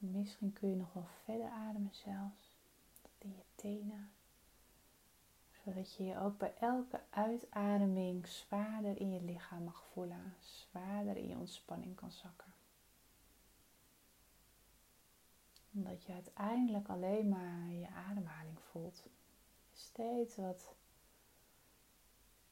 Misschien 0.00 0.52
kun 0.52 0.70
je 0.70 0.76
nog 0.76 0.92
wel 0.92 1.06
verder 1.24 1.48
ademen 1.48 1.94
zelfs. 1.94 2.58
Tot 3.02 3.10
in 3.18 3.30
je 3.30 3.44
tenen. 3.54 4.10
Zodat 5.64 5.94
je 5.94 6.04
je 6.04 6.18
ook 6.18 6.38
bij 6.38 6.54
elke 6.60 7.00
uitademing 7.10 8.26
zwaarder 8.26 9.00
in 9.00 9.12
je 9.12 9.22
lichaam 9.22 9.64
mag 9.64 9.84
voelen. 9.92 10.34
Zwaarder 10.40 11.16
in 11.16 11.28
je 11.28 11.36
ontspanning 11.36 11.94
kan 11.94 12.10
zakken. 12.10 12.52
Omdat 15.72 16.04
je 16.04 16.12
uiteindelijk 16.12 16.88
alleen 16.88 17.28
maar 17.28 17.70
je 17.70 17.88
ademhaling 17.88 18.60
voelt. 18.60 19.06
Steeds 19.72 20.36
wat 20.36 20.74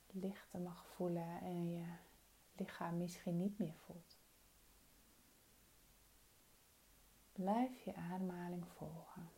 lichter 0.06 0.60
mag 0.60 0.86
voelen 0.86 1.40
en 1.40 1.70
je 1.70 1.86
lichaam 2.56 2.96
misschien 2.96 3.36
niet 3.36 3.58
meer 3.58 3.74
voelt. 3.74 4.07
Blijf 7.38 7.80
je 7.84 7.94
ademhaling 7.94 8.64
volgen. 8.76 9.37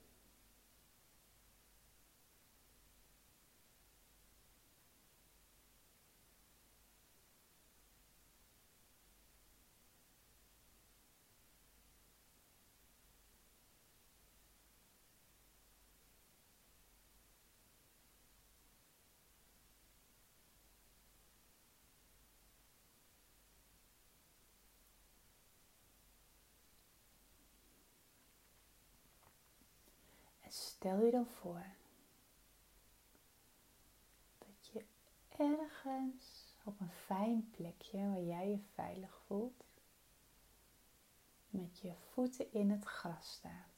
Stel 30.52 31.04
je 31.04 31.10
dan 31.10 31.26
voor 31.26 31.66
dat 34.38 34.68
je 34.72 34.84
ergens 35.36 36.54
op 36.64 36.80
een 36.80 36.92
fijn 36.92 37.50
plekje 37.50 38.08
waar 38.08 38.20
jij 38.22 38.48
je 38.48 38.58
veilig 38.74 39.20
voelt, 39.26 39.64
met 41.50 41.78
je 41.78 41.92
voeten 42.12 42.52
in 42.52 42.70
het 42.70 42.84
gras 42.84 43.30
staat. 43.32 43.70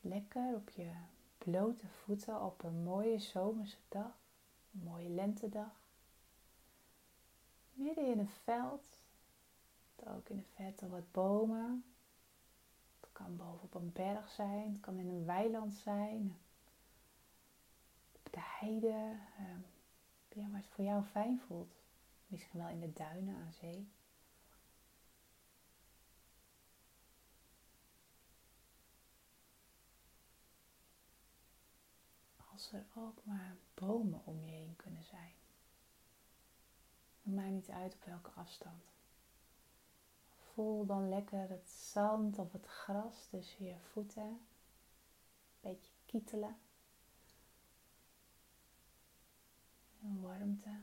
Lekker 0.00 0.54
op 0.54 0.70
je 0.70 0.92
blote 1.38 1.88
voeten 1.88 2.42
op 2.42 2.62
een 2.62 2.82
mooie 2.82 3.18
zomerse 3.18 3.78
dag, 3.88 4.18
een 4.72 4.82
mooie 4.82 5.08
lentedag. 5.08 5.84
Midden 7.72 8.06
in 8.06 8.18
een 8.18 8.28
veld, 8.28 8.98
ook 10.04 10.28
in 10.28 10.36
de 10.36 10.44
verte 10.54 10.88
wat 10.88 11.12
bomen, 11.12 11.84
kan 13.16 13.36
bovenop 13.36 13.74
een 13.74 13.92
berg 13.92 14.30
zijn, 14.30 14.72
het 14.72 14.80
kan 14.80 14.98
in 14.98 15.08
een 15.08 15.24
weiland 15.24 15.74
zijn, 15.74 16.38
op 18.12 18.32
de 18.32 18.40
heide, 18.40 19.18
uh, 19.40 19.56
ja, 20.28 20.48
waar 20.50 20.60
het 20.60 20.68
voor 20.68 20.84
jou 20.84 21.04
fijn 21.04 21.40
voelt. 21.40 21.74
Misschien 22.26 22.60
wel 22.60 22.68
in 22.68 22.80
de 22.80 22.92
duinen 22.92 23.36
aan 23.36 23.52
zee. 23.52 23.88
Als 32.52 32.72
er 32.72 32.84
ook 32.94 33.24
maar 33.24 33.56
bomen 33.74 34.22
om 34.24 34.40
je 34.44 34.50
heen 34.50 34.76
kunnen 34.76 35.04
zijn. 35.04 35.32
Het 37.22 37.34
maakt 37.34 37.50
niet 37.50 37.68
uit 37.68 37.94
op 37.94 38.04
welke 38.04 38.30
afstand 38.30 38.95
voel 40.56 40.86
dan 40.86 41.08
lekker 41.08 41.48
het 41.48 41.68
zand 41.68 42.38
of 42.38 42.52
het 42.52 42.66
gras 42.66 43.26
tussen 43.30 43.64
je 43.64 43.76
voeten. 43.92 44.22
Een 44.22 44.40
beetje 45.60 45.92
kietelen. 46.06 46.56
En 50.02 50.20
warmte. 50.20 50.80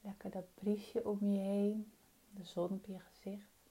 Lekker 0.00 0.30
dat 0.30 0.54
briesje 0.54 1.04
om 1.04 1.30
je 1.30 1.38
heen. 1.38 1.92
De 2.30 2.44
zon 2.44 2.70
op 2.70 2.86
je 2.86 2.98
gezicht. 3.00 3.70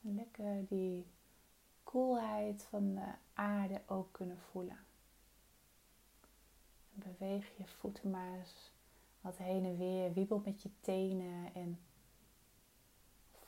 Lekker 0.00 0.66
die 0.68 1.06
koelheid 1.84 2.62
van 2.62 2.94
de 2.94 3.12
aarde 3.34 3.82
ook 3.86 4.12
kunnen 4.12 4.38
voelen. 4.38 4.78
En 6.94 7.02
beweeg 7.18 7.56
je 7.56 7.66
voeten 7.66 8.10
maar 8.10 8.38
eens 8.38 8.72
wat 9.20 9.36
heen 9.36 9.64
en 9.64 9.78
weer. 9.78 10.12
Wiebel 10.12 10.42
met 10.44 10.62
je 10.62 10.70
tenen 10.80 11.54
en 11.54 11.78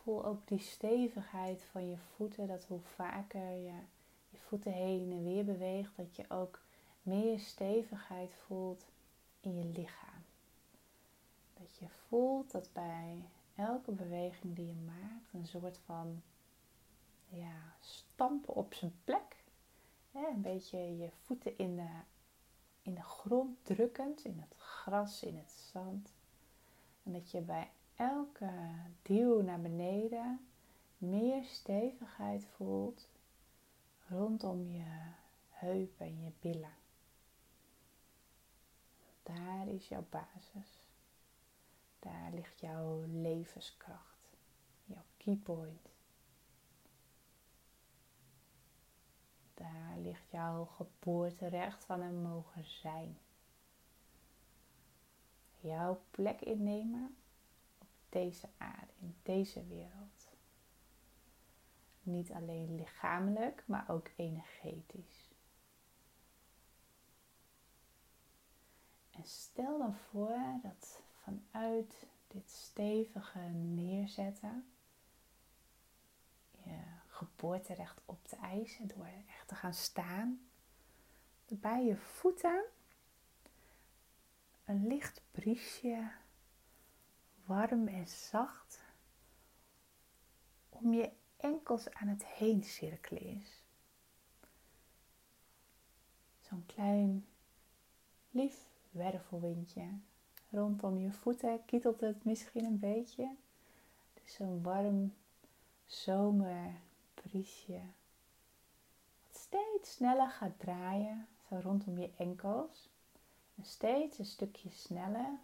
voel 0.06 0.24
ook 0.24 0.48
die 0.48 0.58
stevigheid 0.58 1.62
van 1.70 1.88
je 1.88 1.96
voeten. 1.96 2.46
Dat 2.46 2.64
hoe 2.64 2.80
vaker 2.80 3.50
je 3.50 3.80
je 4.28 4.38
voeten 4.38 4.72
heen 4.72 5.12
en 5.12 5.24
weer 5.24 5.44
beweegt, 5.44 5.96
dat 5.96 6.16
je 6.16 6.24
ook 6.28 6.60
meer 7.02 7.38
stevigheid 7.38 8.34
voelt 8.46 8.84
in 9.40 9.58
je 9.58 9.64
lichaam. 9.64 10.24
Dat 11.54 11.76
je 11.78 11.88
voelt 11.88 12.50
dat 12.50 12.68
bij 12.72 13.28
elke 13.54 13.92
beweging 13.92 14.56
die 14.56 14.66
je 14.66 14.84
maakt, 14.84 15.32
een 15.32 15.46
soort 15.46 15.78
van 15.78 16.22
ja, 17.28 17.74
stampen 17.80 18.54
op 18.54 18.74
zijn 18.74 18.94
plek. 19.04 19.36
een 20.12 20.42
beetje 20.42 20.78
je 20.78 21.10
voeten 21.24 21.58
in 21.58 21.76
de, 21.76 21.90
in 22.82 22.94
de 22.94 23.02
grond 23.02 23.56
drukkend, 23.62 24.24
in 24.24 24.38
het 24.38 24.54
gras, 24.58 25.22
in 25.22 25.36
het 25.36 25.52
zand. 25.72 26.14
En 27.02 27.12
dat 27.12 27.30
je 27.30 27.40
bij 27.40 27.70
elke 27.96 28.52
duw 29.02 29.42
naar 29.42 29.60
beneden 29.60 30.46
meer 30.98 31.44
stevigheid 31.44 32.44
voelt 32.44 33.08
rondom 34.08 34.70
je 34.70 35.10
heupen 35.48 36.06
en 36.06 36.22
je 36.22 36.32
billen. 36.40 36.74
Daar 39.22 39.68
is 39.68 39.88
jouw 39.88 40.04
basis. 40.10 40.84
Daar 41.98 42.30
ligt 42.32 42.60
jouw 42.60 43.04
levenskracht, 43.06 44.36
jouw 44.84 45.04
keypoint. 45.16 45.88
Daar 49.54 49.98
ligt 49.98 50.30
jouw 50.30 50.64
geboorterecht 50.64 51.84
van 51.84 52.00
een 52.00 52.22
mogen 52.22 52.64
zijn. 52.64 53.18
Jouw 55.60 56.00
plek 56.10 56.40
innemen 56.40 57.16
deze 58.16 58.48
aarde, 58.56 58.92
in 58.98 59.16
deze 59.22 59.66
wereld. 59.66 60.28
Niet 62.02 62.32
alleen 62.32 62.74
lichamelijk, 62.74 63.64
maar 63.66 63.84
ook 63.88 64.10
energetisch. 64.16 65.30
En 69.10 69.24
stel 69.24 69.78
dan 69.78 69.96
voor 69.96 70.38
dat 70.62 71.02
vanuit 71.22 72.06
dit 72.28 72.50
stevige 72.50 73.38
neerzetten 73.48 74.70
je 76.50 76.82
geboorterecht 77.06 78.00
op 78.04 78.28
te 78.28 78.36
eisen 78.36 78.88
door 78.88 79.10
echt 79.28 79.48
te 79.48 79.54
gaan 79.54 79.74
staan, 79.74 80.48
bij 81.46 81.84
je 81.84 81.96
voeten 81.96 82.64
een 84.64 84.86
licht 84.86 85.22
briesje 85.30 86.10
warm 87.46 87.88
en 87.88 88.06
zacht 88.06 88.84
om 90.68 90.94
je 90.94 91.10
enkels 91.36 91.90
aan 91.90 92.08
het 92.08 92.26
heen 92.26 92.62
cirkelen 92.62 93.22
is. 93.22 93.62
Zo'n 96.40 96.66
klein 96.66 97.26
lief 98.30 98.66
wervelwindje. 98.90 99.98
Rondom 100.50 100.98
je 100.98 101.12
voeten 101.12 101.64
kietelt 101.64 102.00
het 102.00 102.24
misschien 102.24 102.64
een 102.64 102.78
beetje. 102.78 103.34
Dus 104.14 104.34
zo'n 104.34 104.62
warm 104.62 105.14
zomerbriesje. 105.86 107.80
Wat 109.26 109.36
steeds 109.36 109.92
sneller 109.92 110.30
gaat 110.30 110.58
draaien, 110.58 111.28
zo 111.48 111.58
rondom 111.62 111.98
je 111.98 112.10
enkels. 112.16 112.88
En 113.54 113.64
steeds 113.64 114.18
een 114.18 114.24
stukje 114.24 114.70
sneller 114.70 115.38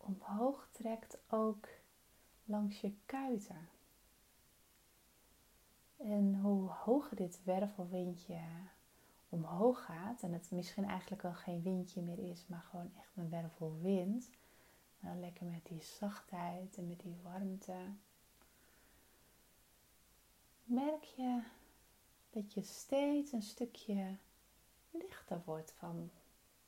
omhoog 0.00 0.68
trekt 0.72 1.18
ook 1.28 1.68
langs 2.44 2.80
je 2.80 2.92
kuiten. 3.06 3.68
En 5.96 6.34
hoe 6.34 6.68
hoger 6.70 7.16
dit 7.16 7.40
wervelwindje 7.44 8.40
omhoog 9.28 9.84
gaat, 9.84 10.22
en 10.22 10.32
het 10.32 10.50
misschien 10.50 10.84
eigenlijk 10.84 11.22
wel 11.22 11.34
geen 11.34 11.62
windje 11.62 12.02
meer 12.02 12.18
is, 12.18 12.46
maar 12.46 12.62
gewoon 12.70 12.90
echt 12.96 13.16
een 13.16 13.30
wervelwind, 13.30 14.30
nou, 15.00 15.18
lekker 15.18 15.46
met 15.46 15.66
die 15.66 15.82
zachtheid 15.82 16.76
en 16.76 16.88
met 16.88 17.00
die 17.00 17.16
warmte, 17.22 17.76
merk 20.64 21.04
je 21.04 21.42
dat 22.30 22.52
je 22.52 22.62
steeds 22.62 23.32
een 23.32 23.42
stukje 23.42 24.16
lichter 24.90 25.42
wordt 25.44 25.72
van 25.72 26.10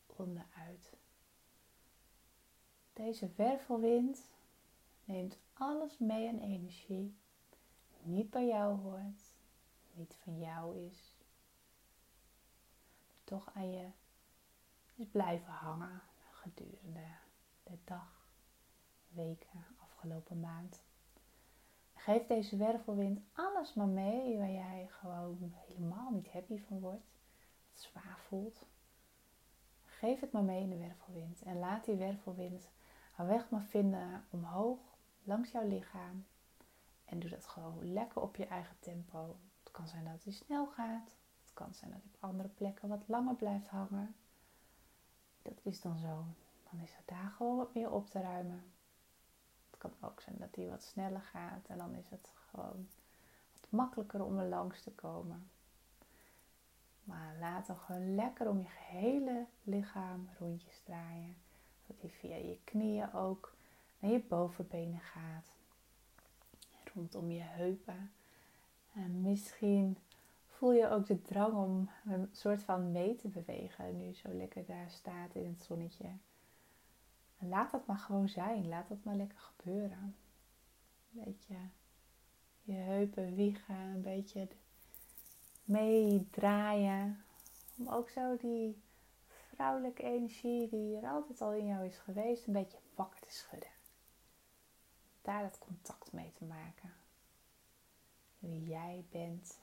onderuit. 0.06 0.92
Deze 2.92 3.30
wervelwind 3.36 4.18
neemt 5.04 5.38
alles 5.52 5.98
mee 5.98 6.28
aan 6.28 6.38
energie, 6.38 7.14
niet 8.02 8.30
bij 8.30 8.46
jou 8.46 8.78
hoort, 8.78 9.34
niet 9.92 10.14
van 10.22 10.38
jou 10.38 10.78
is, 10.78 11.14
toch 13.24 13.50
aan 13.54 13.70
je 13.70 13.86
is 14.94 15.06
blijven 15.10 15.52
hangen 15.52 16.02
gedurende 16.30 17.06
de 17.62 17.78
dag, 17.84 18.26
weken, 19.08 19.66
afgelopen 19.76 20.40
maand. 20.40 20.82
Geef 21.94 22.26
deze 22.26 22.56
wervelwind 22.56 23.20
alles 23.32 23.74
maar 23.74 23.86
mee 23.86 24.38
waar 24.38 24.50
jij 24.50 24.88
gewoon 24.90 25.52
helemaal 25.66 26.10
niet 26.10 26.32
happy 26.32 26.58
van 26.58 26.80
wordt, 26.80 27.06
zwaar 27.72 28.18
voelt. 28.28 28.66
Geef 29.84 30.20
het 30.20 30.32
maar 30.32 30.42
mee 30.42 30.62
in 30.62 30.70
de 30.70 30.76
wervelwind 30.76 31.42
en 31.42 31.58
laat 31.58 31.84
die 31.84 31.94
wervelwind 31.94 32.68
haar 33.12 33.26
weg 33.26 33.50
maar 33.50 33.64
vinden 33.64 34.24
omhoog 34.30 34.78
langs 35.22 35.50
jouw 35.50 35.68
lichaam. 35.68 36.26
En 37.04 37.20
doe 37.20 37.30
dat 37.30 37.46
gewoon 37.46 37.92
lekker 37.92 38.22
op 38.22 38.36
je 38.36 38.46
eigen 38.46 38.76
tempo. 38.80 39.36
Het 39.62 39.72
kan 39.72 39.88
zijn 39.88 40.04
dat 40.04 40.24
hij 40.24 40.32
snel 40.32 40.66
gaat. 40.66 41.16
Het 41.42 41.52
kan 41.54 41.74
zijn 41.74 41.90
dat 41.90 42.00
hij 42.02 42.10
op 42.14 42.24
andere 42.24 42.48
plekken 42.48 42.88
wat 42.88 43.08
langer 43.08 43.34
blijft 43.34 43.68
hangen. 43.68 44.14
Dat 45.42 45.60
is 45.62 45.80
dan 45.80 45.98
zo. 45.98 46.24
Dan 46.70 46.80
is 46.80 46.94
het 46.96 47.06
daar 47.08 47.30
gewoon 47.36 47.56
wat 47.56 47.74
meer 47.74 47.90
op 47.90 48.10
te 48.10 48.20
ruimen. 48.20 48.72
Het 49.70 49.78
kan 49.78 49.92
ook 50.00 50.20
zijn 50.20 50.36
dat 50.38 50.54
hij 50.54 50.68
wat 50.68 50.82
sneller 50.82 51.20
gaat. 51.20 51.66
En 51.66 51.78
dan 51.78 51.94
is 51.94 52.08
het 52.08 52.32
gewoon 52.50 52.88
wat 53.52 53.66
makkelijker 53.68 54.24
om 54.24 54.38
er 54.38 54.48
langs 54.48 54.82
te 54.82 54.90
komen. 54.90 55.50
Maar 57.04 57.36
laat 57.38 57.66
dan 57.66 57.78
gewoon 57.78 58.14
lekker 58.14 58.48
om 58.48 58.58
je 58.58 58.68
gehele 58.68 59.46
lichaam 59.62 60.28
rondjes 60.38 60.80
draaien. 60.80 61.36
Hij 62.00 62.10
via 62.10 62.36
je 62.36 62.58
knieën 62.64 63.12
ook 63.12 63.54
naar 63.98 64.10
je 64.10 64.20
bovenbenen 64.28 65.00
gaat. 65.00 65.44
Rondom 66.94 67.30
je 67.30 67.40
heupen. 67.40 68.12
En 68.94 69.20
misschien 69.20 69.96
voel 70.46 70.72
je 70.72 70.88
ook 70.88 71.06
de 71.06 71.22
drang 71.22 71.54
om 71.54 71.90
een 72.04 72.28
soort 72.32 72.62
van 72.62 72.92
mee 72.92 73.16
te 73.16 73.28
bewegen. 73.28 73.98
Nu 73.98 74.14
zo 74.14 74.28
lekker 74.32 74.66
daar 74.66 74.90
staat 74.90 75.34
in 75.34 75.46
het 75.46 75.62
zonnetje. 75.62 76.06
laat 77.38 77.70
dat 77.70 77.86
maar 77.86 77.98
gewoon 77.98 78.28
zijn. 78.28 78.68
Laat 78.68 78.88
dat 78.88 79.04
maar 79.04 79.16
lekker 79.16 79.38
gebeuren. 79.38 80.16
Een 81.14 81.24
beetje 81.24 81.56
je 82.62 82.72
heupen 82.72 83.34
wiegen. 83.34 83.74
Een 83.74 84.02
beetje 84.02 84.48
meedraaien. 85.64 87.24
Om 87.76 87.88
ook 87.88 88.08
zo 88.08 88.36
die 88.36 88.82
vrouwelijke 89.54 90.02
energie 90.02 90.68
die 90.68 90.96
er 90.96 91.08
altijd 91.08 91.40
al 91.40 91.52
in 91.52 91.66
jou 91.66 91.86
is 91.86 91.98
geweest, 91.98 92.46
een 92.46 92.52
beetje 92.52 92.78
wakker 92.94 93.20
te 93.20 93.32
schudden. 93.32 93.70
Daar 95.22 95.42
dat 95.42 95.58
contact 95.58 96.12
mee 96.12 96.32
te 96.32 96.44
maken. 96.44 96.92
Wie 98.38 98.64
jij 98.64 99.04
bent. 99.10 99.58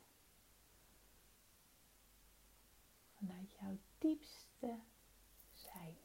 Vanuit 3.18 3.56
jouw 3.60 3.78
diepste 3.98 4.76
zijn. 5.54 5.98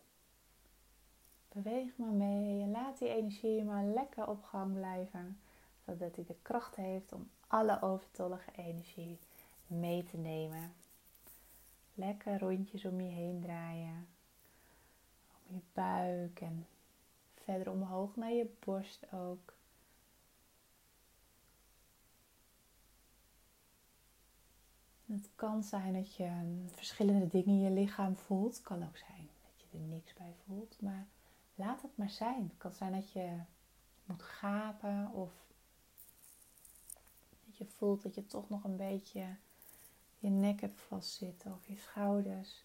Beweeg 1.49 1.97
maar 1.97 2.12
mee 2.12 2.62
en 2.62 2.70
laat 2.70 2.99
die 2.99 3.09
energie 3.09 3.64
maar 3.64 3.85
lekker 3.85 4.29
op 4.29 4.42
gang 4.42 4.75
blijven. 4.75 5.40
Zodat 5.87 6.16
hij 6.16 6.25
de 6.25 6.37
kracht 6.42 6.77
heeft 6.77 7.12
om 7.12 7.31
alle 7.47 7.83
overtollige 7.83 8.51
energie 8.57 9.18
mee 9.66 10.05
te 10.05 10.16
nemen. 10.16 10.75
Lekker 11.95 12.39
rondjes 12.39 12.85
om 12.85 13.01
je 13.01 13.11
heen 13.11 13.41
draaien. 13.41 14.07
Om 15.47 15.55
je 15.55 15.61
buik 15.73 16.41
en 16.41 16.67
verder 17.35 17.71
omhoog 17.71 18.17
naar 18.17 18.33
je 18.33 18.55
borst 18.65 19.13
ook. 19.13 19.55
Het 25.07 25.31
kan 25.35 25.63
zijn 25.63 25.93
dat 25.93 26.15
je 26.15 26.31
verschillende 26.67 27.27
dingen 27.27 27.49
in 27.49 27.61
je 27.61 27.71
lichaam 27.71 28.17
voelt. 28.17 28.55
Het 28.55 28.65
kan 28.65 28.83
ook 28.87 28.97
zijn 28.97 29.29
dat 29.43 29.61
je 29.61 29.79
er 29.79 29.85
niks 29.85 30.15
bij 30.15 30.35
voelt. 30.47 30.81
Maar 30.81 31.07
laat 31.55 31.83
het 31.83 31.97
maar 31.97 32.11
zijn. 32.11 32.43
Het 32.43 32.57
kan 32.57 32.73
zijn 32.73 32.93
dat 32.93 33.13
je 33.13 33.39
moet 34.05 34.23
gapen 34.23 35.11
of 35.13 35.33
dat 37.45 37.57
je 37.57 37.65
voelt 37.65 38.03
dat 38.03 38.15
je 38.15 38.27
toch 38.27 38.49
nog 38.49 38.65
een 38.65 38.77
beetje 38.77 39.37
je 40.25 40.31
nek 40.31 40.61
hebt 40.61 40.81
vastzitten 40.81 41.53
of 41.53 41.67
je 41.67 41.77
schouders. 41.77 42.65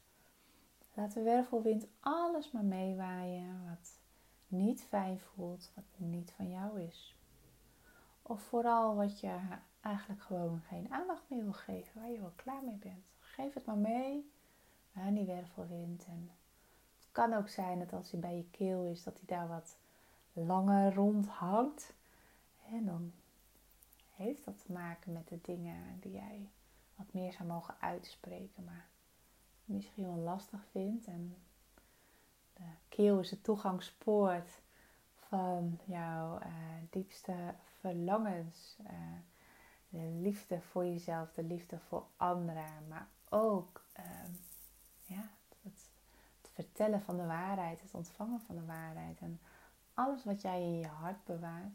Laat 0.93 1.13
de 1.13 1.21
wervelwind 1.21 1.87
alles 1.99 2.51
maar 2.51 2.63
meewaaien 2.63 3.65
wat 3.69 3.99
niet 4.47 4.81
fijn 4.81 5.19
voelt, 5.19 5.71
wat 5.75 5.83
niet 5.97 6.31
van 6.31 6.49
jou 6.49 6.81
is. 6.81 7.15
Of 8.21 8.41
vooral 8.41 8.95
wat 8.95 9.19
je 9.19 9.37
eigenlijk 9.81 10.21
gewoon 10.21 10.61
geen 10.61 10.91
aandacht 10.93 11.23
meer 11.27 11.43
wil 11.43 11.53
geven, 11.53 12.01
waar 12.01 12.11
je 12.11 12.19
wel 12.19 12.33
klaar 12.35 12.63
mee 12.63 12.77
bent. 12.77 13.05
Geef 13.19 13.53
het 13.53 13.65
maar 13.65 13.77
mee 13.77 14.31
aan 14.93 15.13
die 15.13 15.25
wervelwind. 15.25 16.05
Het 16.05 17.09
kan 17.11 17.33
ook 17.33 17.49
zijn 17.49 17.79
dat 17.79 17.93
als 17.93 18.11
hij 18.11 18.19
bij 18.19 18.35
je 18.35 18.49
keel 18.51 18.83
is, 18.83 19.03
dat 19.03 19.17
hij 19.17 19.37
daar 19.37 19.47
wat 19.47 19.77
langer 20.33 20.93
rond 20.93 21.27
hangt. 21.27 21.93
En 22.69 22.85
dan 22.85 23.11
heeft 24.15 24.45
dat 24.45 24.65
te 24.65 24.71
maken 24.71 25.13
met 25.13 25.27
de 25.27 25.39
dingen 25.41 25.99
die 25.99 26.11
jij 26.11 26.49
wat 26.99 27.13
meer 27.13 27.33
zou 27.33 27.47
mogen 27.47 27.75
uitspreken, 27.79 28.63
maar 28.63 28.87
misschien 29.65 30.07
wel 30.07 30.23
lastig 30.23 30.65
vindt. 30.71 31.05
En 31.05 31.35
de 32.53 32.63
keel 32.89 33.19
is 33.19 33.29
het 33.29 33.43
toegangspoort 33.43 34.61
van 35.15 35.79
jouw 35.85 36.39
uh, 36.39 36.47
diepste 36.89 37.55
verlangens. 37.79 38.77
Uh, 38.81 38.91
de 39.89 40.17
liefde 40.21 40.61
voor 40.61 40.85
jezelf, 40.85 41.31
de 41.31 41.43
liefde 41.43 41.79
voor 41.79 42.05
anderen, 42.17 42.87
maar 42.87 43.07
ook 43.29 43.85
uh, 43.99 44.05
ja, 45.05 45.29
het, 45.61 45.89
het, 46.41 46.49
vertellen 46.53 47.01
van 47.01 47.17
de 47.17 47.25
waarheid, 47.25 47.81
het 47.81 47.93
ontvangen 47.93 48.41
van 48.41 48.55
de 48.55 48.65
waarheid. 48.65 49.19
En 49.19 49.39
alles 49.93 50.23
wat 50.23 50.41
jij 50.41 50.61
in 50.61 50.77
je 50.77 50.87
hart 50.87 51.23
bewaart, 51.23 51.73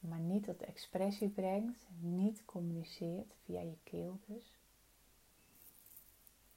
maar 0.00 0.18
niet 0.18 0.44
tot 0.44 0.62
expressie 0.62 1.28
brengt, 1.28 1.86
niet 1.98 2.44
communiceert 2.44 3.34
via 3.44 3.60
je 3.60 3.76
keel 3.82 4.18
dus, 4.26 4.58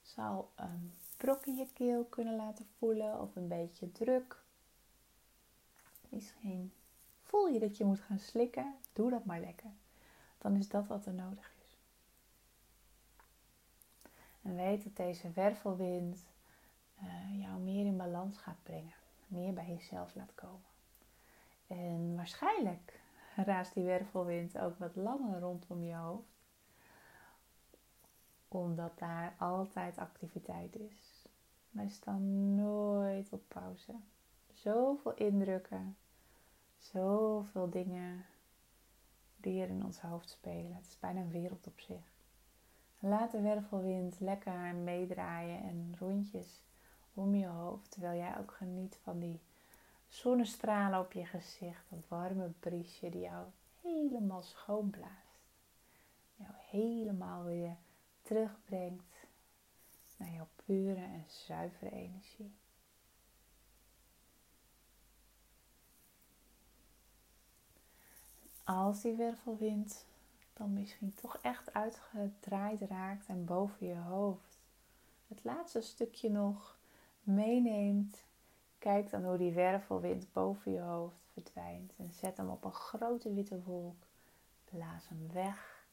zal 0.02 0.52
een 0.56 0.94
brok 1.18 1.46
in 1.46 1.56
je 1.56 1.68
keel 1.74 2.06
kunnen 2.06 2.36
laten 2.36 2.66
voelen 2.78 3.20
of 3.20 3.36
een 3.36 3.48
beetje 3.48 3.92
druk. 3.92 4.44
Misschien 6.10 6.74
voel 7.22 7.48
je 7.48 7.60
dat 7.60 7.78
je 7.78 7.86
moet 7.86 8.00
gaan 8.00 8.20
slikken, 8.20 8.76
doe 8.94 9.10
dat 9.10 9.26
maar 9.26 9.40
lekker. 9.40 9.72
Dan 10.38 10.56
is 10.56 10.70
dat 10.70 10.88
wat 10.88 11.06
er 11.06 11.14
nodig 11.14 11.54
is. 11.62 11.78
En 14.42 14.56
weet 14.56 14.84
dat 14.84 14.96
deze 14.96 15.32
wervelwind 15.32 16.26
uh, 17.04 17.42
jou 17.42 17.60
meer 17.60 17.86
in 17.86 17.98
balans 17.98 18.38
gaat 18.38 18.64
brengen, 18.64 18.94
meer 19.28 19.54
bij 19.54 19.68
jezelf 19.68 20.16
laat 20.16 20.36
komen. 20.36 20.72
En 21.68 22.16
waarschijnlijk 22.16 23.03
raast 23.36 23.74
die 23.74 23.84
wervelwind 23.84 24.60
ook 24.60 24.78
wat 24.78 24.96
langer 24.96 25.40
rondom 25.40 25.84
je 25.84 25.96
hoofd. 25.96 26.42
Omdat 28.48 29.00
daar 29.00 29.36
altijd 29.38 29.98
activiteit 29.98 30.76
is. 30.76 31.28
Wij 31.70 31.90
staan 31.90 32.56
nooit 32.56 33.34
op 33.34 33.42
pauze. 33.48 33.94
Zoveel 34.52 35.14
indrukken, 35.14 35.98
zoveel 36.78 37.70
dingen 37.70 38.26
die 39.38 39.62
er 39.62 39.70
in 39.70 39.86
ons 39.86 40.02
hoofd 40.02 40.30
spelen. 40.30 40.76
Het 40.76 40.86
is 40.86 41.00
bijna 41.00 41.20
een 41.20 41.32
wereld 41.32 41.68
op 41.68 41.80
zich. 41.80 42.12
Laat 43.00 43.32
de 43.32 43.42
wervelwind 43.42 44.20
lekker 44.20 44.76
meedraaien 44.76 45.62
en 45.62 45.96
rondjes 46.00 46.64
om 47.14 47.36
je 47.36 47.48
hoofd, 47.48 47.92
terwijl 47.92 48.18
jij 48.18 48.38
ook 48.40 48.52
geniet 48.52 49.00
van 49.04 49.20
die 49.20 49.40
zonnestralen 50.14 51.00
op 51.00 51.12
je 51.14 51.26
gezicht, 51.26 51.90
dat 51.90 52.08
warme 52.08 52.50
briesje 52.60 53.10
die 53.10 53.22
jou 53.22 53.46
helemaal 53.82 54.42
schoonblaast. 54.42 55.40
Jou 56.36 56.52
helemaal 56.70 57.44
weer 57.44 57.76
terugbrengt 58.22 59.28
naar 60.18 60.30
jouw 60.30 60.48
pure 60.66 61.02
en 61.02 61.26
zuivere 61.28 61.92
energie. 61.92 62.54
Als 68.64 69.02
die 69.02 69.16
wervelwind 69.16 70.06
dan 70.54 70.74
misschien 70.74 71.14
toch 71.14 71.38
echt 71.38 71.74
uitgedraaid 71.74 72.82
raakt 72.82 73.28
en 73.28 73.46
boven 73.46 73.88
je 73.88 73.96
hoofd 73.96 74.62
het 75.28 75.44
laatste 75.44 75.82
stukje 75.82 76.30
nog 76.30 76.78
meeneemt. 77.24 78.24
Kijk 78.84 79.10
dan 79.10 79.24
hoe 79.24 79.38
die 79.38 79.54
wervelwind 79.54 80.34
boven 80.34 80.72
je 80.72 80.80
hoofd 80.80 81.16
verdwijnt 81.34 81.94
en 81.98 82.12
zet 82.12 82.38
hem 82.38 82.50
op 82.50 82.64
een 82.64 82.74
grote 82.74 83.34
witte 83.34 83.62
wolk. 83.62 84.06
Blaas 84.66 85.08
hem 85.08 85.32
weg, 85.32 85.86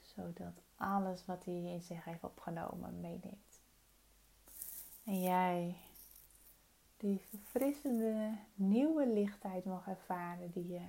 zodat 0.00 0.62
alles 0.76 1.24
wat 1.26 1.44
hij 1.44 1.54
in 1.54 1.80
zich 1.80 2.04
heeft 2.04 2.24
opgenomen 2.24 3.00
meeneemt. 3.00 3.60
En 5.04 5.22
jij 5.22 5.76
die 6.96 7.20
verfrissende 7.28 8.36
nieuwe 8.54 9.06
lichtheid 9.06 9.64
mag 9.64 9.88
ervaren 9.88 10.50
die 10.50 10.68
je 10.68 10.86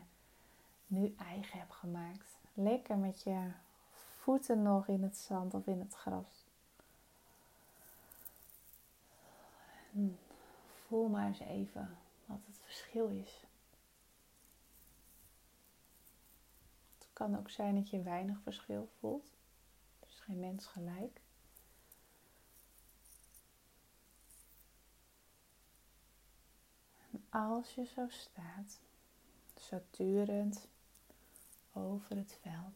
nu 0.88 1.16
eigen 1.18 1.60
hebt 1.60 1.74
gemaakt. 1.74 2.38
Lekker 2.54 2.97
met 2.97 3.22
je 3.24 3.52
voeten 4.18 4.62
nog 4.62 4.88
in 4.88 5.04
het 5.04 5.18
zand 5.18 5.54
of 5.54 5.68
in 5.68 5.80
het 5.80 5.93
gras. 5.93 6.45
Voel 10.92 11.08
maar 11.08 11.28
eens 11.28 11.39
even 11.39 11.98
wat 12.26 12.39
het 12.46 12.58
verschil 12.58 13.08
is. 13.08 13.44
Het 16.98 17.08
kan 17.14 17.38
ook 17.38 17.50
zijn 17.50 17.76
dat 17.76 17.89
je 17.89 18.02
weinig 18.02 18.42
verschil 18.42 18.89
voelt. 19.00 19.32
Dus 20.00 20.20
geen 20.20 20.39
mens 20.39 20.66
gelijk. 20.66 21.22
En 27.12 27.24
als 27.30 27.76
je 27.76 27.86
zo 27.86 28.08
staat, 28.10 28.80
zo 29.60 29.82
over 31.74 32.16
het 32.16 32.38
veld. 32.42 32.76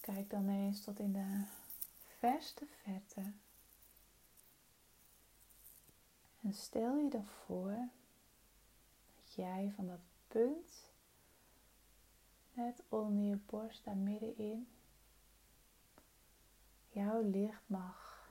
Kijk 0.00 0.30
dan 0.30 0.48
eens 0.48 0.84
tot 0.84 0.98
in 0.98 1.12
de 1.12 1.56
verste 2.18 2.66
verte. 2.82 3.32
En 6.40 6.54
stel 6.54 6.96
je 6.96 7.08
dan 7.08 7.26
voor 7.26 7.88
dat 9.16 9.34
jij 9.34 9.72
van 9.76 9.86
dat 9.86 10.00
punt 10.28 10.90
net 12.52 12.82
onder 12.88 13.24
je 13.24 13.36
borst 13.46 13.84
daar 13.84 13.96
middenin 13.96 14.68
jouw 16.88 17.22
licht 17.22 17.62
mag 17.66 18.28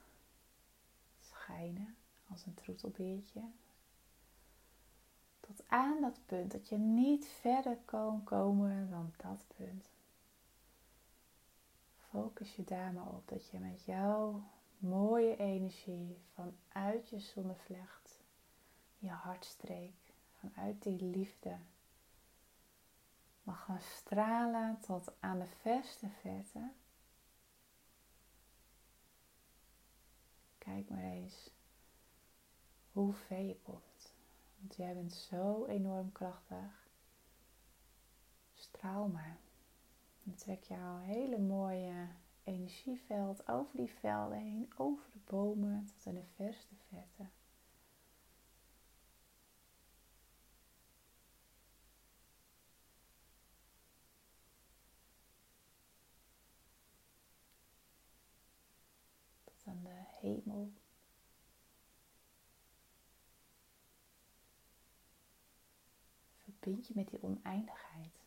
schijnen 1.20 1.96
als 2.30 2.46
een 2.46 2.54
troetelbeertje. 2.54 3.42
Tot 5.40 5.64
aan 5.68 6.02
dat 6.02 6.20
punt 6.26 6.52
dat 6.52 6.70
je 6.70 6.78
niet 6.78 7.26
verder 7.26 7.78
kan 7.86 8.24
komen 8.24 8.90
dan 8.90 9.14
dat 9.18 9.46
punt. 9.58 9.90
Focus 12.10 12.56
je 12.56 12.64
daar 12.64 12.94
maar 12.94 13.08
op 13.08 13.28
dat 13.28 13.50
je 13.50 13.60
met 13.60 13.84
jouw 13.86 14.44
mooie 14.78 15.36
energie 15.36 16.22
vanuit 16.34 17.10
je 17.10 17.20
zonnevlecht, 17.20 18.20
je 18.98 19.10
hartstreek, 19.10 20.14
vanuit 20.34 20.84
die 20.84 21.02
liefde, 21.02 21.58
mag 23.44 23.64
gaan 23.64 23.82
stralen 23.82 24.80
tot 24.80 25.12
aan 25.20 25.40
de 25.40 25.48
verste 25.48 26.10
verte. 26.10 26.72
Kijk 30.58 30.90
maar 30.90 31.04
eens 31.04 31.50
hoe 32.92 33.14
ver 33.14 33.42
je 33.42 33.60
komt. 33.62 34.14
Want 34.60 34.76
jij 34.76 34.94
bent 34.94 35.14
zo 35.14 35.66
enorm 35.66 36.12
krachtig. 36.12 36.88
Straal 38.54 39.08
maar. 39.08 39.38
Dan 40.28 40.36
trek 40.36 40.64
jouw 40.64 41.00
hele 41.00 41.38
mooie 41.38 42.08
energieveld 42.44 43.48
over 43.48 43.78
die 43.78 43.92
velden 43.92 44.38
heen, 44.38 44.74
over 44.78 45.12
de 45.12 45.20
bomen 45.26 45.86
tot 45.86 46.06
in 46.06 46.14
de 46.14 46.26
verste 46.36 46.76
verte. 46.90 47.30
Tot 59.44 59.64
aan 59.66 59.84
de 59.84 60.04
hemel. 60.20 60.72
Verbind 66.38 66.88
je 66.88 66.94
met 66.96 67.10
die 67.10 67.24
oneindigheid. 67.24 68.27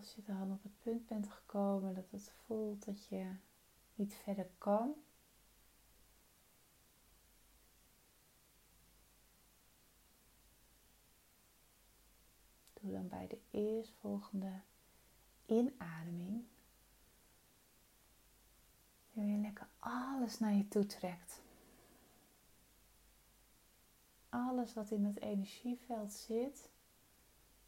Als 0.00 0.14
je 0.14 0.22
dan 0.22 0.52
op 0.52 0.62
het 0.62 0.78
punt 0.82 1.06
bent 1.06 1.28
gekomen 1.28 1.94
dat 1.94 2.10
het 2.10 2.32
voelt 2.46 2.84
dat 2.84 3.06
je 3.06 3.34
niet 3.94 4.14
verder 4.14 4.50
kan, 4.58 4.94
doe 12.72 12.92
dan 12.92 13.08
bij 13.08 13.26
de 13.26 13.38
eerstvolgende 13.50 14.60
inademing 15.46 16.44
je 19.12 19.36
lekker 19.36 19.68
alles 19.78 20.38
naar 20.38 20.52
je 20.52 20.68
toe 20.68 20.86
trekt. 20.86 21.42
Alles 24.28 24.74
wat 24.74 24.90
in 24.90 25.04
het 25.04 25.20
energieveld 25.20 26.12
zit, 26.12 26.70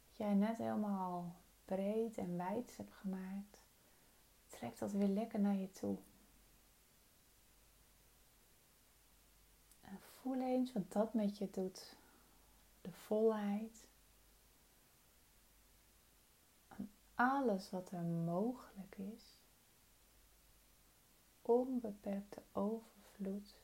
dat 0.07 0.17
jij 0.17 0.33
net 0.33 0.57
helemaal 0.57 1.42
breed 1.75 2.17
en 2.17 2.37
wijd 2.37 2.77
hebt 2.77 2.93
gemaakt, 2.93 3.61
trek 4.47 4.77
dat 4.77 4.91
weer 4.91 5.07
lekker 5.07 5.39
naar 5.39 5.55
je 5.55 5.71
toe. 5.71 5.97
En 9.81 9.99
voel 9.99 10.41
eens 10.41 10.73
wat 10.73 10.91
dat 10.91 11.13
met 11.13 11.37
je 11.37 11.49
doet. 11.51 11.95
De 12.81 12.91
volheid. 12.91 13.87
En 16.67 16.91
alles 17.15 17.69
wat 17.69 17.91
er 17.91 18.03
mogelijk 18.03 18.97
is. 18.97 19.37
Onbeperkte 21.41 22.41
overvloed. 22.51 23.55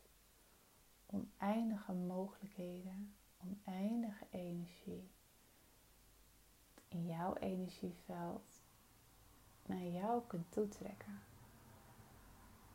Oneindige 1.06 1.94
mogelijkheden. 1.94 3.16
Oneindige 3.38 4.26
energie 4.30 5.10
in 6.90 7.06
jouw 7.06 7.36
energieveld 7.36 8.62
naar 9.66 9.84
jou 9.84 10.22
kunt 10.28 10.52
toetrekken. 10.52 11.22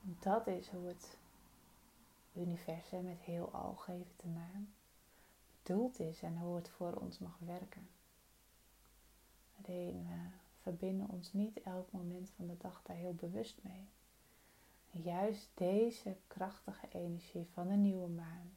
Dat 0.00 0.46
is 0.46 0.68
hoe 0.68 0.86
het 0.86 1.18
universum 2.32 3.04
met 3.04 3.20
heel 3.20 3.52
al 3.52 3.74
geven 3.74 4.32
naam 4.32 4.72
bedoeld 5.62 6.00
is 6.00 6.22
en 6.22 6.38
hoe 6.38 6.56
het 6.56 6.68
voor 6.68 6.92
ons 6.92 7.18
mag 7.18 7.38
werken. 7.38 7.88
Alleen 9.62 10.06
we 10.08 10.28
verbinden 10.60 11.08
ons 11.08 11.32
niet 11.32 11.62
elk 11.62 11.92
moment 11.92 12.30
van 12.30 12.46
de 12.46 12.56
dag 12.56 12.82
daar 12.82 12.96
heel 12.96 13.14
bewust 13.14 13.58
mee. 13.62 13.88
juist 14.90 15.50
deze 15.54 16.16
krachtige 16.26 16.88
energie 16.88 17.46
van 17.52 17.68
de 17.68 17.74
nieuwe 17.74 18.08
maan, 18.08 18.56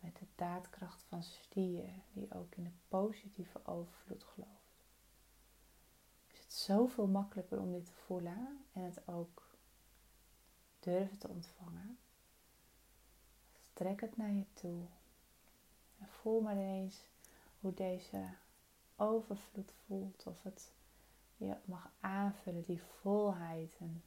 met 0.00 0.16
de 0.16 0.26
daadkracht 0.34 1.02
van 1.02 1.22
stier, 1.22 1.88
die 2.12 2.34
ook 2.34 2.54
in 2.54 2.64
de 2.64 2.70
positieve 2.88 3.66
overvloed 3.66 4.24
gelooft 4.24 4.61
zoveel 6.52 7.06
makkelijker 7.06 7.60
om 7.60 7.72
dit 7.72 7.86
te 7.86 7.92
voelen 7.92 8.64
en 8.72 8.82
het 8.82 9.08
ook 9.08 9.56
durven 10.80 11.18
te 11.18 11.28
ontvangen. 11.28 11.98
Trek 13.72 14.00
het 14.00 14.16
naar 14.16 14.32
je 14.32 14.46
toe. 14.54 14.86
En 15.98 16.08
voel 16.08 16.40
maar 16.40 16.56
eens 16.56 17.04
hoe 17.60 17.74
deze 17.74 18.34
overvloed 18.96 19.72
voelt. 19.86 20.26
Of 20.26 20.42
het 20.42 20.72
je 21.36 21.56
mag 21.64 21.90
aanvullen, 22.00 22.62
die 22.62 22.82
volheid. 22.82 23.76
En 23.78 24.02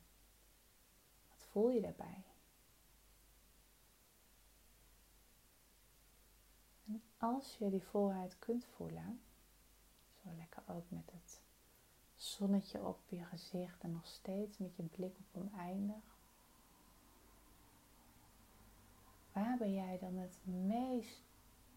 wat 1.29 1.47
voel 1.51 1.69
je 1.69 1.81
daarbij? 1.81 2.23
En 6.87 7.03
als 7.17 7.57
je 7.57 7.69
die 7.69 7.83
volheid 7.83 8.39
kunt 8.39 8.65
voelen, 8.65 9.21
zo 10.23 10.29
lekker 10.37 10.63
ook 10.67 10.89
met 10.89 11.11
het 11.11 11.24
zonnetje 12.25 12.85
op 12.85 12.99
je 13.09 13.23
gezicht 13.23 13.83
en 13.83 13.91
nog 13.91 14.07
steeds 14.07 14.57
met 14.57 14.75
je 14.75 14.83
blik 14.83 15.17
op 15.17 15.41
oneindig. 15.41 16.03
Waar 19.31 19.57
ben 19.57 19.73
jij 19.73 19.97
dan 19.97 20.15
het 20.15 20.39
meest 20.43 21.23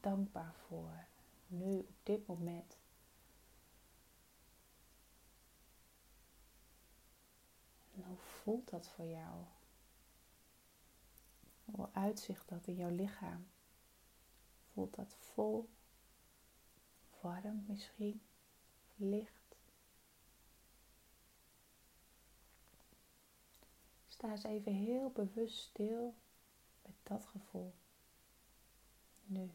dankbaar 0.01 0.55
voor 0.55 1.07
nu 1.47 1.79
op 1.79 1.97
dit 2.03 2.27
moment? 2.27 2.79
En 7.95 8.03
hoe 8.03 8.17
voelt 8.17 8.71
dat 8.71 8.89
voor 8.89 9.07
jou? 9.07 9.45
Hoe 11.65 11.89
uitzicht 11.93 12.49
dat 12.49 12.67
in 12.67 12.75
jouw 12.75 12.91
lichaam? 12.95 13.49
Voelt 14.73 14.95
dat 14.95 15.15
vol, 15.15 15.69
warm 17.21 17.65
misschien, 17.67 18.21
licht? 18.97 19.38
Sta 24.19 24.31
eens 24.31 24.45
even 24.45 24.73
heel 24.73 25.11
bewust 25.11 25.59
stil 25.59 26.15
met 26.83 26.95
dat 27.03 27.27
gevoel. 27.27 27.75
Nu. 29.25 29.51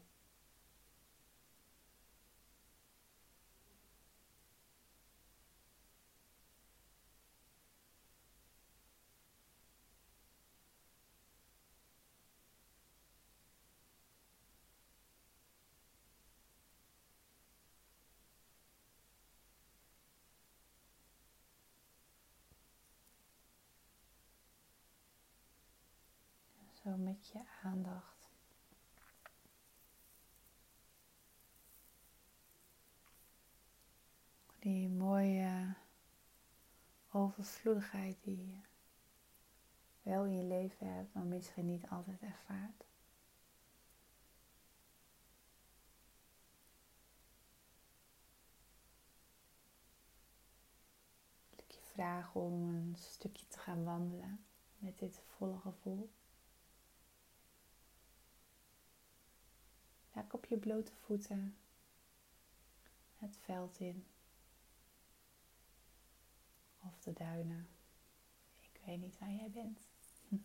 Zo 26.84 26.96
met 26.96 27.28
je 27.28 27.40
aandacht. 27.62 28.30
Die 34.58 34.88
mooie 34.88 35.74
overvloedigheid 37.10 38.16
die 38.22 38.46
je 38.46 38.58
wel 40.02 40.24
in 40.24 40.36
je 40.36 40.44
leven 40.44 40.94
hebt, 40.94 41.14
maar 41.14 41.24
misschien 41.24 41.66
niet 41.66 41.88
altijd 41.88 42.20
ervaart. 42.22 42.84
Ik 51.56 51.80
om 52.32 52.68
een 52.74 52.96
stukje 52.98 53.46
te 53.48 53.58
gaan 53.58 53.84
wandelen 53.84 54.44
met 54.78 54.98
dit 54.98 55.22
volle 55.36 55.58
gevoel. 55.58 56.10
Raak 60.14 60.32
op 60.32 60.44
je 60.44 60.56
blote 60.56 60.92
voeten 60.92 61.56
het 63.16 63.36
veld 63.36 63.78
in. 63.80 64.06
Of 66.80 66.98
de 66.98 67.12
duinen. 67.12 67.68
Ik 68.60 68.80
weet 68.86 69.00
niet 69.00 69.18
waar 69.18 69.32
jij 69.32 69.50
bent. 69.50 69.78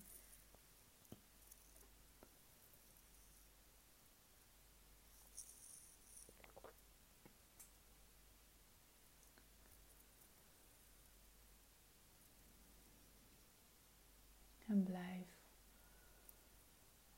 En 14.68 14.84
blijf 14.84 15.28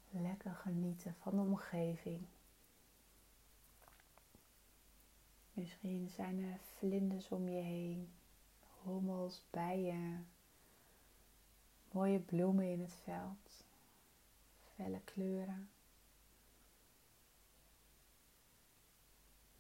lekker 0.10 0.56
genieten 0.56 1.16
van 1.16 1.36
de 1.36 1.42
omgeving. 1.42 2.28
Misschien 5.62 6.10
zijn 6.10 6.44
er 6.44 6.60
vlinders 6.78 7.30
om 7.30 7.50
je 7.50 7.62
heen, 7.62 8.14
hommels, 8.84 9.44
bijen, 9.50 10.28
mooie 11.92 12.20
bloemen 12.20 12.72
in 12.72 12.82
het 12.82 12.94
veld, 12.94 13.66
felle 14.76 15.02
kleuren. 15.04 15.70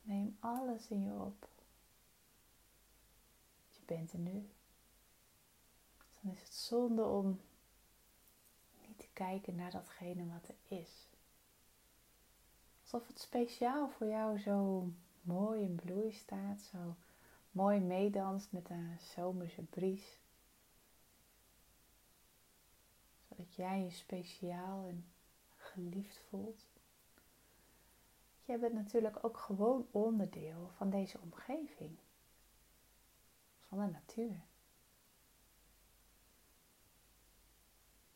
Neem 0.02 0.38
alles 0.40 0.88
in 0.88 1.04
je 1.04 1.14
op. 1.14 1.50
Je 3.70 3.80
bent 3.86 4.14
er 4.14 4.20
nu. 4.20 4.50
Dan 6.22 6.32
is 6.32 6.42
het 6.42 6.54
zonde 6.54 7.04
om 7.04 7.42
niet 8.88 9.00
te 9.00 9.10
kijken 9.14 9.56
naar 9.56 9.72
datgene 9.72 10.28
wat 10.28 10.48
er 10.48 10.78
is. 10.78 11.10
Alsof 12.82 13.08
het 13.08 13.20
speciaal 13.20 13.90
voor 13.90 14.08
jou 14.08 14.40
zo 14.40 14.88
mooi 15.22 15.62
in 15.62 15.76
bloei 15.76 16.12
staat, 16.12 16.62
zo 16.62 16.96
mooi 17.52 17.80
meedanst 17.80 18.52
met 18.52 18.70
een 18.70 18.98
zomerse 19.00 19.62
bries. 19.62 20.20
Zodat 23.28 23.56
jij 23.56 23.84
je 23.84 23.90
speciaal 23.90 24.88
en 24.88 25.06
geliefd 25.56 26.22
voelt. 26.30 26.66
Jij 28.46 28.60
bent 28.60 28.74
natuurlijk 28.74 29.24
ook 29.24 29.38
gewoon 29.38 29.88
onderdeel 29.92 30.70
van 30.76 30.90
deze 30.90 31.20
omgeving, 31.20 31.98
van 33.60 33.80
de 33.80 33.92
natuur. 33.92 34.50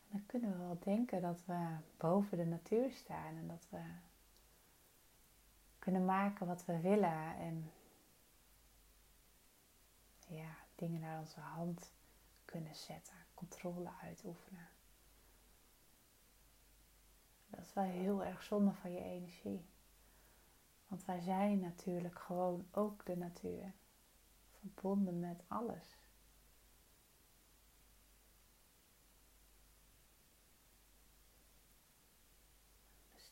En 0.08 0.12
dan 0.12 0.26
kunnen 0.26 0.50
we 0.50 0.56
wel 0.58 0.78
denken 0.78 1.22
dat 1.22 1.44
we 1.44 1.76
boven 1.96 2.38
de 2.38 2.44
natuur 2.44 2.90
staan 2.90 3.36
en 3.36 3.48
dat 3.48 3.66
we 3.70 3.82
kunnen 5.86 6.04
maken 6.04 6.46
wat 6.46 6.64
we 6.64 6.80
willen 6.80 7.36
en 7.36 7.72
ja, 10.28 10.56
dingen 10.74 11.00
naar 11.00 11.18
onze 11.18 11.40
hand 11.40 11.92
kunnen 12.44 12.74
zetten, 12.74 13.16
controle 13.34 13.90
uitoefenen. 14.02 14.68
Dat 17.46 17.60
is 17.60 17.72
wel 17.72 17.84
heel 17.84 18.24
erg 18.24 18.42
zonde 18.42 18.72
van 18.72 18.92
je 18.92 19.00
energie. 19.00 19.66
Want 20.86 21.04
wij 21.04 21.20
zijn 21.20 21.60
natuurlijk 21.60 22.18
gewoon 22.18 22.66
ook 22.70 23.06
de 23.06 23.16
natuur, 23.16 23.72
verbonden 24.50 25.20
met 25.20 25.44
alles. 25.48 25.95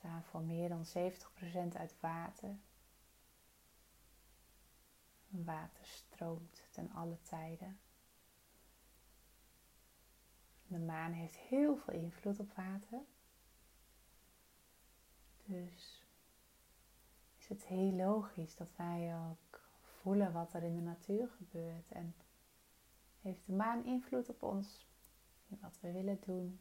Bestaan 0.04 0.24
voor 0.24 0.42
meer 0.42 0.68
dan 0.68 0.84
70% 0.86 1.76
uit 1.76 1.94
water. 2.00 2.58
Water 5.28 5.84
stroomt 5.86 6.62
ten 6.70 6.90
alle 6.90 7.18
tijden. 7.22 7.78
De 10.66 10.78
maan 10.78 11.12
heeft 11.12 11.36
heel 11.36 11.76
veel 11.76 11.94
invloed 11.94 12.40
op 12.40 12.52
water. 12.52 13.00
Dus 15.44 16.04
is 17.38 17.48
het 17.48 17.64
heel 17.64 17.92
logisch 17.92 18.56
dat 18.56 18.76
wij 18.76 19.16
ook 19.16 19.60
voelen 19.80 20.32
wat 20.32 20.54
er 20.54 20.62
in 20.62 20.74
de 20.74 20.82
natuur 20.82 21.28
gebeurt. 21.28 21.92
En 21.92 22.14
heeft 23.20 23.46
de 23.46 23.52
maan 23.52 23.84
invloed 23.84 24.28
op 24.28 24.42
ons, 24.42 24.86
in 25.46 25.58
wat 25.60 25.78
we 25.80 25.92
willen 25.92 26.20
doen, 26.20 26.60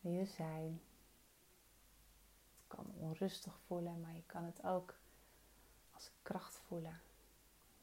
wie 0.00 0.18
we 0.18 0.24
zijn, 0.24 0.80
kan 2.76 2.92
onrustig 2.98 3.58
voelen, 3.66 4.00
maar 4.00 4.14
je 4.14 4.22
kan 4.26 4.44
het 4.44 4.64
ook 4.64 4.98
als 5.90 6.10
kracht 6.22 6.56
voelen. 6.56 7.00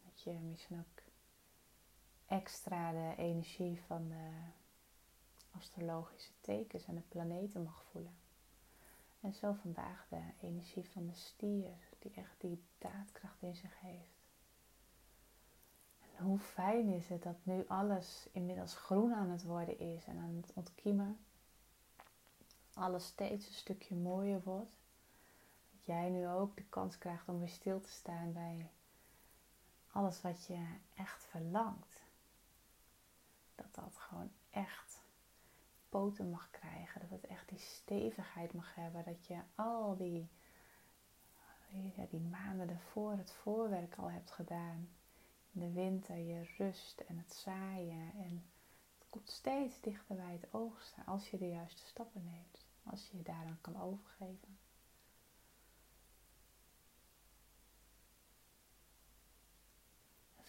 Dat 0.05 0.21
je 0.21 0.31
misschien 0.31 0.79
ook 0.79 1.03
extra 2.25 2.91
de 2.91 3.13
energie 3.17 3.81
van 3.81 4.07
de 4.07 4.29
astrologische 5.51 6.31
tekens 6.41 6.85
en 6.85 6.95
de 6.95 7.01
planeten 7.01 7.63
mag 7.63 7.83
voelen. 7.91 8.17
En 9.21 9.33
zo 9.33 9.53
vandaag 9.53 10.07
de 10.09 10.21
energie 10.41 10.89
van 10.89 11.07
de 11.07 11.15
stier, 11.15 11.77
die 11.99 12.11
echt 12.13 12.41
die 12.41 12.63
daadkracht 12.77 13.41
in 13.41 13.55
zich 13.55 13.79
heeft. 13.79 14.17
En 15.99 16.25
hoe 16.25 16.39
fijn 16.39 16.89
is 16.89 17.09
het 17.09 17.23
dat 17.23 17.37
nu 17.43 17.67
alles 17.67 18.27
inmiddels 18.31 18.75
groen 18.75 19.13
aan 19.13 19.29
het 19.29 19.43
worden 19.43 19.79
is 19.79 20.05
en 20.05 20.17
aan 20.17 20.35
het 20.41 20.53
ontkiemen. 20.53 21.19
Alles 22.73 23.05
steeds 23.05 23.47
een 23.47 23.53
stukje 23.53 23.95
mooier 23.95 24.41
wordt 24.43 24.78
jij 25.89 26.09
nu 26.09 26.27
ook 26.27 26.55
de 26.57 26.63
kans 26.63 26.97
krijgt 26.97 27.29
om 27.29 27.39
weer 27.39 27.49
stil 27.49 27.81
te 27.81 27.89
staan 27.89 28.33
bij 28.33 28.69
alles 29.91 30.21
wat 30.21 30.45
je 30.45 30.65
echt 30.95 31.25
verlangt. 31.25 32.03
Dat 33.55 33.75
dat 33.75 33.97
gewoon 33.97 34.31
echt 34.49 35.03
poten 35.89 36.29
mag 36.29 36.49
krijgen. 36.51 37.01
Dat 37.01 37.09
het 37.09 37.27
echt 37.27 37.49
die 37.49 37.59
stevigheid 37.59 38.53
mag 38.53 38.75
hebben. 38.75 39.03
Dat 39.03 39.27
je 39.27 39.39
al 39.55 39.97
die, 39.97 40.29
die 42.09 42.21
maanden 42.21 42.69
ervoor 42.69 43.11
het 43.11 43.31
voorwerk 43.31 43.95
al 43.95 44.11
hebt 44.11 44.31
gedaan. 44.31 44.89
In 45.51 45.59
de 45.59 45.71
winter 45.71 46.17
je 46.17 46.53
rust 46.57 46.99
en 46.99 47.17
het 47.17 47.33
zaaien. 47.33 48.11
En 48.13 48.45
het 48.97 49.07
komt 49.09 49.29
steeds 49.29 49.81
dichter 49.81 50.15
bij 50.15 50.33
het 50.33 50.53
oogsten 50.53 51.05
als 51.05 51.29
je 51.29 51.37
de 51.37 51.49
juiste 51.49 51.85
stappen 51.85 52.23
neemt. 52.23 52.65
Als 52.83 53.09
je 53.09 53.17
je 53.17 53.23
daaraan 53.23 53.61
kan 53.61 53.81
overgeven. 53.81 54.58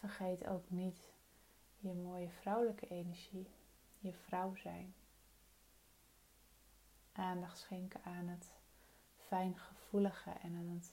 Vergeet 0.01 0.47
ook 0.47 0.71
niet 0.71 1.13
je 1.79 1.93
mooie 1.93 2.31
vrouwelijke 2.31 2.89
energie 2.89 3.47
je 3.99 4.13
vrouw 4.13 4.55
zijn. 4.55 4.95
Aandacht 7.13 7.59
schenken 7.59 8.05
aan 8.05 8.29
het 8.29 8.53
fijngevoelige 9.17 10.31
en 10.31 10.57
aan 10.57 10.69
het, 10.69 10.93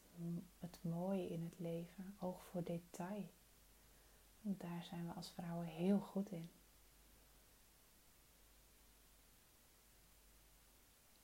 het 0.59 0.79
mooie 0.81 1.27
in 1.27 1.43
het 1.43 1.59
leven. 1.59 2.15
Oog 2.19 2.45
voor 2.45 2.63
detail. 2.63 3.29
Want 4.41 4.59
daar 4.59 4.83
zijn 4.83 5.07
we 5.07 5.13
als 5.13 5.29
vrouwen 5.29 5.65
heel 5.67 5.99
goed 5.99 6.31
in. 6.31 6.49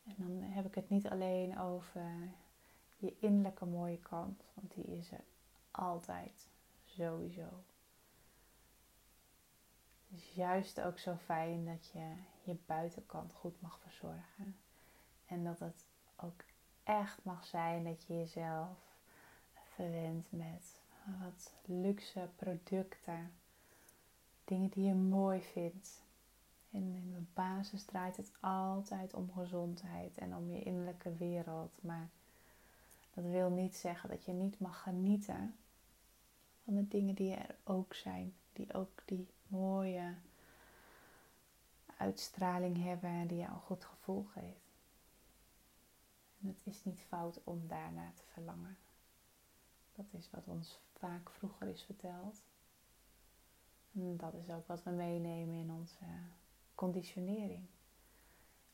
En 0.03 0.15
dan 0.17 0.41
heb 0.41 0.65
ik 0.65 0.75
het 0.75 0.89
niet 0.89 1.07
alleen 1.07 1.59
over 1.59 2.31
je 2.97 3.15
innerlijke 3.19 3.65
mooie 3.65 3.99
kant, 3.99 4.43
want 4.53 4.73
die 4.73 4.97
is 4.97 5.11
er 5.11 5.23
altijd, 5.71 6.47
sowieso. 6.85 7.63
Is 10.15 10.31
juist 10.33 10.81
ook 10.81 10.99
zo 10.99 11.15
fijn 11.15 11.65
dat 11.65 11.89
je 11.93 12.13
je 12.43 12.55
buitenkant 12.65 13.33
goed 13.33 13.61
mag 13.61 13.79
verzorgen. 13.79 14.55
En 15.25 15.43
dat 15.43 15.59
het 15.59 15.85
ook 16.15 16.43
echt 16.83 17.23
mag 17.23 17.45
zijn 17.45 17.83
dat 17.83 18.03
je 18.03 18.13
jezelf 18.13 18.77
verwendt 19.75 20.31
met 20.31 20.81
wat 21.05 21.53
luxe 21.65 22.29
producten. 22.35 23.31
Dingen 24.45 24.69
die 24.69 24.83
je 24.83 24.93
mooi 24.93 25.41
vindt. 25.41 26.01
En 26.71 26.81
in 26.81 27.13
de 27.13 27.23
basis 27.33 27.83
draait 27.83 28.17
het 28.17 28.31
altijd 28.39 29.13
om 29.13 29.31
gezondheid 29.31 30.17
en 30.17 30.35
om 30.35 30.49
je 30.49 30.63
innerlijke 30.63 31.15
wereld. 31.15 31.71
Maar 31.81 32.09
dat 33.13 33.25
wil 33.25 33.49
niet 33.49 33.75
zeggen 33.75 34.09
dat 34.09 34.25
je 34.25 34.31
niet 34.31 34.59
mag 34.59 34.81
genieten 34.81 35.55
van 36.63 36.75
de 36.75 36.87
dingen 36.87 37.15
die 37.15 37.35
er 37.35 37.55
ook 37.63 37.93
zijn. 37.93 38.33
Die 38.53 38.73
ook 38.73 39.01
die 39.05 39.27
mooie 39.53 40.15
uitstraling 41.97 42.83
hebben 42.83 43.27
die 43.27 43.37
jou 43.37 43.51
een 43.51 43.59
goed 43.59 43.85
gevoel 43.85 44.23
geeft. 44.23 44.71
En 46.41 46.47
het 46.47 46.59
is 46.63 46.83
niet 46.83 47.01
fout 47.01 47.43
om 47.43 47.67
daarna 47.67 48.11
te 48.15 48.23
verlangen. 48.25 48.77
Dat 49.91 50.05
is 50.11 50.29
wat 50.29 50.47
ons 50.47 50.79
vaak 50.93 51.29
vroeger 51.29 51.67
is 51.67 51.83
verteld. 51.83 52.41
En 53.93 54.17
dat 54.17 54.33
is 54.33 54.49
ook 54.49 54.67
wat 54.67 54.83
we 54.83 54.89
meenemen 54.89 55.55
in 55.55 55.71
onze 55.71 56.05
conditionering. 56.75 57.67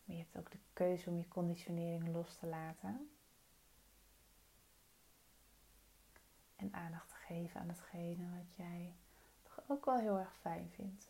Maar 0.04 0.16
je 0.16 0.22
hebt 0.22 0.38
ook 0.38 0.52
de 0.52 0.60
keuze 0.74 1.10
om 1.10 1.18
je 1.18 1.28
conditionering 1.28 2.08
los 2.08 2.36
te 2.36 2.48
laten. 2.48 3.10
En 6.56 6.74
aandacht 6.74 7.10
te 7.10 7.16
geven 7.16 7.60
aan 7.60 7.68
hetgene 7.70 8.30
wat 8.30 8.56
jij 8.56 8.96
ook 9.70 9.86
wel 9.86 9.98
heel 9.98 10.18
erg 10.18 10.36
fijn 10.42 10.70
vindt. 10.70 11.10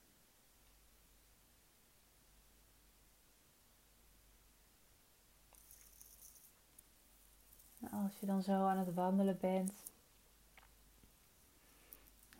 als 7.91 8.19
je 8.19 8.25
dan 8.25 8.43
zo 8.43 8.65
aan 8.67 8.77
het 8.77 8.93
wandelen 8.93 9.37
bent, 9.39 9.73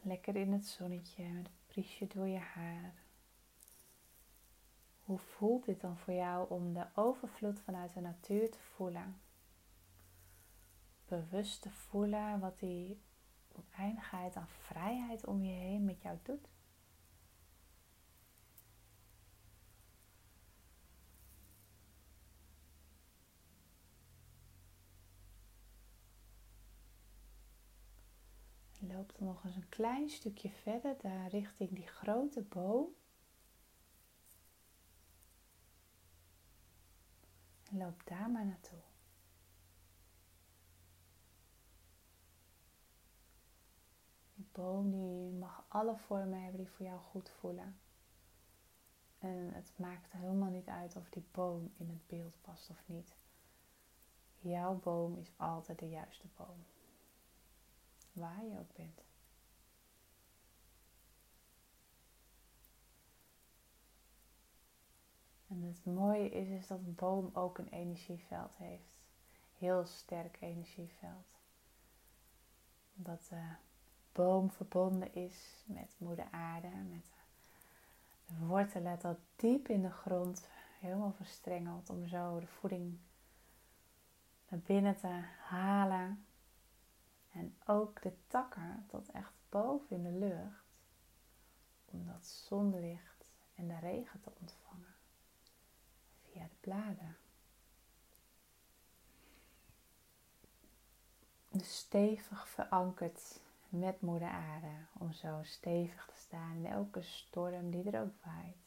lekker 0.01 0.35
in 0.35 0.51
het 0.51 0.65
zonnetje, 0.65 1.23
met 1.23 1.45
een 1.45 1.67
priesje 1.67 2.07
door 2.07 2.27
je 2.27 2.37
haar. 2.37 2.93
Hoe 5.03 5.17
voelt 5.17 5.65
dit 5.65 5.81
dan 5.81 5.97
voor 5.97 6.13
jou 6.13 6.49
om 6.49 6.73
de 6.73 6.85
overvloed 6.95 7.59
vanuit 7.59 7.93
de 7.93 8.01
natuur 8.01 8.51
te 8.51 8.59
voelen? 8.59 9.21
Bewust 11.05 11.61
te 11.61 11.71
voelen 11.71 12.39
wat 12.39 12.59
die 12.59 13.01
oneindigheid 13.67 14.35
aan 14.35 14.47
vrijheid 14.47 15.25
om 15.25 15.43
je 15.43 15.51
heen 15.53 15.85
met 15.85 16.01
jou 16.01 16.17
doet? 16.23 16.49
loop 28.99 29.17
dan 29.17 29.27
nog 29.27 29.43
eens 29.43 29.55
een 29.55 29.69
klein 29.69 30.09
stukje 30.09 30.49
verder 30.49 30.95
daar 31.01 31.29
richting 31.29 31.69
die 31.69 31.87
grote 31.87 32.41
boom. 32.41 32.87
En 37.69 37.77
loop 37.77 38.01
daar 38.05 38.29
maar 38.29 38.45
naartoe. 38.45 38.88
Boom 44.51 44.91
die 44.91 45.31
mag 45.31 45.65
alle 45.67 45.97
vormen 45.97 46.41
hebben 46.41 46.61
die 46.61 46.71
voor 46.71 46.85
jou 46.85 46.99
goed 46.99 47.29
voelen. 47.29 47.79
En 49.19 49.53
het 49.53 49.73
maakt 49.75 50.11
helemaal 50.11 50.49
niet 50.49 50.67
uit 50.67 50.95
of 50.95 51.09
die 51.09 51.25
boom 51.31 51.71
in 51.77 51.89
het 51.89 52.07
beeld 52.07 52.37
past 52.41 52.69
of 52.69 52.83
niet. 52.85 53.15
Jouw 54.39 54.79
boom 54.79 55.17
is 55.17 55.31
altijd 55.37 55.79
de 55.79 55.89
juiste 55.89 56.27
boom 56.35 56.65
waar 58.11 58.45
je 58.45 58.59
ook 58.59 58.73
bent. 58.75 59.01
En 65.47 65.61
het 65.61 65.85
mooie 65.85 66.29
is, 66.29 66.47
is 66.47 66.67
dat 66.67 66.79
een 66.79 66.95
boom 66.95 67.29
ook 67.33 67.57
een 67.57 67.69
energieveld 67.69 68.55
heeft. 68.55 68.97
Heel 69.57 69.85
sterk 69.85 70.37
energieveld. 70.41 71.37
Dat 72.93 73.27
de 73.29 73.55
boom 74.11 74.51
verbonden 74.51 75.13
is 75.13 75.63
met 75.65 75.95
moeder 75.97 76.27
aarde, 76.31 76.67
met 76.67 77.11
de 78.25 78.45
wortelen 78.45 78.99
dat 78.99 79.17
diep 79.35 79.67
in 79.67 79.81
de 79.81 79.91
grond 79.91 80.47
helemaal 80.79 81.13
verstrengeld 81.13 81.89
om 81.89 82.07
zo 82.07 82.39
de 82.39 82.47
voeding 82.47 82.97
naar 84.49 84.59
binnen 84.59 84.97
te 84.97 85.23
halen 85.39 86.25
en 87.31 87.55
ook 87.65 88.01
de 88.01 88.13
takken 88.27 88.85
tot 88.87 89.11
echt 89.11 89.33
boven 89.49 89.95
in 89.95 90.03
de 90.03 90.11
lucht. 90.11 90.67
Om 91.85 92.05
dat 92.05 92.25
zonlicht 92.25 93.25
en 93.55 93.67
de 93.67 93.79
regen 93.79 94.21
te 94.21 94.31
ontvangen. 94.39 94.95
Via 96.21 96.43
de 96.43 96.55
bladeren. 96.59 97.17
Dus 101.49 101.77
stevig 101.77 102.49
verankerd 102.49 103.39
met 103.69 104.01
moeder 104.01 104.29
aarde. 104.29 104.85
Om 104.93 105.13
zo 105.13 105.39
stevig 105.43 106.05
te 106.05 106.17
staan 106.17 106.55
in 106.55 106.65
elke 106.65 107.01
storm 107.01 107.71
die 107.71 107.91
er 107.91 108.01
ook 108.01 108.23
waait. 108.25 108.57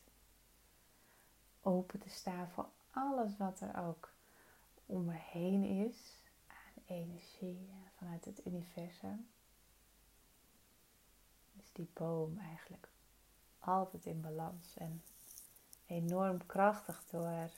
Open 1.60 2.00
te 2.00 2.08
staan 2.08 2.48
voor 2.48 2.68
alles 2.90 3.36
wat 3.36 3.60
er 3.60 3.76
ook 3.76 4.12
om 4.86 5.04
me 5.04 5.16
heen 5.16 5.64
is 5.64 6.20
energie 6.92 7.70
vanuit 7.96 8.24
het 8.24 8.46
universum, 8.46 9.28
is 11.58 11.72
die 11.72 11.88
boom 11.92 12.38
eigenlijk 12.38 12.88
altijd 13.58 14.06
in 14.06 14.20
balans 14.20 14.76
en 14.76 15.02
enorm 15.86 16.46
krachtig 16.46 17.04
door 17.10 17.50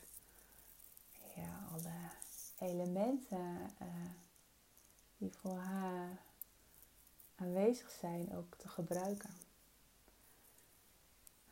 ja, 1.35 1.69
alle 1.73 2.11
elementen 2.59 3.71
uh, 3.83 4.11
die 5.17 5.33
voor 5.33 5.59
haar 5.59 6.19
aanwezig 7.35 7.91
zijn 7.91 8.37
ook 8.37 8.55
te 8.55 8.69
gebruiken. 8.69 9.31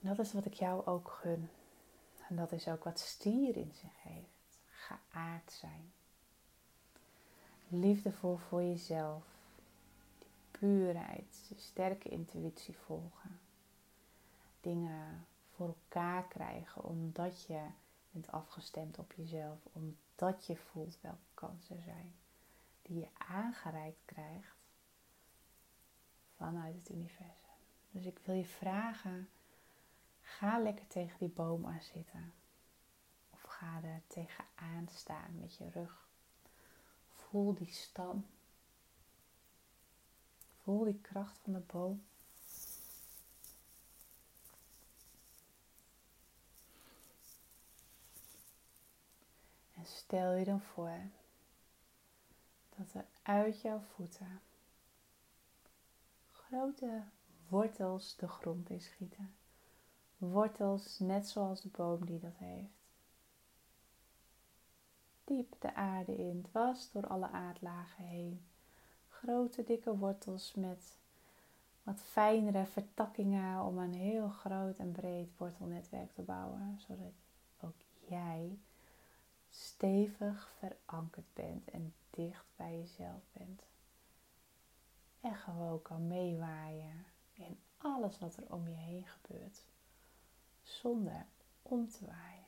En 0.01 0.09
dat 0.09 0.19
is 0.19 0.33
wat 0.33 0.45
ik 0.45 0.55
jou 0.55 0.87
ook 0.87 1.11
gun. 1.11 1.51
En 2.29 2.37
dat 2.37 2.53
is 2.53 2.69
ook 2.69 2.85
wat 2.85 2.99
stier 2.99 3.57
in 3.57 3.73
zich 3.75 4.03
heeft. 4.03 4.59
Geaard 4.67 5.53
zijn 5.53 5.93
liefdevol 7.81 8.37
voor 8.37 8.63
jezelf. 8.63 9.25
Die 10.19 10.29
puurheid, 10.51 11.45
die 11.49 11.59
sterke 11.59 12.09
intuïtie 12.09 12.77
volgen. 12.77 13.41
Dingen 14.61 15.27
voor 15.55 15.67
elkaar 15.67 16.29
krijgen 16.29 16.85
omdat 16.85 17.43
je 17.43 17.61
bent 18.11 18.31
afgestemd 18.31 18.99
op 18.99 19.13
jezelf. 19.13 19.59
Omdat 19.73 20.47
je 20.47 20.57
voelt 20.57 20.99
welke 21.01 21.19
kansen 21.35 21.77
er 21.77 21.83
zijn. 21.83 22.15
Die 22.83 22.99
je 22.99 23.09
aangereikt 23.19 24.01
krijgt 24.05 24.62
vanuit 26.43 26.75
het 26.75 26.91
universum. 26.91 27.55
Dus 27.91 28.05
ik 28.05 28.19
wil 28.25 28.35
je 28.35 28.45
vragen, 28.45 29.29
ga 30.21 30.59
lekker 30.59 30.87
tegen 30.87 31.19
die 31.19 31.29
boom 31.29 31.67
aan 31.67 31.83
zitten. 31.83 32.33
Of 33.31 33.43
ga 33.43 33.81
er 33.83 34.03
tegenaan 34.07 34.89
staan 34.89 35.39
met 35.41 35.57
je 35.57 35.71
rug 35.71 36.09
Voel 37.09 37.55
die 37.55 37.73
stam. 37.73 38.27
Voel 40.63 40.85
die 40.85 41.01
kracht 41.01 41.39
van 41.39 41.53
de 41.53 41.59
boom. 41.59 42.05
En 49.75 49.87
stel 49.87 50.33
je 50.33 50.45
dan 50.45 50.61
voor 50.61 51.01
dat 52.77 52.95
er 52.95 53.05
uit 53.23 53.61
jouw 53.61 53.81
voeten 53.95 54.41
grote 56.53 57.03
wortels 57.49 58.17
de 58.17 58.29
grond 58.29 58.71
in 58.71 58.81
schieten. 58.81 59.35
wortels 60.19 60.99
net 60.99 61.29
zoals 61.29 61.61
de 61.61 61.69
boom 61.69 62.07
die 62.07 62.19
dat 62.19 62.37
heeft. 62.37 62.81
Diep 65.25 65.55
de 65.59 65.75
aarde 65.75 66.17
in, 66.17 66.43
dwars 66.43 66.91
door 66.91 67.07
alle 67.07 67.29
aardlagen 67.29 68.05
heen. 68.05 68.45
Grote 69.09 69.65
dikke 69.65 69.97
wortels 69.97 70.55
met 70.55 70.99
wat 71.83 72.01
fijnere 72.01 72.67
vertakkingen 72.67 73.65
om 73.65 73.79
een 73.79 73.95
heel 73.95 74.29
groot 74.29 74.79
en 74.79 74.93
breed 74.93 75.31
wortelnetwerk 75.37 76.13
te 76.15 76.23
bouwen, 76.23 76.81
zodat 76.87 77.15
ook 77.61 77.77
jij 78.09 78.59
stevig 79.51 80.53
verankerd 80.59 81.35
bent 81.35 81.71
en 81.71 81.95
dicht 82.11 82.47
bij 82.57 82.79
jezelf 82.79 83.23
bent. 83.33 83.72
En 85.23 85.35
gewoon 85.35 85.83
kan 85.83 86.07
meewaaien 86.07 87.05
in 87.33 87.59
alles 87.79 88.19
wat 88.19 88.37
er 88.37 88.53
om 88.53 88.69
je 88.69 88.75
heen 88.75 89.07
gebeurt, 89.07 89.65
zonder 90.63 91.27
om 91.63 91.91
te 91.91 92.07
waaien. 92.07 92.47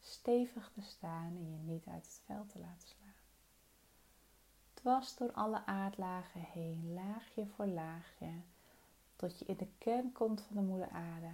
Stevig 0.00 0.70
te 0.74 0.82
staan 0.82 1.36
en 1.36 1.50
je 1.50 1.58
niet 1.58 1.86
uit 1.86 2.04
het 2.04 2.22
veld 2.24 2.48
te 2.48 2.58
laten 2.58 2.88
slaan. 2.88 3.14
Dwars 4.74 5.16
door 5.16 5.32
alle 5.32 5.66
aardlagen 5.66 6.40
heen, 6.40 6.94
laagje 6.94 7.46
voor 7.46 7.66
laagje, 7.66 8.32
tot 9.16 9.38
je 9.38 9.44
in 9.44 9.56
de 9.56 9.68
kern 9.78 10.12
komt 10.12 10.40
van 10.40 10.56
de 10.56 10.62
moeder 10.62 10.88
aarde. 10.88 11.32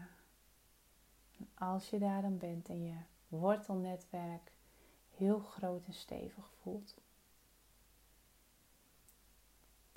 En 1.39 1.51
als 1.55 1.91
je 1.91 1.99
daar 1.99 2.23
dan 2.23 2.39
bent 2.39 2.69
en 2.69 2.85
je 2.85 2.99
wortelnetwerk 3.29 4.53
heel 5.17 5.39
groot 5.39 5.87
en 5.87 5.95
stevig 5.95 6.51
voelt, 6.61 6.95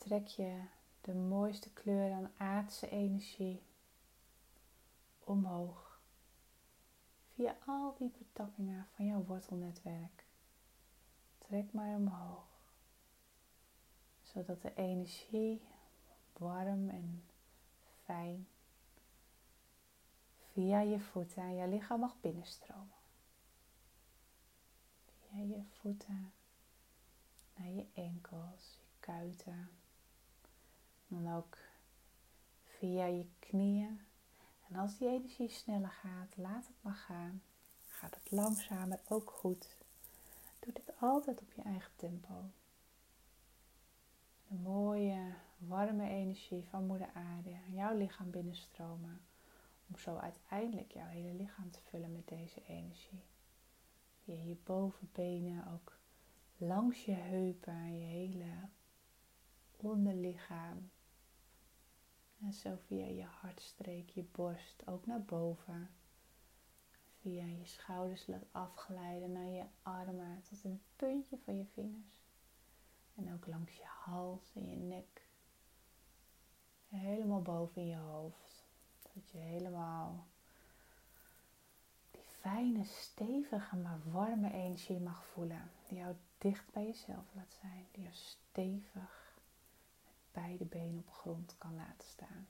trek 0.05 0.27
je 0.27 0.61
de 1.01 1.13
mooiste 1.13 1.73
kleur 1.73 2.11
aan 2.11 2.31
aardse 2.37 2.89
energie 2.89 3.63
omhoog 5.23 5.99
via 7.33 7.57
al 7.65 7.95
die 7.97 8.11
betakkingen 8.17 8.87
van 8.95 9.05
jouw 9.05 9.23
wortelnetwerk. 9.23 10.25
Trek 11.37 11.73
maar 11.73 11.95
omhoog, 11.95 12.59
zodat 14.21 14.61
de 14.61 14.73
energie 14.75 15.61
warm 16.33 16.89
en 16.89 17.23
fijn 18.03 18.47
via 20.51 20.79
je 20.79 20.99
voeten 20.99 21.43
en 21.43 21.55
je 21.55 21.67
lichaam 21.67 21.99
mag 21.99 22.19
binnenstromen. 22.21 22.97
Via 25.05 25.41
je 25.41 25.63
voeten 25.79 26.33
naar 27.55 27.69
je 27.69 27.85
enkels, 27.93 28.79
je 28.79 28.87
kuiten. 28.99 29.69
Dan 31.07 31.35
ook 31.35 31.57
via 32.63 33.05
je 33.05 33.29
knieën. 33.39 33.99
En 34.69 34.75
als 34.75 34.97
die 34.97 35.07
energie 35.07 35.49
sneller 35.49 35.89
gaat, 35.89 36.37
laat 36.37 36.67
het 36.67 36.75
maar 36.81 36.95
gaan. 36.95 37.41
Gaat 37.87 38.15
het 38.15 38.31
langzamer 38.31 38.99
ook 39.09 39.31
goed. 39.31 39.77
Doe 40.59 40.73
dit 40.73 40.91
altijd 40.99 41.41
op 41.41 41.51
je 41.51 41.61
eigen 41.61 41.91
tempo. 41.95 42.33
De 44.47 44.55
mooie, 44.55 45.33
warme 45.57 46.09
energie 46.09 46.67
van 46.69 46.85
Moeder 46.85 47.09
Aarde 47.13 47.57
jouw 47.71 47.97
lichaam 47.97 48.31
binnenstromen. 48.31 49.21
Om 49.87 49.97
zo 49.97 50.17
uiteindelijk 50.17 50.91
jouw 50.91 51.07
hele 51.07 51.33
lichaam 51.33 51.71
te 51.71 51.79
vullen 51.81 52.11
met 52.11 52.27
deze 52.27 52.63
energie. 52.67 53.23
Via 54.23 54.43
je 54.43 54.57
bovenbenen 54.63 55.73
ook 55.73 55.97
langs 56.57 57.05
je 57.05 57.11
heupen, 57.11 57.97
je 57.97 58.05
hele 58.05 58.69
onderlichaam. 59.75 60.89
En 62.39 62.53
zo 62.53 62.75
via 62.85 63.05
je 63.05 63.23
hartstreek, 63.23 64.09
je 64.09 64.23
borst 64.23 64.87
ook 64.87 65.05
naar 65.05 65.21
boven. 65.21 65.89
Via 67.21 67.45
je 67.45 67.65
schouders 67.65 68.27
laat 68.27 68.45
afglijden 68.51 69.31
naar 69.31 69.47
je 69.47 69.63
armen 69.81 70.41
tot 70.49 70.63
het 70.63 70.79
puntje 70.95 71.37
van 71.37 71.57
je 71.57 71.65
vingers. 71.73 72.23
En 73.15 73.33
ook 73.33 73.47
langs 73.47 73.75
je 73.75 73.85
hals 73.85 74.55
en 74.55 74.69
je 74.69 74.75
nek. 74.75 75.27
helemaal 76.87 77.41
boven 77.41 77.87
je 77.87 77.97
hoofd. 77.97 78.65
Dat 79.13 79.31
je 79.31 79.37
helemaal 79.37 80.27
die 82.11 82.23
fijne, 82.39 82.83
stevige, 82.83 83.75
maar 83.75 83.99
warme 84.11 84.51
energie 84.53 84.99
mag 84.99 85.25
voelen. 85.25 85.71
Die 85.87 85.97
jou 85.97 86.15
dicht 86.37 86.71
bij 86.73 86.85
jezelf 86.85 87.33
laat 87.33 87.57
zijn. 87.61 87.85
Die 87.91 88.03
jou 88.03 88.15
stevig 88.15 89.24
beide 90.35 90.65
benen 90.65 90.97
op 90.97 91.11
grond 91.11 91.57
kan 91.57 91.75
laten 91.75 92.07
staan. 92.07 92.47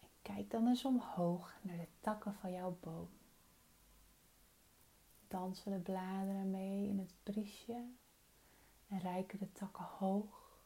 En 0.00 0.08
kijk 0.22 0.50
dan 0.50 0.66
eens 0.66 0.84
omhoog 0.84 1.56
naar 1.62 1.76
de 1.76 1.88
takken 2.00 2.34
van 2.34 2.52
jouw 2.52 2.78
boom. 2.80 3.08
Dansen 5.28 5.72
de 5.72 5.78
bladeren 5.78 6.50
mee 6.50 6.88
in 6.88 6.98
het 6.98 7.14
briesje 7.22 7.86
en 8.88 8.98
reiken 8.98 9.38
de 9.38 9.52
takken 9.52 9.84
hoog. 9.84 10.58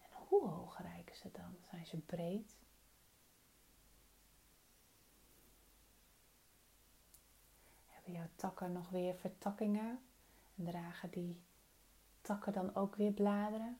En 0.00 0.08
hoe 0.28 0.48
hoog 0.48 0.78
reiken 0.78 1.16
ze 1.16 1.30
dan? 1.32 1.56
Zijn 1.70 1.86
ze 1.86 1.96
breed? 1.96 2.61
Jouw 8.12 8.28
takken 8.36 8.72
nog 8.72 8.88
weer 8.88 9.14
vertakkingen 9.14 10.00
en 10.56 10.64
dragen 10.64 11.10
die 11.10 11.42
takken 12.20 12.52
dan 12.52 12.74
ook 12.74 12.96
weer 12.96 13.12
bladeren? 13.12 13.78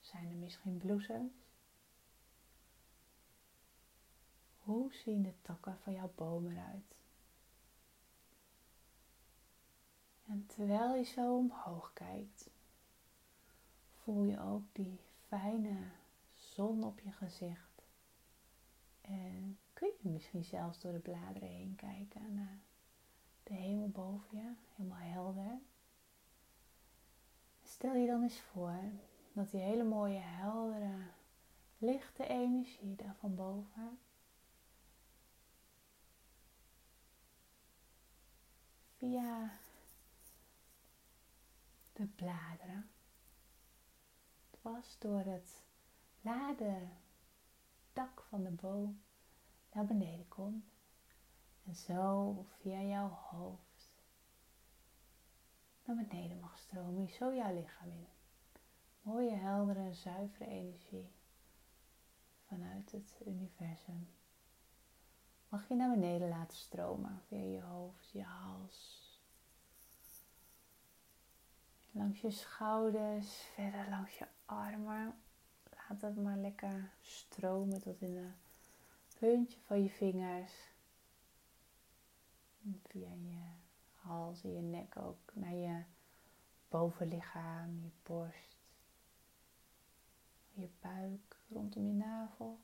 Zijn 0.00 0.30
er 0.30 0.36
misschien 0.36 0.78
bloesems? 0.78 1.32
Hoe 4.58 4.92
zien 4.92 5.22
de 5.22 5.34
takken 5.42 5.78
van 5.78 5.92
jouw 5.92 6.12
boom 6.14 6.46
eruit? 6.50 6.96
En 10.26 10.46
terwijl 10.46 10.94
je 10.94 11.04
zo 11.04 11.36
omhoog 11.36 11.92
kijkt, 11.92 12.50
voel 14.02 14.22
je 14.24 14.40
ook 14.40 14.62
die 14.72 15.00
fijne 15.26 15.90
zon 16.34 16.84
op 16.84 17.00
je 17.00 17.12
gezicht. 17.12 17.82
En 19.00 19.58
kun 19.72 19.92
je 20.02 20.08
misschien 20.08 20.44
zelfs 20.44 20.80
door 20.80 20.92
de 20.92 20.98
bladeren 20.98 21.48
heen 21.48 21.74
kijken 21.76 22.34
naar 22.34 22.58
de 23.46 23.54
hemel 23.54 23.88
boven 23.88 24.38
je, 24.38 24.54
helemaal 24.74 24.98
helder. 24.98 25.58
Stel 27.62 27.94
je 27.94 28.06
dan 28.06 28.22
eens 28.22 28.40
voor 28.40 28.80
dat 29.32 29.50
die 29.50 29.60
hele 29.60 29.84
mooie, 29.84 30.18
heldere, 30.18 31.06
lichte 31.78 32.26
energie 32.26 32.94
daar 32.96 33.14
van 33.18 33.34
boven 33.34 33.98
via 38.96 39.58
de 41.92 42.06
bladeren 42.06 42.90
dwars 44.50 44.98
door 44.98 45.20
het 45.20 45.62
lade 46.20 46.88
dak 47.92 48.22
van 48.28 48.42
de 48.42 48.50
boom 48.50 49.02
naar 49.72 49.84
beneden 49.84 50.28
komt 50.28 50.75
en 51.66 51.74
zo 51.74 52.44
via 52.60 52.82
jouw 52.82 53.08
hoofd 53.08 53.66
naar 55.86 55.96
beneden 55.96 56.40
mag 56.40 56.58
stromen. 56.58 57.08
Zo 57.08 57.34
jouw 57.34 57.54
lichaam 57.54 57.90
in. 57.90 58.06
Mooie, 59.02 59.34
heldere, 59.34 59.92
zuivere 59.92 60.50
energie 60.50 61.10
vanuit 62.46 62.92
het 62.92 63.20
universum. 63.26 64.08
Mag 65.48 65.68
je 65.68 65.74
naar 65.74 65.90
beneden 65.90 66.28
laten 66.28 66.56
stromen 66.56 67.22
via 67.26 67.38
je 67.38 67.62
hoofd, 67.62 68.10
je 68.10 68.22
hals. 68.22 69.04
Langs 71.90 72.20
je 72.20 72.30
schouders, 72.30 73.40
verder 73.40 73.88
langs 73.88 74.18
je 74.18 74.26
armen. 74.44 75.14
Laat 75.70 76.00
het 76.00 76.16
maar 76.16 76.36
lekker 76.36 76.92
stromen 77.00 77.82
tot 77.82 78.00
in 78.00 78.14
de 78.14 78.30
puntje 79.18 79.60
van 79.60 79.82
je 79.82 79.90
vingers 79.90 80.52
via 82.72 83.12
je 83.14 83.38
hals 83.94 84.42
en 84.44 84.52
je 84.52 84.60
nek 84.60 84.96
ook 84.96 85.34
naar 85.34 85.54
je 85.54 85.82
bovenlichaam, 86.68 87.80
je 87.82 87.90
borst, 88.02 88.56
je 90.52 90.68
buik, 90.80 91.36
rondom 91.48 91.86
je 91.86 91.92
navel. 91.92 92.58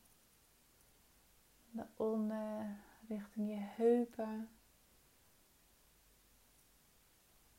Daaronder 1.71 2.77
richting 3.09 3.49
je 3.49 3.59
heupen, 3.59 4.49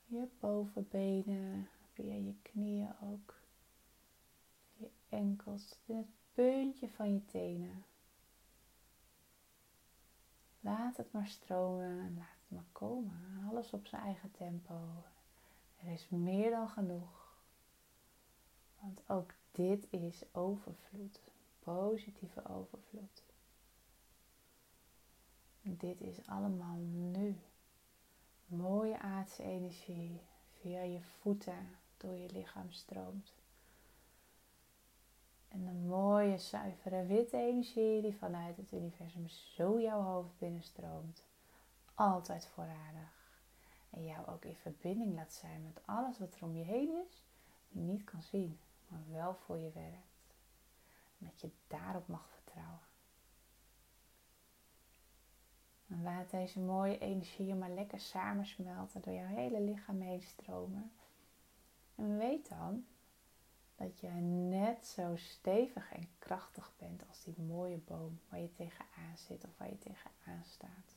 je 0.06 0.28
bovenbenen, 0.40 1.70
via 1.94 2.14
je 2.14 2.36
knieën 2.42 2.94
ook, 3.02 3.42
je 4.76 4.90
enkels, 5.10 5.80
het 5.86 6.08
puntje 6.34 6.90
van 6.90 7.14
je 7.14 7.26
tenen. 7.26 7.86
Laat 10.64 10.98
het 10.98 11.12
maar 11.12 11.28
stromen 11.28 12.00
en 12.00 12.16
laat 12.18 12.38
het 12.42 12.58
maar 12.58 12.70
komen. 12.72 13.48
Alles 13.50 13.74
op 13.74 13.88
zijn 13.88 14.02
eigen 14.02 14.32
tempo. 14.32 15.04
Er 15.76 15.92
is 15.92 16.10
meer 16.10 16.50
dan 16.50 16.70
genoeg. 16.70 17.38
Want 18.80 19.02
ook 19.08 19.34
dit 19.52 19.88
is 19.90 20.24
overvloed, 20.32 21.22
positieve 21.60 22.50
overvloed. 22.50 23.24
Dit 25.62 26.02
is 26.02 26.28
allemaal 26.28 26.78
nu. 26.78 27.38
Mooie 28.46 29.00
aardse 29.00 29.44
energie 29.44 30.22
via 30.62 30.82
je 30.82 31.02
voeten 31.02 31.78
door 31.98 32.16
je 32.18 32.30
lichaam 32.32 32.72
stroomt. 32.72 33.34
En 35.54 35.68
een 35.68 35.88
mooie, 35.88 36.38
zuivere, 36.38 37.06
witte 37.06 37.38
energie 37.38 38.02
die 38.02 38.16
vanuit 38.16 38.58
het 38.58 38.72
universum 38.72 39.28
zo 39.28 39.82
jouw 39.82 40.02
hoofd 40.02 40.38
binnenstroomt. 40.38 41.24
Altijd 41.94 42.48
voorradig. 42.48 43.42
En 43.90 44.04
jou 44.04 44.28
ook 44.28 44.46
in 44.46 44.56
verbinding 44.56 45.16
laat 45.16 45.34
zijn 45.34 45.64
met 45.64 45.82
alles 45.86 46.20
wat 46.20 46.36
er 46.36 46.44
om 46.44 46.56
je 46.56 46.64
heen 46.64 47.06
is, 47.08 47.24
die 47.70 47.82
je 47.82 47.92
niet 47.92 48.04
kan 48.04 48.22
zien, 48.22 48.60
maar 48.88 49.04
wel 49.12 49.34
voor 49.34 49.58
je 49.58 49.72
werkt. 49.72 50.36
En 51.20 51.26
dat 51.26 51.42
je 51.42 51.52
daarop 51.68 52.08
mag 52.08 52.30
vertrouwen. 52.30 52.88
En 55.88 56.04
laat 56.04 56.30
deze 56.30 56.60
mooie 56.60 56.98
energieën 56.98 57.58
maar 57.58 57.70
lekker 57.70 58.00
samensmelten 58.00 59.02
door 59.02 59.14
jouw 59.14 59.36
hele 59.36 59.62
lichaam 59.62 60.02
heen 60.02 60.22
stromen. 60.22 60.92
En 61.96 62.18
weet 62.18 62.50
dan 62.50 62.86
dat 63.84 64.00
je 64.00 64.08
net 64.08 64.88
zo 64.88 65.16
stevig 65.16 65.92
en 65.92 66.10
krachtig 66.20 66.72
bent 66.78 67.08
als 67.08 67.24
die 67.24 67.42
mooie 67.42 67.78
boom 67.78 68.20
waar 68.30 68.40
je 68.40 68.54
tegenaan 68.54 69.18
zit 69.18 69.44
of 69.44 69.58
waar 69.58 69.70
je 69.70 69.78
tegenaan 69.78 70.44
staat. 70.44 70.96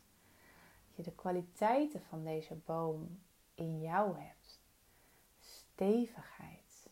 Dat 0.87 0.97
je 0.97 1.03
de 1.03 1.15
kwaliteiten 1.15 2.03
van 2.03 2.25
deze 2.25 2.55
boom 2.55 3.21
in 3.55 3.81
jou 3.81 4.19
hebt. 4.19 4.61
Stevigheid. 5.41 6.89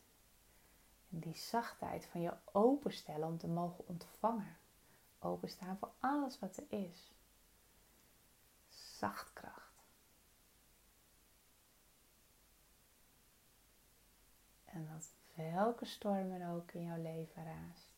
En 1.10 1.18
die 1.18 1.36
zachtheid 1.36 2.06
van 2.06 2.20
je 2.20 2.32
openstellen 2.52 3.28
om 3.28 3.38
te 3.38 3.48
mogen 3.48 3.88
ontvangen. 3.88 4.56
Openstaan 5.18 5.78
voor 5.78 5.92
alles 5.98 6.38
wat 6.38 6.56
er 6.56 6.64
is. 6.68 7.12
Zachtkracht. 8.68 9.74
En 14.64 14.86
dat 14.86 15.13
welke 15.34 15.84
stormen 15.84 16.48
ook 16.50 16.72
in 16.72 16.82
jouw 16.82 17.02
leven 17.02 17.44
raast, 17.44 17.94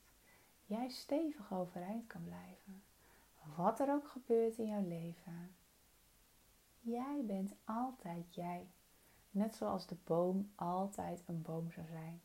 jij 0.64 0.88
stevig 0.88 1.52
overeind 1.52 2.06
kan 2.06 2.24
blijven. 2.24 2.82
Wat 3.56 3.80
er 3.80 3.90
ook 3.90 4.08
gebeurt 4.08 4.58
in 4.58 4.66
jouw 4.66 4.86
leven, 4.86 5.56
jij 6.80 7.22
bent 7.26 7.54
altijd 7.64 8.34
jij. 8.34 8.66
Net 9.30 9.54
zoals 9.54 9.86
de 9.86 9.96
boom 10.04 10.52
altijd 10.54 11.22
een 11.26 11.42
boom 11.42 11.70
zou 11.70 11.86
zijn. 11.86 12.20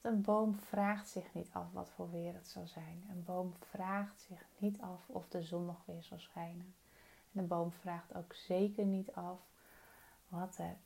Want 0.00 0.14
een 0.14 0.22
boom 0.22 0.54
vraagt 0.54 1.08
zich 1.08 1.34
niet 1.34 1.48
af 1.52 1.72
wat 1.72 1.90
voor 1.90 2.10
weer 2.10 2.34
het 2.34 2.48
zal 2.48 2.66
zijn. 2.66 3.04
Een 3.10 3.24
boom 3.24 3.54
vraagt 3.58 4.20
zich 4.20 4.46
niet 4.58 4.80
af 4.80 5.08
of 5.08 5.28
de 5.28 5.42
zon 5.42 5.66
nog 5.66 5.84
weer 5.84 6.02
zal 6.02 6.18
schijnen. 6.18 6.74
En 7.32 7.40
een 7.40 7.46
boom 7.46 7.72
vraagt 7.72 8.14
ook 8.14 8.34
zeker 8.34 8.84
niet 8.84 9.12
af 9.12 9.40
wat 10.28 10.58
er 10.58 10.76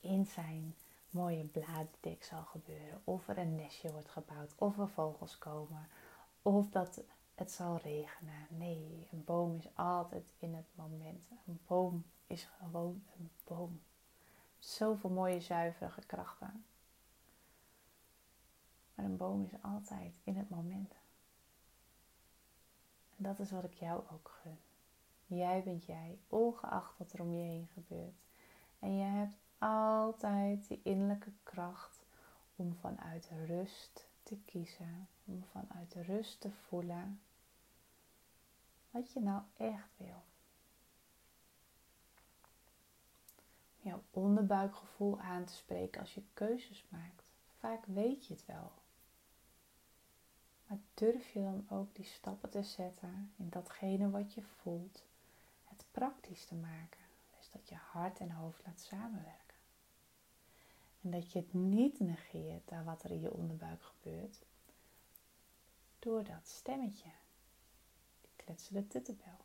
in 0.00 0.26
zijn 0.26 0.74
mooie 1.14 1.44
bladerdek 1.44 2.24
zal 2.24 2.44
gebeuren. 2.44 3.00
Of 3.04 3.28
er 3.28 3.38
een 3.38 3.54
nestje 3.54 3.92
wordt 3.92 4.08
gebouwd. 4.08 4.54
Of 4.58 4.78
er 4.78 4.88
vogels 4.88 5.38
komen. 5.38 5.88
Of 6.42 6.70
dat 6.70 7.04
het 7.34 7.50
zal 7.50 7.76
regenen. 7.76 8.46
Nee, 8.48 9.08
een 9.12 9.24
boom 9.24 9.56
is 9.56 9.68
altijd 9.74 10.32
in 10.38 10.54
het 10.54 10.66
moment. 10.74 11.28
Een 11.46 11.60
boom 11.66 12.04
is 12.26 12.48
gewoon 12.58 13.02
een 13.18 13.30
boom. 13.44 13.82
Zoveel 14.58 15.10
mooie 15.10 15.40
zuivere 15.40 16.04
krachten. 16.06 16.64
Maar 18.94 19.04
een 19.04 19.16
boom 19.16 19.44
is 19.44 19.62
altijd 19.62 20.14
in 20.24 20.36
het 20.36 20.50
moment. 20.50 20.94
En 23.16 23.24
dat 23.24 23.38
is 23.38 23.50
wat 23.50 23.64
ik 23.64 23.74
jou 23.74 24.02
ook 24.12 24.38
gun. 24.42 24.58
Jij 25.26 25.62
bent 25.62 25.84
jij, 25.84 26.18
ongeacht 26.28 26.98
wat 26.98 27.12
er 27.12 27.20
om 27.20 27.32
je 27.32 27.42
heen 27.42 27.68
gebeurt. 27.72 28.14
En 28.78 28.96
je 28.96 29.04
hebt 29.04 29.43
altijd 29.64 30.68
die 30.68 30.80
innerlijke 30.82 31.32
kracht 31.42 32.04
om 32.56 32.74
vanuit 32.74 33.30
rust 33.46 34.06
te 34.22 34.36
kiezen, 34.44 35.08
om 35.24 35.44
vanuit 35.44 35.94
rust 35.94 36.40
te 36.40 36.50
voelen 36.50 37.20
wat 38.90 39.12
je 39.12 39.20
nou 39.20 39.42
echt 39.56 39.96
wil. 39.96 40.22
Jouw 43.76 44.02
onderbuikgevoel 44.10 45.20
aan 45.20 45.44
te 45.44 45.54
spreken 45.54 46.00
als 46.00 46.14
je 46.14 46.22
keuzes 46.34 46.84
maakt. 46.88 47.30
Vaak 47.58 47.86
weet 47.86 48.26
je 48.26 48.34
het 48.34 48.46
wel. 48.46 48.72
Maar 50.66 50.78
durf 50.94 51.32
je 51.32 51.42
dan 51.42 51.66
ook 51.78 51.94
die 51.94 52.04
stappen 52.04 52.50
te 52.50 52.62
zetten 52.62 53.32
in 53.36 53.48
datgene 53.48 54.10
wat 54.10 54.34
je 54.34 54.42
voelt, 54.42 55.04
het 55.64 55.84
praktisch 55.90 56.44
te 56.44 56.54
maken. 56.54 57.04
Dus 57.38 57.50
dat 57.50 57.68
je 57.68 57.74
hart 57.74 58.18
en 58.18 58.30
hoofd 58.30 58.66
laat 58.66 58.80
samenwerken. 58.80 59.43
En 61.04 61.10
dat 61.10 61.32
je 61.32 61.38
het 61.38 61.52
niet 61.52 62.00
negeert 62.00 62.70
aan 62.70 62.84
wat 62.84 63.02
er 63.02 63.10
in 63.10 63.20
je 63.20 63.32
onderbuik 63.32 63.82
gebeurt. 63.82 64.46
Door 65.98 66.24
dat 66.24 66.48
stemmetje. 66.48 67.10
Die 68.20 68.30
kletsende 68.36 68.86
tuttenbel. 68.86 69.38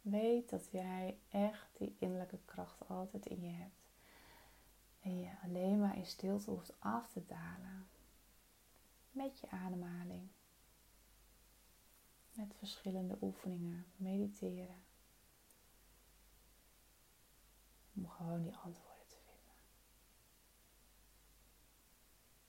Weet 0.00 0.50
dat 0.50 0.70
jij 0.70 1.18
echt 1.28 1.78
die 1.78 1.96
innerlijke 1.98 2.38
kracht 2.44 2.88
altijd 2.88 3.26
in 3.26 3.40
je 3.40 3.52
hebt. 3.52 3.88
En 5.00 5.20
je 5.20 5.30
alleen 5.42 5.80
maar 5.80 5.96
in 5.96 6.06
stilte 6.06 6.50
hoeft 6.50 6.80
af 6.80 7.08
te 7.12 7.26
dalen. 7.26 7.88
Met 9.10 9.40
je 9.40 9.50
ademhaling. 9.50 10.28
Met 12.32 12.54
verschillende 12.54 13.18
oefeningen. 13.20 13.86
Mediteren 13.96 14.88
om 18.00 18.08
gewoon 18.08 18.42
die 18.42 18.56
antwoorden 18.56 19.06
te 19.06 19.16
vinden. 19.26 19.54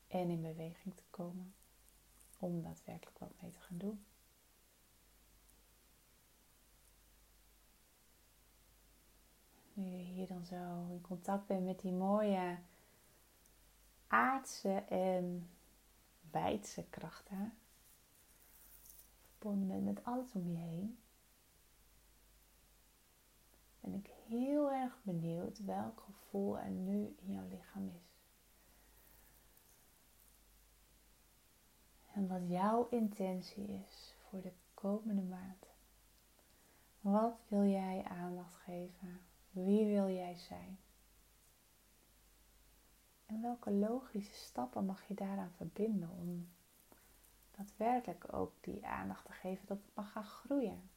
En 0.08 0.30
in 0.30 0.42
beweging 0.42 0.96
te 0.96 1.04
komen 1.10 1.54
om 2.40 2.62
daadwerkelijk 2.62 3.20
wat 3.20 3.42
mee 3.42 3.52
te 3.52 3.60
gaan 3.60 3.78
doen. 3.78 4.06
Nu 9.74 9.86
je 9.86 10.04
hier 10.04 10.28
dan 10.28 10.46
zo 10.46 10.88
in 10.90 11.02
contact 11.02 11.48
bent 11.48 11.66
met 11.66 11.80
die 11.80 11.92
mooie 11.92 12.58
aardse 14.08 14.74
en 14.90 15.50
wijdse 16.32 16.84
krachten, 16.90 17.54
verbonden 19.22 19.84
met 19.84 20.04
alles 20.04 20.32
om 20.34 20.52
je 20.52 20.58
heen, 20.58 21.00
ben 23.80 23.94
ik 23.94 24.21
heel 24.32 24.72
erg 24.72 25.00
benieuwd 25.04 25.66
welk 25.66 26.04
gevoel 26.06 26.60
er 26.60 26.70
nu 26.70 27.16
in 27.18 27.34
jouw 27.34 27.48
lichaam 27.50 27.88
is. 27.88 28.20
En 32.14 32.28
wat 32.28 32.48
jouw 32.48 32.88
intentie 32.90 33.68
is 33.68 34.16
voor 34.30 34.42
de 34.42 34.52
komende 34.74 35.22
maand. 35.22 35.66
Wat 37.02 37.34
wil 37.48 37.66
jij 37.66 38.04
aandacht 38.04 38.56
geven? 38.56 39.22
Wie 39.50 39.86
wil 39.86 40.10
jij 40.10 40.36
zijn? 40.36 40.80
En 43.26 43.42
welke 43.42 43.72
logische 43.72 44.34
stappen 44.34 44.86
mag 44.86 45.08
je 45.08 45.14
daaraan 45.14 45.54
verbinden 45.56 46.10
om 46.10 46.50
daadwerkelijk 47.52 48.34
ook 48.34 48.54
die 48.62 48.86
aandacht 48.86 49.26
te 49.26 49.32
geven 49.32 49.68
dat 49.68 49.78
het 49.78 49.96
mag 49.96 50.12
gaan 50.12 50.24
groeien? 50.24 50.90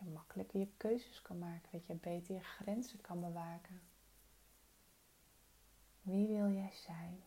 Je 0.00 0.10
makkelijker 0.10 0.60
je 0.60 0.68
keuzes 0.76 1.22
kan 1.22 1.38
maken, 1.38 1.68
dat 1.72 1.86
je 1.86 1.94
beter 1.94 2.34
je 2.34 2.42
grenzen 2.42 3.00
kan 3.00 3.20
bewaken. 3.20 3.82
Wie 6.02 6.26
wil 6.26 6.50
jij 6.50 6.72
zijn? 6.72 7.22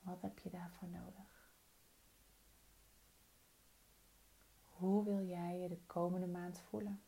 Wat 0.00 0.22
heb 0.22 0.38
je 0.38 0.50
daarvoor 0.50 0.88
nodig? 0.88 1.52
Hoe 4.64 5.04
wil 5.04 5.26
jij 5.26 5.58
je 5.58 5.68
de 5.68 5.80
komende 5.86 6.26
maand 6.26 6.58
voelen? 6.58 7.02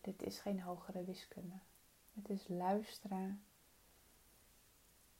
Dit 0.00 0.22
is 0.22 0.38
geen 0.38 0.60
hogere 0.60 1.04
wiskunde. 1.04 1.58
Het 2.12 2.28
is 2.28 2.48
luisteren 2.48 3.44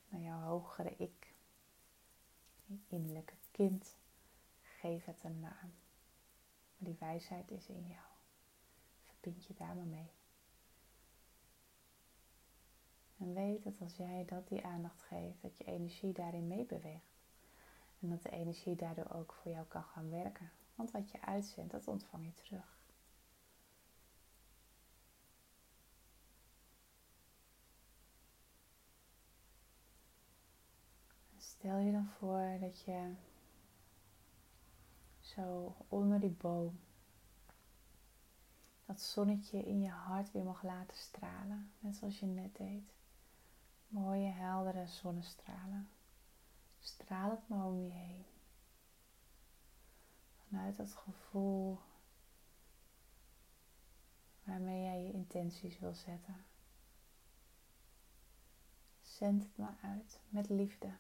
naar 0.08 0.20
jouw 0.20 0.40
hogere 0.40 0.94
ik 0.96 1.21
innerlijke 2.86 3.34
kind, 3.50 3.96
geef 4.60 5.04
het 5.04 5.24
een 5.24 5.40
naam. 5.40 5.72
Maar 6.76 6.88
die 6.90 6.96
wijsheid 6.98 7.50
is 7.50 7.68
in 7.68 7.86
jou. 7.86 8.06
Verbind 9.02 9.44
je 9.44 9.54
daar 9.54 9.74
maar 9.74 9.86
mee. 9.86 10.10
En 13.18 13.34
weet 13.34 13.62
dat 13.62 13.80
als 13.80 13.96
jij 13.96 14.24
dat 14.24 14.48
die 14.48 14.64
aandacht 14.64 15.02
geeft, 15.02 15.42
dat 15.42 15.56
je 15.56 15.64
energie 15.64 16.12
daarin 16.12 16.46
meebeweegt. 16.46 17.20
En 18.00 18.08
dat 18.08 18.22
de 18.22 18.30
energie 18.30 18.76
daardoor 18.76 19.10
ook 19.10 19.32
voor 19.32 19.52
jou 19.52 19.66
kan 19.66 19.84
gaan 19.84 20.10
werken. 20.10 20.50
Want 20.74 20.90
wat 20.90 21.10
je 21.10 21.20
uitzendt, 21.20 21.70
dat 21.72 21.88
ontvang 21.88 22.24
je 22.24 22.34
terug. 22.34 22.71
Stel 31.62 31.78
je 31.78 31.92
dan 31.92 32.08
voor 32.08 32.56
dat 32.60 32.80
je 32.80 33.14
zo 35.20 35.76
onder 35.88 36.20
die 36.20 36.30
boom 36.30 36.80
dat 38.84 39.00
zonnetje 39.00 39.62
in 39.62 39.80
je 39.80 39.90
hart 39.90 40.32
weer 40.32 40.44
mag 40.44 40.62
laten 40.62 40.96
stralen. 40.96 41.72
Net 41.78 41.96
zoals 41.96 42.20
je 42.20 42.26
net 42.26 42.56
deed. 42.56 42.94
Mooie, 43.88 44.30
heldere 44.30 44.86
zonnestralen. 44.86 45.88
Straal 46.78 47.30
het 47.30 47.48
maar 47.48 47.66
om 47.66 47.78
je 47.80 47.90
heen. 47.90 48.24
Vanuit 50.34 50.76
dat 50.76 50.92
gevoel 50.92 51.78
waarmee 54.44 54.82
jij 54.82 55.02
je 55.02 55.12
intenties 55.12 55.78
wil 55.78 55.94
zetten. 55.94 56.44
Zend 59.00 59.42
het 59.42 59.56
maar 59.56 59.78
uit 59.82 60.20
met 60.28 60.48
liefde. 60.48 60.92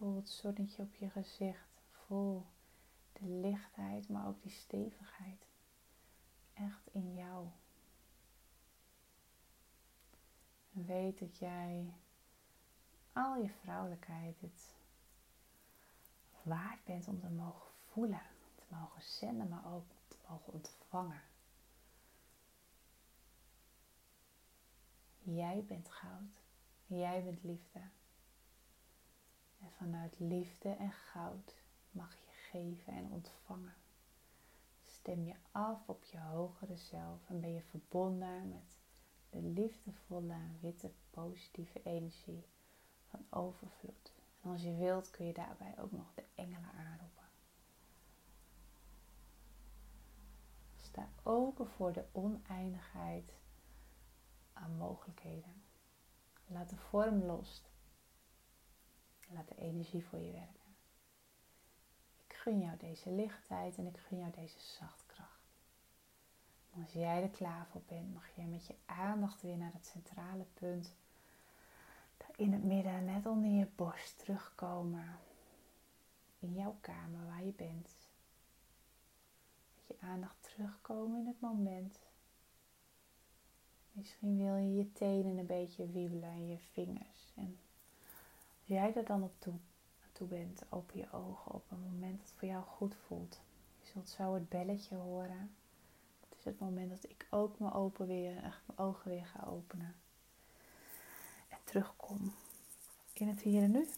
Voel 0.00 0.16
het 0.16 0.28
zonnetje 0.28 0.82
op 0.82 0.94
je 0.94 1.10
gezicht. 1.10 1.82
Voel 1.90 2.46
de 3.12 3.26
lichtheid, 3.26 4.08
maar 4.08 4.26
ook 4.26 4.42
die 4.42 4.50
stevigheid. 4.50 5.46
Echt 6.52 6.88
in 6.92 7.14
jou. 7.14 7.46
En 10.72 10.86
weet 10.86 11.18
dat 11.18 11.38
jij 11.38 11.94
al 13.12 13.36
je 13.36 13.48
vrouwelijkheid 13.48 14.40
het 14.40 14.74
waard 16.42 16.84
bent 16.84 17.08
om 17.08 17.20
te 17.20 17.30
mogen 17.30 17.70
voelen, 17.86 18.22
te 18.54 18.64
mogen 18.68 19.02
zenden, 19.02 19.48
maar 19.48 19.74
ook 19.74 19.86
te 20.08 20.16
mogen 20.28 20.52
ontvangen. 20.52 21.22
Jij 25.18 25.64
bent 25.64 25.90
goud. 25.90 26.42
Jij 26.86 27.24
bent 27.24 27.42
liefde. 27.42 27.80
En 29.60 29.70
vanuit 29.70 30.18
liefde 30.18 30.68
en 30.68 30.92
goud 30.92 31.54
mag 31.90 32.14
je 32.14 32.30
geven 32.50 32.92
en 32.92 33.10
ontvangen. 33.10 33.74
Stem 34.86 35.24
je 35.24 35.34
af 35.50 35.88
op 35.88 36.04
je 36.04 36.18
hogere 36.18 36.76
zelf 36.76 37.28
en 37.28 37.40
ben 37.40 37.52
je 37.52 37.62
verbonden 37.62 38.48
met 38.48 38.78
de 39.30 39.42
liefdevolle, 39.42 40.36
witte, 40.60 40.90
positieve 41.10 41.82
energie 41.82 42.44
van 43.08 43.26
overvloed. 43.30 44.12
En 44.42 44.50
als 44.50 44.62
je 44.62 44.74
wilt 44.74 45.10
kun 45.10 45.26
je 45.26 45.32
daarbij 45.32 45.74
ook 45.78 45.92
nog 45.92 46.14
de 46.14 46.24
engelen 46.34 46.72
aanroepen. 46.72 47.24
Sta 50.76 51.08
open 51.22 51.66
voor 51.66 51.92
de 51.92 52.04
oneindigheid 52.12 53.32
aan 54.52 54.76
mogelijkheden. 54.76 55.62
Laat 56.46 56.70
de 56.70 56.76
vorm 56.76 57.22
los. 57.22 57.62
Laat 59.32 59.48
de 59.48 59.56
energie 59.56 60.04
voor 60.04 60.18
je 60.18 60.32
werken. 60.32 60.74
Ik 62.26 62.34
gun 62.34 62.60
jou 62.60 62.76
deze 62.76 63.10
lichtheid 63.10 63.76
en 63.76 63.86
ik 63.86 63.96
gun 63.96 64.18
jou 64.18 64.30
deze 64.30 64.60
zachtkracht. 64.60 65.40
En 66.74 66.82
als 66.82 66.92
jij 66.92 67.22
er 67.22 67.28
klaar 67.28 67.66
voor 67.66 67.82
bent, 67.86 68.14
mag 68.14 68.28
jij 68.36 68.44
met 68.44 68.66
je 68.66 68.74
aandacht 68.86 69.42
weer 69.42 69.56
naar 69.56 69.72
het 69.72 69.86
centrale 69.86 70.44
punt. 70.54 70.92
In 72.40 72.52
het 72.52 72.64
midden, 72.64 73.04
net 73.04 73.26
onder 73.26 73.50
je 73.50 73.66
borst, 73.76 74.18
terugkomen. 74.18 75.18
In 76.38 76.54
jouw 76.54 76.76
kamer 76.80 77.26
waar 77.26 77.44
je 77.44 77.52
bent. 77.52 77.88
Met 79.76 79.86
je 79.86 80.06
aandacht 80.06 80.42
terugkomen 80.42 81.20
in 81.20 81.26
het 81.26 81.40
moment. 81.40 81.98
Misschien 83.92 84.36
wil 84.36 84.56
je 84.56 84.74
je 84.74 84.92
tenen 84.92 85.38
een 85.38 85.46
beetje 85.46 85.86
wiebelen 85.86 86.30
en 86.30 86.48
je 86.48 86.58
vingers. 86.58 87.32
En 87.34 87.58
jij 88.74 88.94
er 88.94 89.04
dan 89.04 89.22
op 89.22 89.32
toe, 89.38 89.54
toe 90.12 90.26
bent, 90.26 90.62
open 90.68 90.98
je 90.98 91.12
ogen 91.12 91.52
op 91.52 91.70
een 91.70 91.80
moment 91.92 92.20
dat 92.20 92.32
voor 92.36 92.48
jou 92.48 92.64
goed 92.64 92.94
voelt. 93.06 93.40
Je 93.80 93.86
zult 93.86 94.08
zo 94.08 94.34
het 94.34 94.48
belletje 94.48 94.96
horen. 94.96 95.54
Dat 96.20 96.38
is 96.38 96.44
het 96.44 96.58
moment 96.58 96.90
dat 96.90 97.10
ik 97.10 97.26
ook 97.30 97.58
mijn, 97.58 97.92
weer, 98.06 98.42
echt 98.44 98.62
mijn 98.66 98.78
ogen 98.78 99.10
weer 99.10 99.26
ga 99.26 99.46
openen. 99.46 99.94
En 101.48 101.58
terugkom 101.64 102.32
in 103.12 103.28
het 103.28 103.40
hier 103.40 103.62
en 103.62 103.70
nu. 103.70 103.88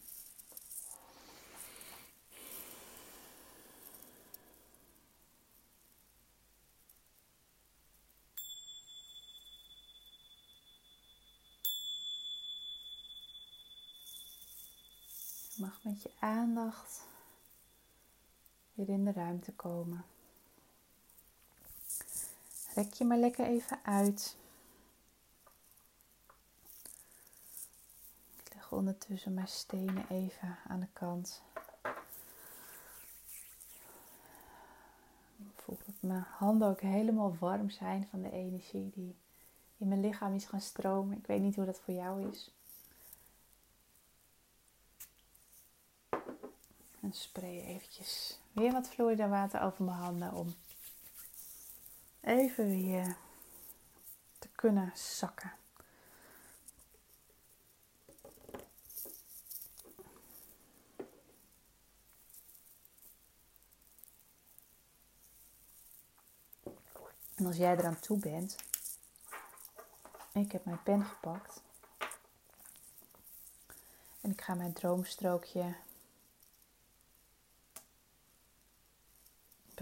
mag 15.62 15.72
met 15.83 16.03
je 16.03 16.11
aandacht 16.18 17.07
weer 18.74 18.89
in 18.89 19.05
de 19.05 19.12
ruimte 19.12 19.53
komen. 19.53 20.05
Rek 22.74 22.93
je 22.93 23.05
maar 23.05 23.18
lekker 23.18 23.47
even 23.47 23.78
uit. 23.83 24.37
Ik 28.45 28.55
leg 28.55 28.72
ondertussen 28.72 29.35
mijn 29.35 29.49
stenen 29.49 30.09
even 30.09 30.59
aan 30.68 30.80
de 30.80 30.89
kant. 30.93 31.43
Ik 35.37 35.61
voel 35.64 35.78
dat 35.87 35.95
mijn 36.01 36.26
handen 36.28 36.68
ook 36.68 36.80
helemaal 36.80 37.37
warm 37.37 37.70
zijn 37.70 38.07
van 38.11 38.22
de 38.22 38.30
energie 38.30 38.91
die 38.95 39.16
in 39.76 39.89
mijn 39.89 40.01
lichaam 40.01 40.35
is 40.35 40.45
gaan 40.45 40.61
stromen. 40.61 41.18
Ik 41.18 41.26
weet 41.26 41.41
niet 41.41 41.57
hoe 41.57 41.64
dat 41.64 41.80
voor 41.80 41.95
jou 41.95 42.28
is. 42.28 42.51
En 47.03 47.13
spray 47.13 47.61
eventjes 47.61 48.39
weer 48.53 48.73
wat 48.73 48.89
Florida 48.89 49.29
water 49.29 49.61
over 49.63 49.85
mijn 49.85 49.97
handen 49.97 50.33
om 50.33 50.55
even 52.21 52.69
weer 52.69 53.17
te 54.39 54.49
kunnen 54.55 54.93
zakken. 54.95 55.53
En 67.35 67.47
als 67.47 67.57
jij 67.57 67.77
eraan 67.77 68.01
toe 68.01 68.19
bent, 68.19 68.57
ik 70.33 70.53
heb 70.53 70.65
mijn 70.65 70.83
pen 70.83 71.05
gepakt 71.05 71.63
en 74.21 74.31
ik 74.31 74.41
ga 74.41 74.55
mijn 74.55 74.73
droomstrookje 74.73 75.75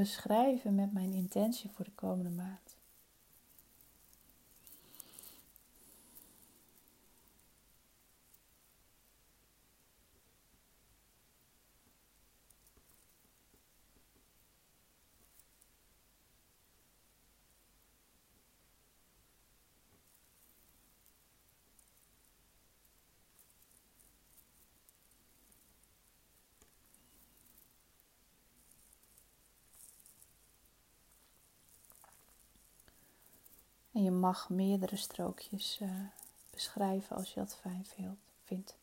beschrijven 0.00 0.74
met 0.74 0.92
mijn 0.92 1.12
intentie 1.12 1.70
voor 1.70 1.84
de 1.84 1.94
komende 1.94 2.30
maand. 2.30 2.69
En 34.00 34.06
je 34.06 34.12
mag 34.12 34.48
meerdere 34.48 34.96
strookjes 34.96 35.78
uh, 35.82 35.90
beschrijven 36.50 37.16
als 37.16 37.32
je 37.32 37.40
dat 37.40 37.56
fijn 37.60 37.86
vindt. 38.44 38.76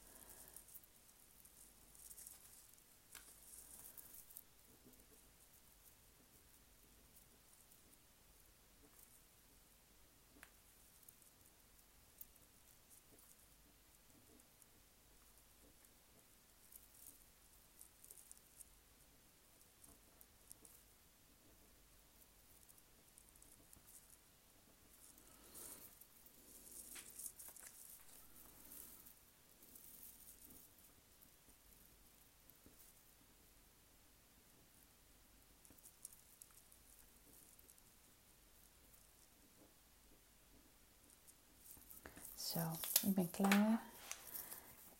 Zo, 42.54 42.60
ik 43.08 43.14
ben 43.14 43.30
klaar. 43.30 43.82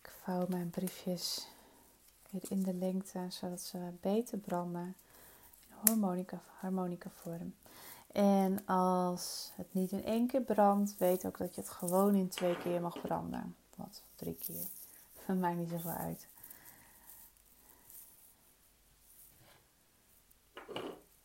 Ik 0.00 0.10
vouw 0.22 0.46
mijn 0.48 0.70
briefjes 0.70 1.46
weer 2.30 2.42
in 2.48 2.62
de 2.62 2.74
lengte, 2.74 3.26
zodat 3.28 3.60
ze 3.60 3.78
beter 4.00 4.38
branden. 4.38 4.96
Harmonica, 5.68 6.40
harmonica 6.58 7.10
vorm. 7.10 7.54
En 8.12 8.66
als 8.66 9.52
het 9.54 9.74
niet 9.74 9.92
in 9.92 10.04
één 10.04 10.26
keer 10.26 10.40
brandt, 10.40 10.96
weet 10.98 11.26
ook 11.26 11.38
dat 11.38 11.54
je 11.54 11.60
het 11.60 11.70
gewoon 11.70 12.14
in 12.14 12.28
twee 12.28 12.58
keer 12.58 12.80
mag 12.80 13.00
branden. 13.00 13.56
Wat, 13.76 14.02
drie 14.14 14.34
keer. 14.34 14.66
Van 15.24 15.38
mij 15.38 15.54
niet 15.54 15.70
zoveel 15.70 15.90
uit. 15.90 16.26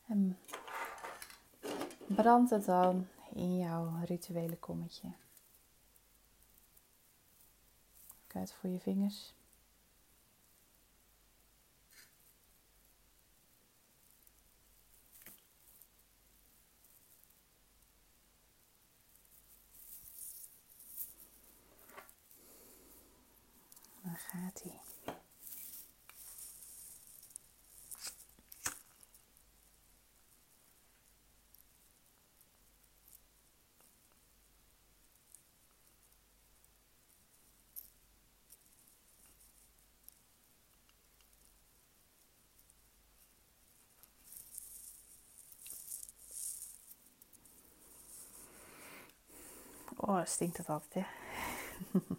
En 0.06 0.38
brand 2.06 2.50
het 2.50 2.64
dan 2.64 3.06
in 3.34 3.58
jouw 3.58 3.92
rituele 4.04 4.56
kommetje. 4.56 5.08
Kijk 8.34 8.48
voor 8.48 8.70
je 8.70 8.80
vingers. 8.80 9.34
Dan 24.02 24.16
gaat 24.16 24.62
hij. 24.62 24.83
Oh, 50.24 50.30
stinkt 50.30 50.56
het 50.56 50.68
altijd, 50.68 51.04
hè? 51.04 51.10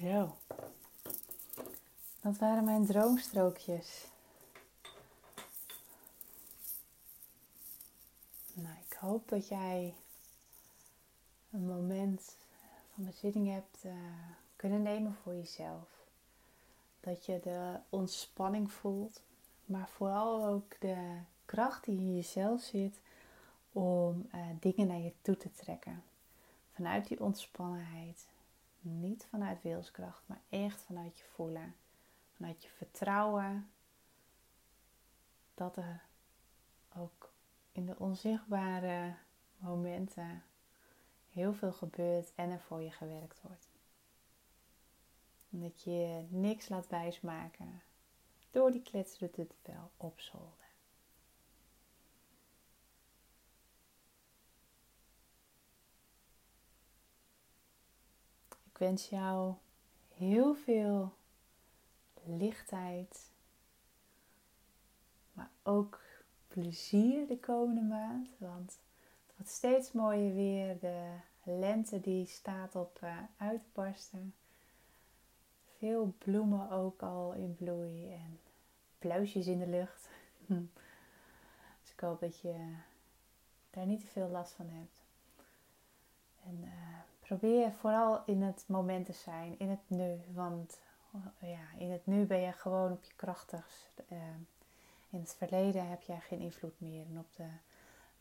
Zo. 0.00 0.36
Dat 2.20 2.38
waren 2.38 2.64
mijn 2.64 2.86
droomstrookjes. 2.86 4.06
Nou, 8.52 8.76
ik 8.88 8.96
hoop 8.96 9.28
dat 9.28 9.48
jij 9.48 9.94
een 11.50 11.66
moment 11.66 12.36
van 12.94 13.04
bezinning 13.04 13.48
hebt 13.48 13.84
uh, 13.84 13.92
kunnen 14.56 14.82
nemen 14.82 15.14
voor 15.14 15.34
jezelf. 15.34 16.06
Dat 17.00 17.26
je 17.26 17.40
de 17.42 17.76
ontspanning 17.88 18.72
voelt, 18.72 19.22
maar 19.64 19.88
vooral 19.88 20.46
ook 20.46 20.80
de 20.80 21.18
kracht 21.44 21.84
die 21.84 21.98
in 21.98 22.14
jezelf 22.14 22.60
zit 22.60 23.00
om 23.72 24.28
uh, 24.34 24.40
dingen 24.60 24.86
naar 24.86 24.98
je 25.00 25.12
toe 25.22 25.36
te 25.36 25.52
trekken. 25.52 26.02
Vanuit 26.72 27.08
die 27.08 27.20
ontspannenheid, 27.20 28.26
niet 28.80 29.26
vanuit 29.30 29.62
wilskracht, 29.62 30.22
maar 30.26 30.40
echt 30.48 30.80
vanuit 30.80 31.18
je 31.18 31.24
voelen. 31.34 31.74
Vanuit 32.36 32.62
je 32.62 32.68
vertrouwen 32.68 33.70
dat 35.54 35.76
er 35.76 36.02
ook 36.96 37.30
in 37.72 37.86
de 37.86 37.98
onzichtbare 37.98 39.14
momenten 39.58 40.42
heel 41.32 41.54
veel 41.54 41.72
gebeurt 41.72 42.32
en 42.34 42.50
er 42.50 42.60
voor 42.60 42.82
je 42.82 42.90
gewerkt 42.90 43.40
wordt. 43.42 43.68
En 45.50 45.60
dat 45.60 45.82
je 45.82 46.26
niks 46.28 46.68
laat 46.68 46.88
wijsmaken 46.88 47.82
door 48.50 48.70
die 48.70 48.82
kletsende 48.82 49.46
wel 49.62 49.90
opzolden. 49.96 50.66
Ik 58.48 58.78
wens 58.78 59.08
jou 59.08 59.54
heel 60.14 60.54
veel 60.54 61.12
lichtheid, 62.24 63.30
maar 65.32 65.50
ook 65.62 66.00
plezier 66.48 67.26
de 67.26 67.38
komende 67.38 67.82
maand. 67.82 68.28
Want 68.38 68.78
wordt 69.38 69.52
steeds 69.52 69.92
mooier 69.92 70.34
weer. 70.34 70.78
De 70.78 71.16
lente 71.42 72.00
die 72.00 72.26
staat 72.26 72.76
op 72.76 73.00
uh, 73.04 73.16
uitbarsten. 73.36 74.34
Veel 75.76 76.14
bloemen 76.18 76.70
ook 76.70 77.02
al 77.02 77.32
in 77.32 77.56
bloei 77.56 78.12
en 78.12 78.40
pluisjes 78.98 79.46
in 79.46 79.58
de 79.58 79.66
lucht. 79.66 80.08
dus 81.82 81.92
ik 81.92 82.00
hoop 82.00 82.20
dat 82.20 82.40
je 82.40 82.74
daar 83.70 83.86
niet 83.86 84.00
te 84.00 84.06
veel 84.06 84.28
last 84.28 84.52
van 84.52 84.68
hebt. 84.68 85.02
En 86.44 86.58
uh, 86.62 86.98
probeer 87.20 87.72
vooral 87.72 88.22
in 88.26 88.42
het 88.42 88.64
moment 88.66 89.06
te 89.06 89.12
zijn, 89.12 89.58
in 89.58 89.68
het 89.68 89.82
nu. 89.86 90.20
Want 90.32 90.78
ja, 91.40 91.78
in 91.78 91.90
het 91.90 92.06
nu 92.06 92.24
ben 92.24 92.40
je 92.40 92.52
gewoon 92.52 92.92
op 92.92 93.04
je 93.04 93.12
krachtigst. 93.16 94.02
In 95.10 95.20
het 95.20 95.34
verleden 95.34 95.88
heb 95.88 96.02
jij 96.02 96.20
geen 96.20 96.40
invloed 96.40 96.80
meer. 96.80 97.06
En 97.10 97.18
op 97.18 97.36
de 97.36 97.48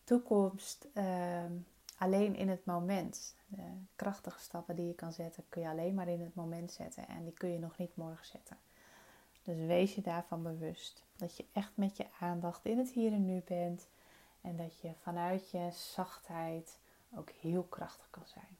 toekomst 0.07 0.87
ehm, 0.93 1.51
alleen 1.97 2.35
in 2.35 2.49
het 2.49 2.65
moment. 2.65 3.35
De 3.47 3.61
krachtige 3.95 4.39
stappen 4.39 4.75
die 4.75 4.87
je 4.87 4.93
kan 4.93 5.13
zetten, 5.13 5.43
kun 5.49 5.61
je 5.61 5.67
alleen 5.67 5.93
maar 5.93 6.07
in 6.07 6.21
het 6.21 6.35
moment 6.35 6.71
zetten. 6.71 7.07
En 7.07 7.23
die 7.23 7.33
kun 7.33 7.49
je 7.49 7.59
nog 7.59 7.77
niet 7.77 7.95
morgen 7.95 8.25
zetten. 8.25 8.57
Dus 9.43 9.57
wees 9.65 9.95
je 9.95 10.01
daarvan 10.01 10.43
bewust. 10.43 11.03
Dat 11.15 11.37
je 11.37 11.45
echt 11.51 11.71
met 11.75 11.97
je 11.97 12.05
aandacht 12.19 12.65
in 12.65 12.77
het 12.77 12.89
hier 12.89 13.11
en 13.11 13.25
nu 13.25 13.41
bent. 13.45 13.87
En 14.41 14.55
dat 14.55 14.79
je 14.79 14.91
vanuit 15.01 15.49
je 15.49 15.69
zachtheid 15.71 16.77
ook 17.15 17.29
heel 17.29 17.63
krachtig 17.63 18.07
kan 18.09 18.25
zijn. 18.25 18.57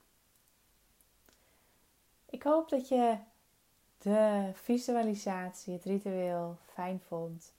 Ik 2.30 2.44
hoop 2.44 2.70
dat 2.70 2.88
je 2.88 3.18
de 3.98 4.50
visualisatie, 4.54 5.74
het 5.74 5.84
ritueel 5.84 6.58
fijn 6.74 7.00
vond. 7.00 7.54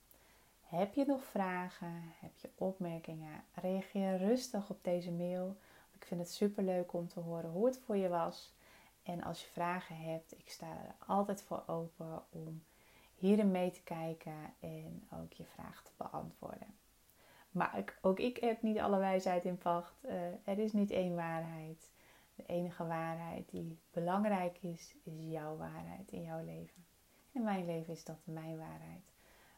Heb 0.69 0.95
je 0.95 1.05
nog 1.05 1.25
vragen? 1.25 2.03
Heb 2.21 2.39
je 2.39 2.51
opmerkingen? 2.55 3.45
Reageer 3.55 4.17
rustig 4.17 4.71
op 4.71 4.85
deze 4.85 5.13
mail. 5.13 5.57
Ik 5.93 6.05
vind 6.05 6.21
het 6.21 6.31
super 6.31 6.65
leuk 6.65 6.93
om 6.93 7.09
te 7.09 7.21
horen 7.21 7.51
hoe 7.51 7.67
het 7.67 7.79
voor 7.79 7.97
je 7.97 8.09
was. 8.09 8.55
En 9.03 9.23
als 9.23 9.43
je 9.43 9.51
vragen 9.51 9.97
hebt, 9.97 10.39
ik 10.39 10.51
sta 10.51 10.67
er 10.67 10.95
altijd 11.07 11.43
voor 11.43 11.63
open 11.67 12.23
om 12.31 12.65
hierin 13.15 13.51
mee 13.51 13.71
te 13.71 13.83
kijken 13.83 14.55
en 14.61 15.09
ook 15.13 15.33
je 15.33 15.45
vraag 15.45 15.83
te 15.83 15.91
beantwoorden. 15.97 16.75
Maar 17.51 17.85
ook 18.01 18.19
ik 18.19 18.37
heb 18.37 18.63
niet 18.63 18.79
alle 18.79 18.99
wijsheid 18.99 19.45
in 19.45 19.59
pacht. 19.59 20.05
Uh, 20.05 20.13
er 20.45 20.59
is 20.59 20.73
niet 20.73 20.91
één 20.91 21.15
waarheid. 21.15 21.91
De 22.35 22.47
enige 22.47 22.87
waarheid 22.87 23.51
die 23.51 23.79
belangrijk 23.91 24.59
is, 24.63 24.95
is 25.05 25.13
jouw 25.19 25.57
waarheid 25.57 26.13
in 26.13 26.23
jouw 26.23 26.45
leven. 26.45 26.87
In 27.33 27.43
mijn 27.43 27.67
leven 27.67 27.93
is 27.93 28.05
dat 28.05 28.19
mijn 28.25 28.59
waarheid. 28.59 29.13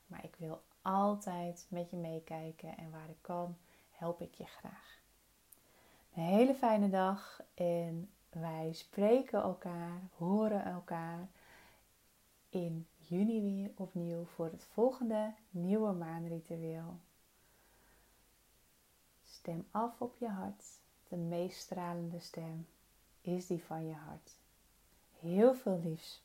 Maar 0.06 0.24
ik 0.24 0.36
wil 0.36 0.62
altijd 0.82 1.66
met 1.68 1.90
je 1.90 1.96
meekijken 1.96 2.76
en 2.76 2.90
waar 2.90 3.08
ik 3.08 3.18
kan, 3.20 3.56
help 3.90 4.20
ik 4.20 4.34
je 4.34 4.44
graag. 4.46 5.00
Een 6.14 6.22
hele 6.22 6.54
fijne 6.54 6.88
dag 6.88 7.42
en 7.54 8.10
wij 8.30 8.72
spreken 8.72 9.42
elkaar, 9.42 10.00
horen 10.16 10.64
elkaar 10.64 11.28
in 12.48 12.86
juni 12.96 13.40
weer 13.40 13.70
opnieuw 13.76 14.24
voor 14.24 14.46
het 14.46 14.64
volgende 14.64 15.34
nieuwe 15.50 15.92
maanritueel. 15.92 16.98
Stem 19.24 19.66
af 19.70 20.00
op 20.00 20.16
je 20.16 20.28
hart. 20.28 20.64
De 21.08 21.16
meest 21.16 21.60
stralende 21.60 22.20
stem 22.20 22.66
is 23.20 23.46
die 23.46 23.64
van 23.64 23.86
je 23.86 23.94
hart. 23.94 24.36
Heel 25.18 25.54
veel 25.54 25.80
liefs. 25.84 26.22